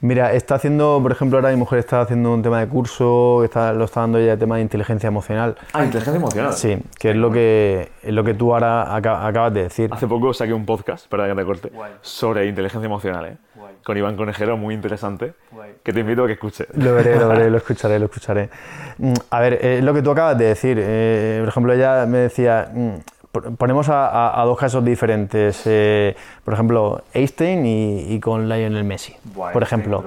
[0.00, 3.72] Mira, está haciendo, por ejemplo, ahora mi mujer está haciendo un tema de curso, está,
[3.72, 5.56] lo está dando ella de tema de inteligencia emocional.
[5.72, 6.52] Ah, inteligencia emocional.
[6.52, 9.90] Sí, que es lo que, es lo que tú ahora aca- acabas de decir.
[9.92, 13.36] Hace poco saqué un podcast, perdón que te corte, sobre inteligencia emocional, ¿eh?
[13.84, 15.32] Con Iván Conejero, muy interesante,
[15.84, 16.66] que te invito a que escuches.
[16.74, 18.50] Lo veré, lo veré, lo escucharé, lo escucharé.
[18.98, 22.18] Mm, A ver, eh, lo que tú acabas de decir, eh, por ejemplo, ella me
[22.18, 22.90] decía, mm,
[23.42, 26.14] ponemos a, a- a dos casos diferentes, eh,
[26.44, 30.04] por ejemplo, Einstein y, y con Lionel Messi, Buah, por ejemplo.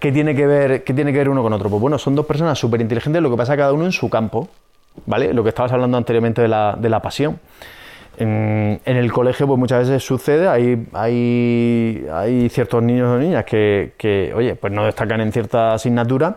[0.00, 1.68] ¿Qué tiene, que ver, ¿Qué tiene que ver uno con otro?
[1.70, 4.48] Pues bueno, son dos personas súper inteligentes, lo que pasa cada uno en su campo,
[5.06, 5.32] ¿vale?
[5.34, 7.38] Lo que estabas hablando anteriormente de la, de la pasión.
[8.16, 13.44] En, en el colegio, pues muchas veces sucede, hay, hay, hay ciertos niños o niñas
[13.44, 16.36] que, que, oye, pues no destacan en cierta asignatura,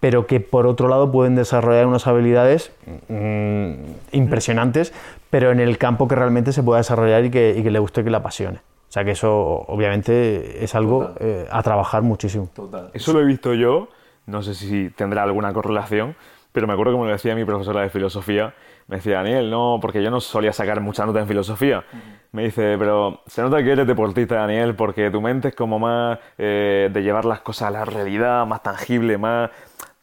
[0.00, 2.72] pero que por otro lado pueden desarrollar unas habilidades
[3.10, 3.72] mm,
[4.12, 4.94] impresionantes,
[5.30, 8.04] pero en el campo que realmente se pueda desarrollar y que, y que le guste,
[8.04, 8.58] que le apasione.
[8.58, 12.50] O sea que eso obviamente es algo eh, a trabajar muchísimo.
[12.92, 13.88] Eso lo he visto yo,
[14.26, 16.16] no sé si tendrá alguna correlación,
[16.50, 18.52] pero me acuerdo que me lo decía mi profesora de filosofía,
[18.88, 21.84] me decía, Daniel, no, porque yo no solía sacar mucha nota en filosofía.
[22.32, 26.18] Me dice, pero se nota que eres deportista, Daniel, porque tu mente es como más
[26.36, 29.50] eh, de llevar las cosas a la realidad, más tangible, más,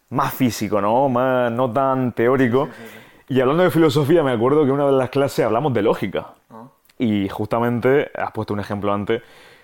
[0.10, 1.10] más físico, ¿no?
[1.10, 2.70] Más, no tan teórico.
[3.30, 6.34] Y hablando de filosofía, me acuerdo que una de las clases hablamos de lógica.
[6.98, 9.22] Y justamente, has puesto un ejemplo antes,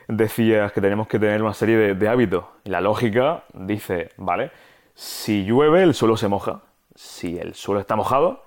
[0.07, 2.45] decías que tenemos que tener una serie de, de hábitos.
[2.65, 4.51] Y la lógica dice, vale,
[4.95, 6.61] si llueve el suelo se moja.
[6.95, 8.43] Si el suelo está mojado,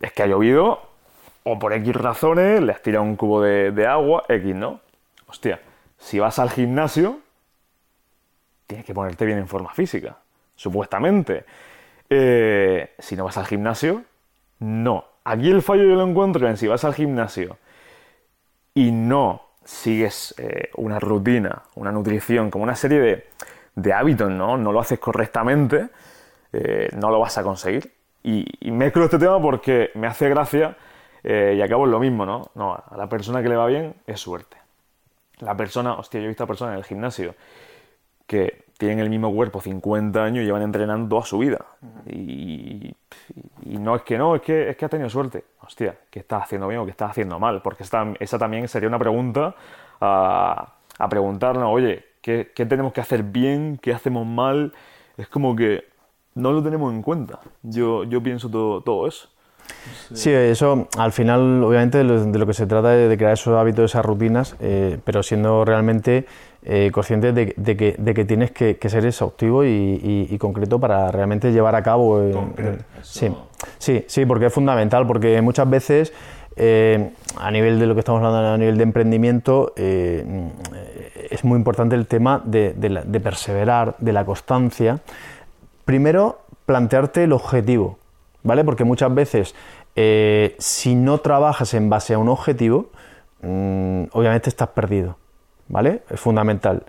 [0.00, 0.80] es que ha llovido
[1.44, 4.80] o por X razones le has tirado un cubo de, de agua, X, ¿no?
[5.26, 5.60] Hostia,
[5.98, 7.20] si vas al gimnasio,
[8.66, 10.16] tienes que ponerte bien en forma física,
[10.56, 11.44] supuestamente.
[12.10, 14.04] Eh, si no vas al gimnasio,
[14.62, 15.04] no.
[15.24, 17.58] Aquí el fallo yo lo encuentro en si vas al gimnasio
[18.74, 23.26] y no sigues eh, una rutina, una nutrición, como una serie de,
[23.74, 24.56] de hábitos, ¿no?
[24.56, 25.88] No lo haces correctamente,
[26.52, 27.92] eh, no lo vas a conseguir.
[28.22, 30.76] Y, y mezclo este tema porque me hace gracia
[31.24, 32.50] eh, y acabo en lo mismo, ¿no?
[32.54, 34.56] No, a la persona que le va bien es suerte.
[35.38, 37.34] La persona, hostia, yo he visto a personas en el gimnasio
[38.26, 41.64] que tienen el mismo cuerpo 50 años y llevan entrenando toda su vida.
[42.04, 42.92] y,
[43.64, 45.44] y no es que no, es que, es que has tenido suerte.
[45.60, 47.62] Hostia, ¿qué estás haciendo bien o qué estás haciendo mal?
[47.62, 49.54] Porque esta, esa también sería una pregunta
[50.00, 53.78] a, a preguntarnos, oye, ¿qué, ¿qué tenemos que hacer bien?
[53.80, 54.72] ¿Qué hacemos mal?
[55.16, 55.84] Es como que
[56.34, 57.38] no lo tenemos en cuenta.
[57.62, 59.28] Yo, yo pienso todo, todo eso.
[60.14, 62.04] Sí, eso al final, obviamente, de
[62.38, 66.26] lo, que se trata es de crear esos hábitos, esas rutinas, eh, pero siendo realmente
[66.64, 70.38] eh, conscientes de, de que, de que tienes que, que ser exhaustivo y, y- y
[70.38, 72.22] concreto para realmente llevar a cabo.
[72.22, 72.32] eh,
[73.02, 73.32] sí,
[73.78, 76.12] sí, sí, porque es fundamental, porque muchas veces.
[77.38, 82.06] a nivel de lo que estamos hablando, a nivel de emprendimiento, es muy importante el
[82.06, 85.00] tema de, de la- de perseverar, de la constancia,
[85.84, 87.98] primero plantearte el objetivo,
[88.42, 88.64] ¿vale?
[88.64, 89.54] Porque muchas veces,
[89.96, 92.90] eh, si no trabajas en base a un objetivo,
[93.42, 95.16] mm, obviamente estás perdido,
[95.68, 96.02] ¿vale?
[96.10, 96.84] Es fundamental.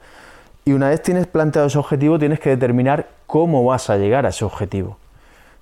[0.66, 4.30] Y una vez tienes planteado ese objetivo, tienes que determinar cómo vas a llegar a
[4.30, 4.98] ese objetivo.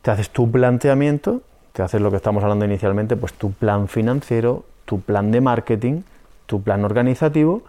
[0.01, 1.41] Te haces tu planteamiento,
[1.73, 6.01] te haces lo que estamos hablando inicialmente, pues tu plan financiero, tu plan de marketing,
[6.45, 7.63] tu plan organizativo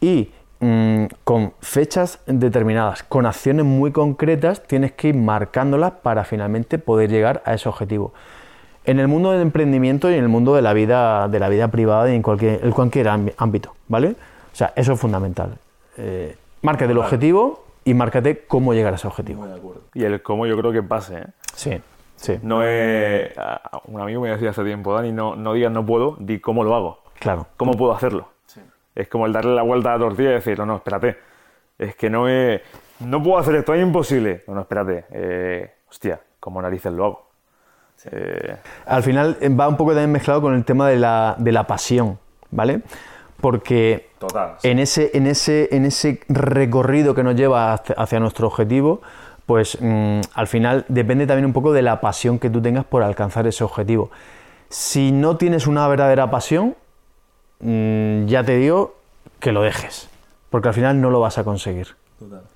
[0.00, 0.30] y
[0.64, 7.10] mm, con fechas determinadas, con acciones muy concretas, tienes que ir marcándolas para finalmente poder
[7.10, 8.12] llegar a ese objetivo.
[8.86, 11.68] En el mundo del emprendimiento y en el mundo de la vida, de la vida
[11.68, 14.08] privada y en cualquier, en cualquier ámbi- ámbito, ¿vale?
[14.52, 15.56] O sea, eso es fundamental.
[15.96, 19.46] Eh, márcate el objetivo y márcate cómo llegar a ese objetivo.
[19.94, 21.26] Y el cómo yo creo que pase, ¿eh?
[21.54, 21.80] Sí,
[22.16, 23.30] sí, No es...
[23.86, 26.74] Un amigo me decía hace tiempo, Dani, no, no digas no puedo, di cómo lo
[26.74, 26.98] hago.
[27.18, 27.46] claro.
[27.56, 28.28] ¿Cómo puedo hacerlo?
[28.94, 31.16] Es como el darle la vuelta a la tortilla y decir, no, no, espérate.
[31.78, 32.60] es que no es,
[33.00, 34.42] no puedo hacer esto, es imposible.
[34.46, 37.24] No, no, espérate, eh, hostia, como narices lo hago.
[38.10, 38.56] Eh,
[38.86, 41.66] Al final eh, va un poco también mezclado con el tema de la, de la
[41.66, 42.18] pasión,
[42.50, 42.82] ¿vale?
[43.40, 44.10] Porque
[44.62, 49.02] en, ese, en, ese, en ese recorrido que nos lleva hacia, nuestro objetivo,
[49.46, 53.02] pues mm, al final depende también un poco de la pasión que tú tengas por
[53.02, 54.10] alcanzar ese objetivo.
[54.68, 56.74] Si no tienes una verdadera pasión,
[57.60, 58.94] mm, ya te digo
[59.40, 60.08] que lo dejes,
[60.50, 61.96] porque al final no lo vas a conseguir.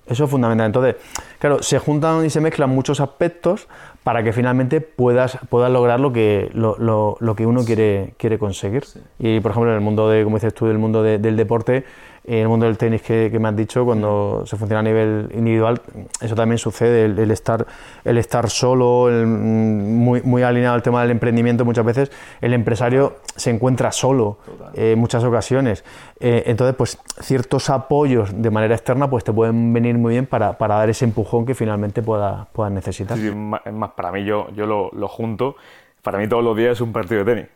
[0.07, 0.67] Eso es fundamental.
[0.67, 0.97] Entonces,
[1.39, 3.69] claro, se juntan y se mezclan muchos aspectos
[4.03, 8.85] para que finalmente puedas, puedas lograr lo que, lo, lo, que uno quiere, quiere conseguir.
[9.19, 11.85] Y, por ejemplo, en el mundo de, como dices tú, del mundo del deporte,
[12.29, 15.81] en el mundo del tenis que, me has dicho, cuando se funciona a nivel individual,
[16.21, 17.67] eso también sucede, el, estar,
[18.05, 23.51] el estar solo, muy, muy alineado al tema del emprendimiento, muchas veces el empresario se
[23.51, 24.39] encuentra solo
[24.75, 25.85] eh, en muchas ocasiones.
[26.21, 30.53] Eh, entonces, pues ciertos apoyos de manera externa pues te pueden venir muy bien para,
[30.59, 33.17] dar ese empujón que finalmente puedas pueda necesitar.
[33.17, 35.57] Sí, es más, para mí yo, yo lo, lo junto,
[36.03, 37.49] para mí todos los días es un partido de tenis.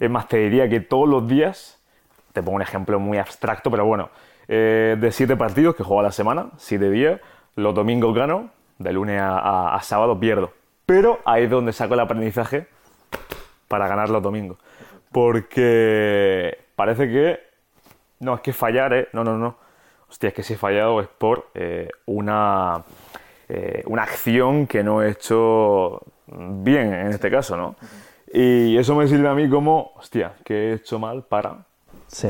[0.00, 1.75] Es más, te diría que todos los días
[2.36, 4.10] te pongo un ejemplo muy abstracto, pero bueno,
[4.46, 7.18] eh, de siete partidos que juego a la semana, siete días,
[7.54, 10.52] los domingos gano, de lunes a, sábado pierdo.
[10.84, 12.66] Pero ahí es donde saco el aprendizaje
[13.68, 14.58] para ganar los domingos.
[15.10, 17.40] Porque parece que,
[18.20, 19.08] no, es que fallar, ¿eh?
[19.14, 19.56] No, no, no.
[20.10, 22.84] Hostia, es que si he fallado es por eh, una,
[23.48, 27.76] eh, una acción que no he hecho bien en este caso, ¿no?
[28.30, 31.64] Y eso me sirve a mí como, hostia, que he hecho mal para
[32.08, 32.28] Sí.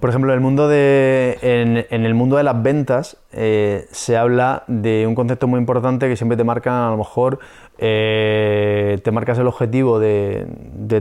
[0.00, 4.64] Por ejemplo, en el mundo de, en, el mundo de las ventas eh, se habla
[4.66, 7.38] de un concepto muy importante que siempre te marca, a lo mejor,
[7.78, 10.46] eh, te marcas el objetivo de,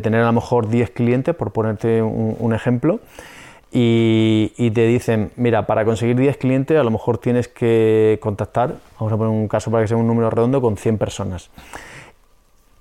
[0.02, 3.00] tener a lo mejor 10 clientes, por ponerte un, ejemplo,
[3.72, 9.14] y, te dicen, mira, para conseguir 10 clientes a lo mejor tienes que contactar, vamos
[9.14, 11.50] a poner un caso para que sea un número redondo, con 100 personas.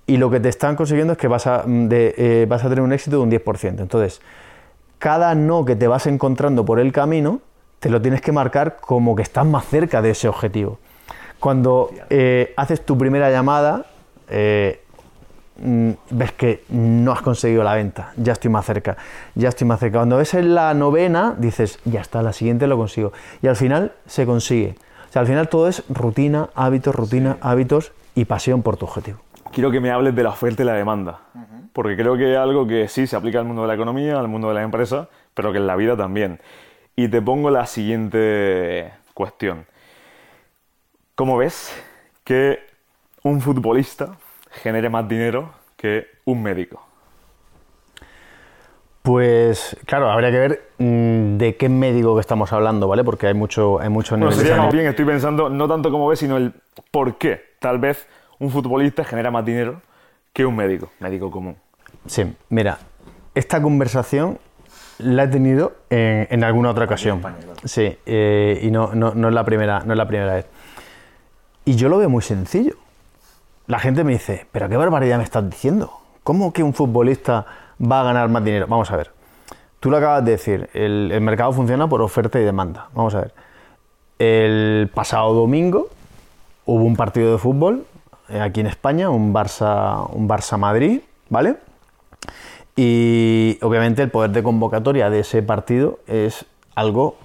[0.06, 2.92] Y lo que te están consiguiendo es que vas a, eh, vas a tener un
[2.92, 3.80] éxito de un 10%.
[3.80, 4.20] Entonces,
[4.98, 7.40] cada no que te vas encontrando por el camino,
[7.80, 10.78] te lo tienes que marcar como que estás más cerca de ese objetivo.
[11.38, 13.84] Cuando eh, haces tu primera llamada,
[14.30, 14.80] eh,
[15.58, 18.96] mm, ves que no has conseguido la venta, ya estoy más cerca,
[19.34, 19.98] ya estoy más cerca.
[19.98, 23.12] Cuando ves en la novena, dices, ya está, la siguiente lo consigo.
[23.42, 24.76] Y al final se consigue.
[25.10, 29.18] O sea, al final todo es rutina, hábitos, rutina, hábitos y pasión por tu objetivo.
[29.52, 31.20] Quiero que me hables de la oferta y la demanda
[31.74, 34.28] porque creo que es algo que sí se aplica al mundo de la economía, al
[34.28, 36.40] mundo de la empresa, pero que en la vida también.
[36.94, 39.66] Y te pongo la siguiente cuestión.
[41.16, 41.74] ¿Cómo ves
[42.22, 42.60] que
[43.24, 44.16] un futbolista
[44.52, 46.80] genere más dinero que un médico?
[49.02, 53.02] Pues claro, habría que ver mm, de qué médico que estamos hablando, ¿vale?
[53.02, 56.20] Porque hay mucho, hay mucho no, sería más bien, estoy pensando no tanto como ves,
[56.20, 56.52] sino el
[56.92, 57.54] por qué.
[57.58, 58.06] Tal vez
[58.38, 59.82] un futbolista genera más dinero
[60.32, 61.63] que un médico, médico común.
[62.06, 62.78] Sí, mira,
[63.34, 64.38] esta conversación
[64.98, 67.22] la he tenido en, alguna otra ocasión.
[67.64, 70.46] Sí, eh, y no, no, no, es la primera, no es la primera vez.
[71.64, 72.74] Y yo lo veo muy sencillo.
[73.66, 75.92] La gente me dice, pero qué barbaridad me estás diciendo.
[76.22, 77.46] ¿Cómo que un futbolista
[77.80, 78.66] va a ganar más dinero?
[78.68, 79.10] Vamos a ver.
[79.80, 82.88] Tú lo acabas de decir, el, el mercado funciona por oferta y demanda.
[82.94, 83.34] Vamos a ver.
[84.18, 85.88] El pasado domingo
[86.66, 87.84] hubo un partido de fútbol
[88.28, 91.56] eh, aquí en España, un Barça, un Barça Madrid, ¿vale?
[92.76, 96.44] Y obviamente el poder de convocatoria de ese partido es
[96.74, 97.16] algo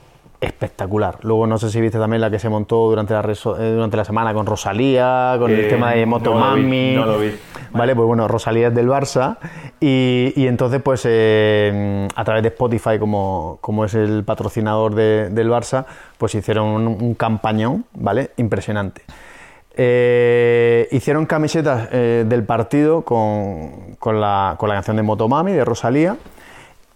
[0.41, 1.17] espectacular.
[1.23, 4.05] Luego no sé si viste también la que se montó durante la, eh, durante la
[4.05, 6.93] semana con Rosalía, con el tema de Motomami.
[6.95, 7.31] No, lo vi.
[7.71, 9.37] Vale, pues bueno, Rosalía es del Barça
[9.79, 15.85] y, entonces pues eh, a través de Spotify como, como es el patrocinador del Barça,
[16.17, 18.31] pues hicieron un, un campañón, ¿vale?
[18.37, 19.01] Impresionante.
[19.81, 26.17] Eh, hicieron camisetas eh, del partido con, la, canción de Motomami, de Rosalía.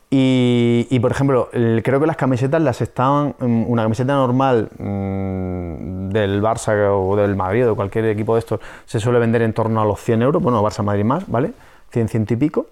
[0.09, 1.49] Y, por ejemplo,
[1.81, 3.35] creo que las camisetas las estaban.
[3.39, 8.39] Mm, una camiseta normal mm, del Barça o del Madrid o de cualquier equipo de
[8.39, 10.43] estos se suele vender en torno a los 100 euros.
[10.43, 11.53] Bueno, Barça Madrid más, ¿vale?
[11.91, 12.65] 100, 100 y pico.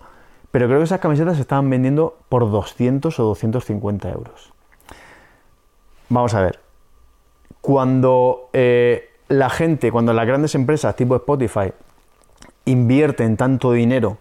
[0.52, 4.52] Pero creo que esas camisetas se estaban vendiendo por 200 o 250 euros.
[6.10, 6.60] Vamos a ver.
[7.62, 11.72] Cuando eh, la gente, cuando las grandes empresas tipo Spotify
[12.66, 14.18] invierten tanto dinero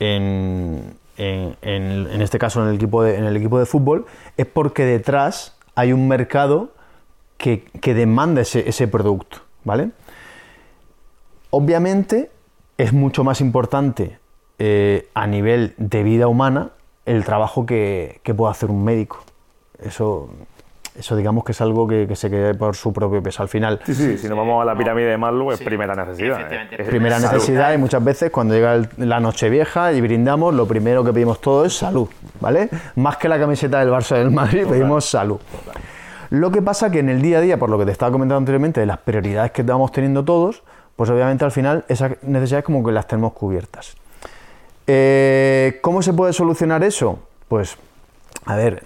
[0.00, 4.06] en, en, este caso en el, equipo de, en el equipo de fútbol,
[4.36, 6.70] es porque detrás hay un mercado
[7.36, 9.90] que, demanda ese, producto, ¿vale?
[11.50, 12.30] Obviamente
[12.76, 14.18] es mucho más importante
[14.58, 16.72] eh, a nivel de vida humana
[17.06, 19.20] el trabajo que, que puede hacer un médico.
[19.80, 20.30] Eso
[20.98, 23.42] eso digamos que es algo que, se quede por su propio peso.
[23.42, 23.80] Al final...
[23.84, 26.52] Sí, sí, si nos vamos a la pirámide de Maslow es primera necesidad.
[26.52, 26.84] ¿eh?
[26.84, 31.12] primera necesidad y muchas veces cuando llega la noche vieja y brindamos, lo primero que
[31.12, 32.08] pedimos todo es salud,
[32.40, 32.68] ¿vale?
[32.96, 35.38] Más que la camiseta del Barça del Madrid, pedimos salud.
[36.30, 38.38] Lo que pasa que en el día a día, por lo que te estaba comentando
[38.38, 40.62] anteriormente, de las prioridades que estamos teniendo todos,
[40.96, 43.94] pues obviamente al final esas necesidades como que las tenemos cubiertas.
[44.86, 47.20] Eh, ¿Cómo se puede solucionar eso?
[47.46, 47.76] Pues,
[48.44, 48.82] a ver,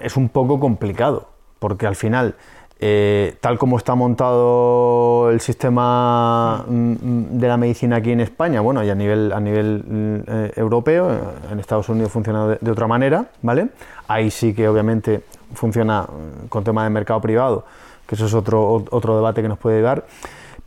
[0.00, 1.28] es un poco complicado,
[1.58, 2.34] porque al final,
[2.78, 8.84] eh, tal como está montado el sistema mm, de la medicina aquí en España, bueno,
[8.84, 11.10] y a nivel, a nivel eh, europeo,
[11.50, 13.68] en Estados Unidos funciona de, otra manera, ¿vale?
[14.08, 15.22] Ahí sí que obviamente
[15.54, 17.64] funciona mm, con tema de mercado privado,
[18.06, 20.04] que eso es otro, otro debate que nos puede dar.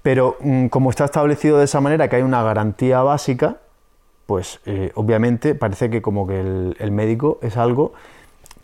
[0.02, 3.58] Pero mm, como está establecido de esa manera que hay una garantía básica,
[4.30, 7.94] pues eh, obviamente parece que como que el, médico es algo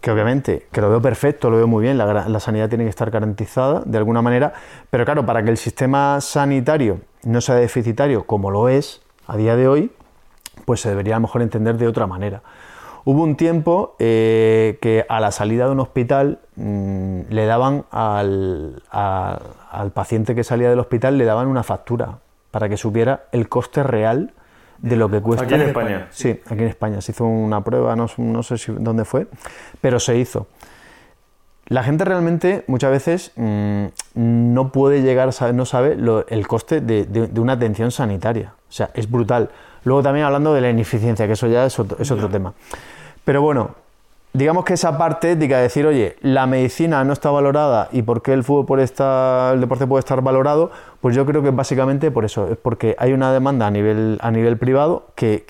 [0.02, 3.10] que obviamente, que lo veo perfecto, lo veo muy bien, la, sanidad tiene que estar
[3.10, 4.54] garantizada de alguna manera,
[4.90, 9.56] pero claro, para que el sistema sanitario no sea deficitario como lo es a día
[9.56, 9.92] de hoy,
[10.66, 12.42] pues se debería mejor entender de otra manera.
[13.04, 18.82] Hubo un tiempo eh, que a la salida de un hospital mm, le daban al,
[18.90, 22.18] al, paciente que salía del hospital, le daban una factura
[22.50, 24.34] para que supiera el coste real
[24.80, 25.46] de lo que cuesta.
[25.46, 26.08] Aquí en España.
[26.12, 27.02] Sí, aquí en España.
[27.02, 29.28] Se hizo una prueba, no, no sé si, dónde fue,
[29.82, 30.48] pero se hizo.
[31.68, 35.98] La gente realmente muchas veces mm, no puede llegar, a no sabe
[36.28, 38.54] el coste de, de, una atención sanitaria.
[38.70, 39.50] O sea, es brutal.
[39.84, 42.54] Luego también hablando de la ineficiencia, que eso ya es otro, es otro tema.
[43.24, 43.76] Pero bueno,
[44.36, 48.22] digamos que esa parte ética de decir, oye, la medicina no está valorada y por
[48.22, 52.12] qué el fútbol puede estar, el deporte puede estar valorado, pues yo creo que básicamente
[52.12, 55.46] por eso, es porque hay una demanda a nivel, a nivel privado que,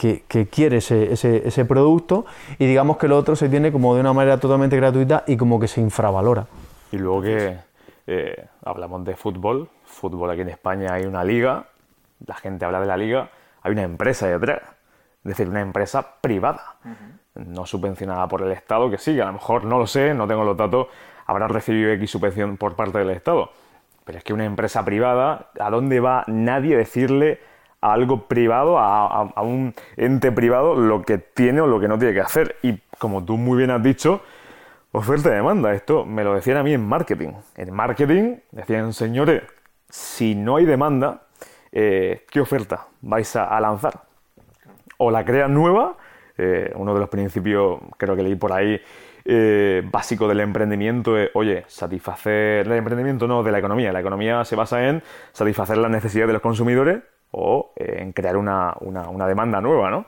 [0.52, 2.26] quiere ese, ese, producto
[2.60, 5.60] y digamos que lo otro se tiene como de una manera totalmente gratuita y como
[5.60, 6.46] que se infravalora.
[6.92, 7.58] Y luego que
[8.06, 11.66] eh, hablamos de fútbol, fútbol aquí en España hay una liga,
[12.26, 13.30] la gente habla de la liga,
[13.64, 16.76] hay una empresa detrás, es decir, una empresa privada
[17.36, 20.44] no subvencionada por el Estado, que sí, a lo mejor no lo sé, no tengo
[20.44, 20.88] los datos,
[21.26, 23.52] habrá recibido X subvención por parte del Estado.
[24.06, 27.40] Pero es que una empresa privada, ¿a dónde va nadie a decirle
[27.82, 32.14] a algo privado, a, un ente privado, lo que tiene o lo que no tiene
[32.14, 32.56] que hacer?
[32.62, 34.22] Y como tú muy bien has dicho,
[34.92, 35.74] oferta y demanda.
[35.74, 37.34] Esto me lo decían a mí en marketing.
[37.56, 39.44] En marketing decían, señores,
[39.90, 41.24] si no hay demanda,
[41.72, 44.02] eh, ¿qué oferta vais a lanzar?
[44.98, 45.98] O la crean nueva
[46.38, 48.80] eh, uno de los principios, creo que leí por ahí,
[49.28, 53.92] eh, básico del emprendimiento es, oye, satisfacer, el emprendimiento no, de la economía.
[53.92, 55.02] La economía se basa en
[55.32, 57.02] satisfacer las necesidades de los consumidores
[57.32, 58.76] o eh, en crear una,
[59.28, 60.06] demanda nueva, ¿no?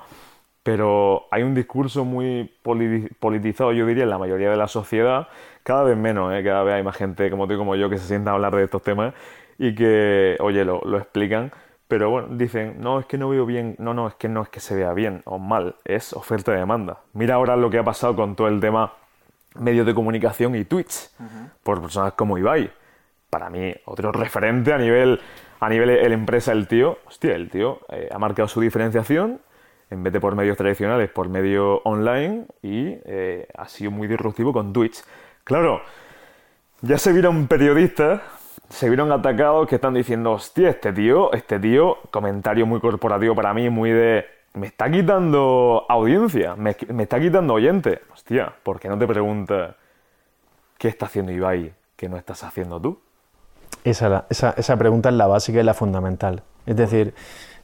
[0.62, 5.30] Pero hay un discurso muy politizado, yo diría, en la mayoría de la sociedad,
[5.64, 8.06] cada vez menos, cada vez hay más gente como tú y como yo que se
[8.06, 9.14] sienta a hablar de estos temas
[9.58, 11.52] y que, oye, lo, lo explican
[11.88, 14.50] pero bueno, dicen, no, es que no veo bien, no, no, es que no es
[14.50, 17.00] que se vea bien o mal, es oferta y demanda.
[17.14, 18.94] Mira ahora lo que ha pasado con todo el tema
[19.56, 21.10] medios de comunicación y Twitch,
[21.64, 22.72] por personas como Ibai.
[23.30, 25.20] Para mí, otro referente a nivel,
[25.60, 29.42] a nivel el empresa, el tío, hostia, el tío eh, ha marcado su diferenciación,
[29.90, 34.54] en vez de por medios tradicionales, por medio online, y eh, ha sido muy disruptivo
[34.54, 35.04] con Twitch.
[35.44, 35.82] Claro,
[36.82, 38.22] ya se vieron periodistas
[38.69, 43.53] se vieron atacados que están diciendo, hostia, este tío, este tío, comentario muy corporativo para
[43.53, 48.02] mí, muy de, me está quitando audiencia, me, está quitando oyente.
[48.14, 49.76] Hostia, ¿por qué no te preguntas
[50.77, 52.99] qué está haciendo Ibai que no estás haciendo tú?
[53.84, 56.44] Esa, esa, esa pregunta es la básica y la fundamental.
[56.65, 57.14] Es decir,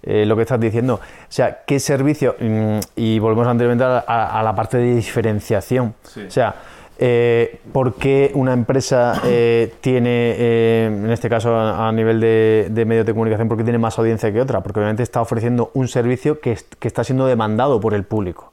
[0.03, 0.95] eh, lo que estás diciendo.
[0.95, 2.35] O sea, ¿qué servicio?
[2.39, 5.95] Mm, y volvemos anteriormente a, a la parte de diferenciación.
[6.27, 6.55] O sea,
[6.99, 13.05] eh, ¿Por qué una empresa eh, tiene, eh, en este caso a, nivel de, medios
[13.05, 14.61] de comunicación, por qué tiene más audiencia que otra?
[14.61, 18.51] Porque obviamente está ofreciendo un servicio que, está siendo demandado por el público.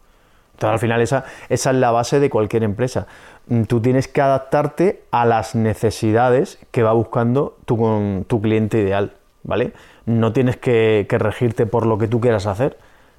[0.55, 3.07] Entonces, al final, esa, es la base de cualquier empresa.
[3.47, 9.12] Mm, tú tienes que adaptarte a las necesidades que va buscando tu, tu cliente ideal,
[9.43, 9.73] ¿vale?
[10.07, 12.77] No tienes que regirte por lo que tú quieras hacer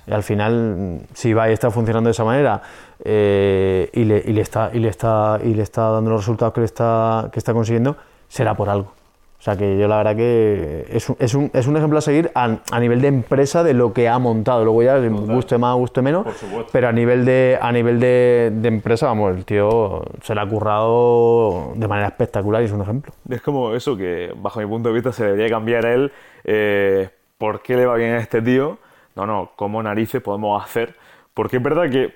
[0.08, 2.62] y al final, si va y está funcionando de esa manera
[3.04, 6.54] eh, y, le, y, le, está, y, le está, y le está dando los resultados
[6.54, 7.98] que, le está, que está consiguiendo,
[8.28, 8.94] será por algo.
[9.42, 12.02] O sea que yo la verdad que es un, es un, es un ejemplo a
[12.02, 14.64] seguir a, a, nivel de empresa de lo que ha montado.
[14.64, 16.28] Luego ya, guste más, guste menos,
[16.72, 20.46] pero a nivel de a nivel de, de, empresa, vamos, el tío se le ha
[20.46, 23.14] currado de manera espectacular y es un ejemplo.
[23.28, 26.12] Es como eso que, bajo mi punto de vista, se debería cambiar a él.
[26.44, 27.10] Eh,
[27.40, 28.78] ¿Por qué le va bien a este tío?
[29.16, 30.96] No, no, ¿cómo narices podemos hacer?
[31.34, 32.14] Porque es verdad que,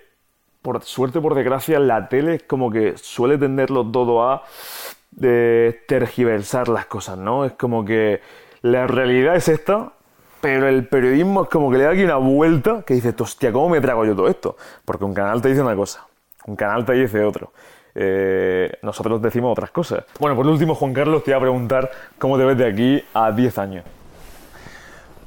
[0.65, 4.41] por suerte, por desgracia, la tele es como que suele tenderlo todo a
[5.11, 7.45] de tergiversar las cosas, ¿no?
[7.45, 8.19] Es como que
[8.63, 9.91] la realidad es esta,
[10.41, 13.69] pero el periodismo es como que le da aquí una vuelta que dice, hostia, ¿cómo
[13.69, 14.57] me trago yo todo esto?
[14.83, 16.07] Porque un canal te dice una cosa,
[16.47, 17.51] un canal te dice otro.
[17.93, 20.03] Eh, nosotros decimos otras cosas.
[20.19, 23.31] Bueno, por último, Juan Carlos, te iba a preguntar cómo te ves de aquí a
[23.31, 23.85] 10 años.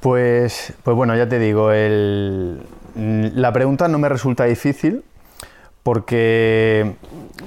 [0.00, 1.70] Pues, pues bueno, ya te digo,
[2.96, 5.04] la pregunta no me resulta difícil
[5.82, 6.96] porque,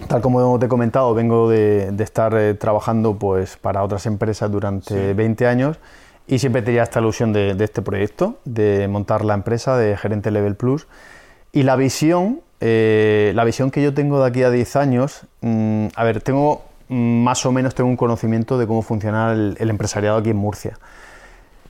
[0.07, 5.13] tal como te he comentado, vengo de, estar eh, trabajando pues, para otras empresas durante
[5.13, 5.77] 20 años
[6.27, 10.55] y siempre tenía esta ilusión de, este proyecto, de montar la empresa de Gerente Level
[10.55, 10.87] Plus.
[11.51, 15.87] Y la visión, eh, la visión que yo tengo de aquí a 10 años, mm,
[15.93, 20.17] a ver, tengo mm, más o menos tengo un conocimiento de cómo funciona el, empresariado
[20.17, 20.79] aquí en Murcia.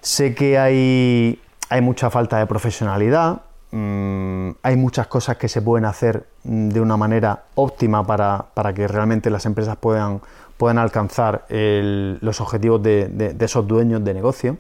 [0.02, 1.40] Sé que hay,
[1.70, 6.98] hay mucha falta de profesionalidad, mm, hay muchas cosas que se pueden hacer de una
[6.98, 10.22] manera óptima para, para que realmente las empresas puedan
[10.62, 14.58] puedan alcanzar los objetivos de, esos dueños de negocio.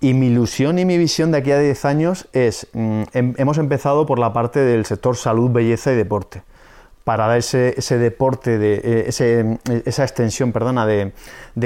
[0.00, 4.06] Y mi ilusión y mi visión de aquí a 10 años es, mm, hemos empezado
[4.06, 6.42] por la parte del sector salud, belleza y deporte
[7.04, 11.12] para dar ese, deporte, de, eh, esa extensión, perdona, de,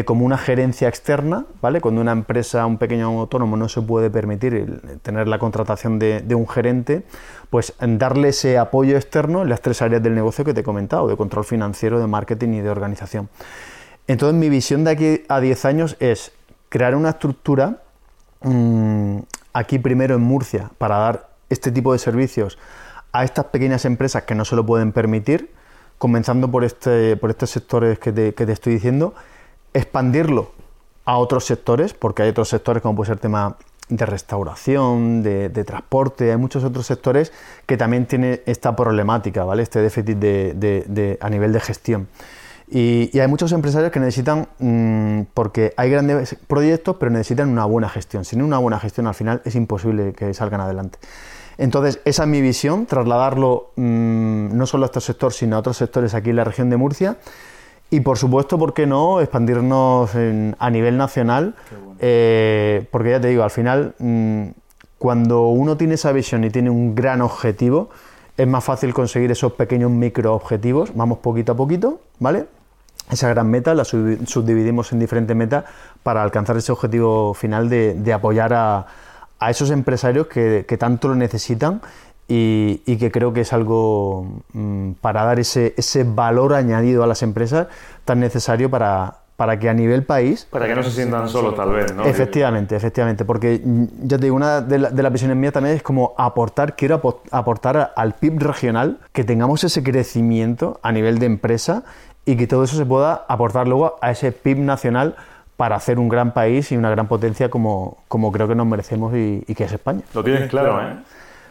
[0.04, 1.80] como una gerencia externa, ¿vale?
[1.80, 6.48] Cuando una empresa, un pequeño autónomo no se puede permitir tener la contratación de, un
[6.48, 7.04] gerente,
[7.50, 11.06] pues darle ese apoyo externo en las tres áreas del negocio que te he comentado,
[11.06, 13.28] de control financiero, de marketing y de organización.
[14.08, 16.32] Entonces mi visión de aquí a 10 años es
[16.68, 17.82] crear una estructura
[18.40, 19.18] mm,
[19.52, 22.58] aquí primero en Murcia para dar este tipo de servicios
[23.12, 25.50] a estas pequeñas empresas que no se lo pueden permitir,
[25.98, 29.14] comenzando por, este, por estos sectores que te, estoy diciendo,
[29.74, 30.52] expandirlo
[31.04, 33.56] a otros sectores, porque hay otros sectores como puede ser el tema
[33.88, 37.32] de restauración, de, transporte, hay muchos otros sectores
[37.66, 39.62] que también tienen esta problemática, ¿vale?
[39.62, 42.08] Este déficit de, a nivel de gestión.
[42.70, 47.88] Y, hay muchos empresarios que necesitan, mm, porque hay grandes proyectos, pero necesitan una buena
[47.88, 48.26] gestión.
[48.26, 50.98] Sin una buena gestión al final es imposible que salgan adelante.
[51.58, 55.76] Entonces, esa es mi visión, trasladarlo mm, no solo a este sector, sino a otros
[55.76, 57.16] sectores aquí en la región de Murcia.
[57.90, 61.54] Y por supuesto, ¿por qué no expandirnos a nivel nacional?
[61.98, 64.48] Eh, porque ya te digo, al final, mm,
[64.98, 67.90] cuando uno tiene esa visión y tiene un gran objetivo,
[68.36, 70.92] es más fácil conseguir esos pequeños micro objetivos.
[70.94, 72.46] Vamos poquito a poquito, ¿vale?
[73.10, 75.64] Esa gran meta la subdividimos en diferentes metas
[76.02, 78.86] para alcanzar ese objetivo final de apoyar a,
[79.38, 81.80] a esos empresarios que, tanto lo necesitan
[82.26, 85.74] y, que creo que es algo mm, para dar ese,
[86.04, 87.68] valor añadido a las empresas
[88.04, 90.46] tan necesario para, para que a nivel país...
[90.50, 92.04] Para que no se sientan solos, tal vez, ¿no?
[92.04, 96.14] Efectivamente, efectivamente, porque mm, ya te digo, una de, las visiones mías también es como
[96.18, 97.00] aportar, quiero
[97.30, 101.84] aportar al PIB regional, que tengamos ese crecimiento a nivel de empresa
[102.26, 105.16] y que todo eso se pueda aportar luego a ese PIB nacional
[105.58, 109.12] para hacer un gran país y una gran potencia como, como creo que nos merecemos
[109.16, 110.02] y, que es España.
[110.14, 110.94] Lo tienes claro, ¿eh?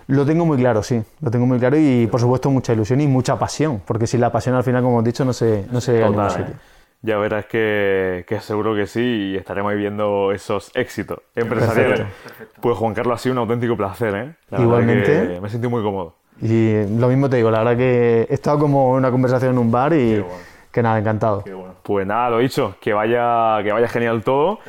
[0.07, 1.03] Lo tengo muy claro, sí.
[1.19, 3.81] Lo tengo muy claro y, por supuesto, mucha ilusión y mucha pasión.
[3.85, 6.09] Porque si la pasión al final, como hemos dicho, no se, no se llega a
[6.09, 6.45] ningún sitio.
[6.45, 6.57] ¿eh?
[7.01, 12.07] Ya verás que, que, seguro que sí y estaremos viendo esos éxitos empresariales.
[12.61, 14.35] Pues Juan Carlos, ha sido un auténtico placer, ¿eh?
[14.57, 15.38] Igualmente.
[15.41, 16.15] me he sentido muy cómodo.
[16.41, 19.57] Y lo mismo te digo, la verdad que he estado como en una conversación en
[19.57, 20.23] un bar y...
[20.77, 21.43] Que nada, encantado.
[21.81, 24.59] Pues nada, lo dicho, que vaya, que vaya genial todo.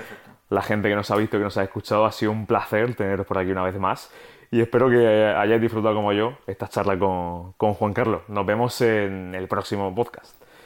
[0.49, 3.27] La gente que nos ha visto, que nos ha escuchado, ha sido un placer teneros
[3.27, 4.11] por aquí una vez más.
[4.51, 8.23] Y espero que hayáis disfrutado como yo esta charla con, con Juan Carlos.
[8.29, 10.35] Nos vemos en el próximo podcast.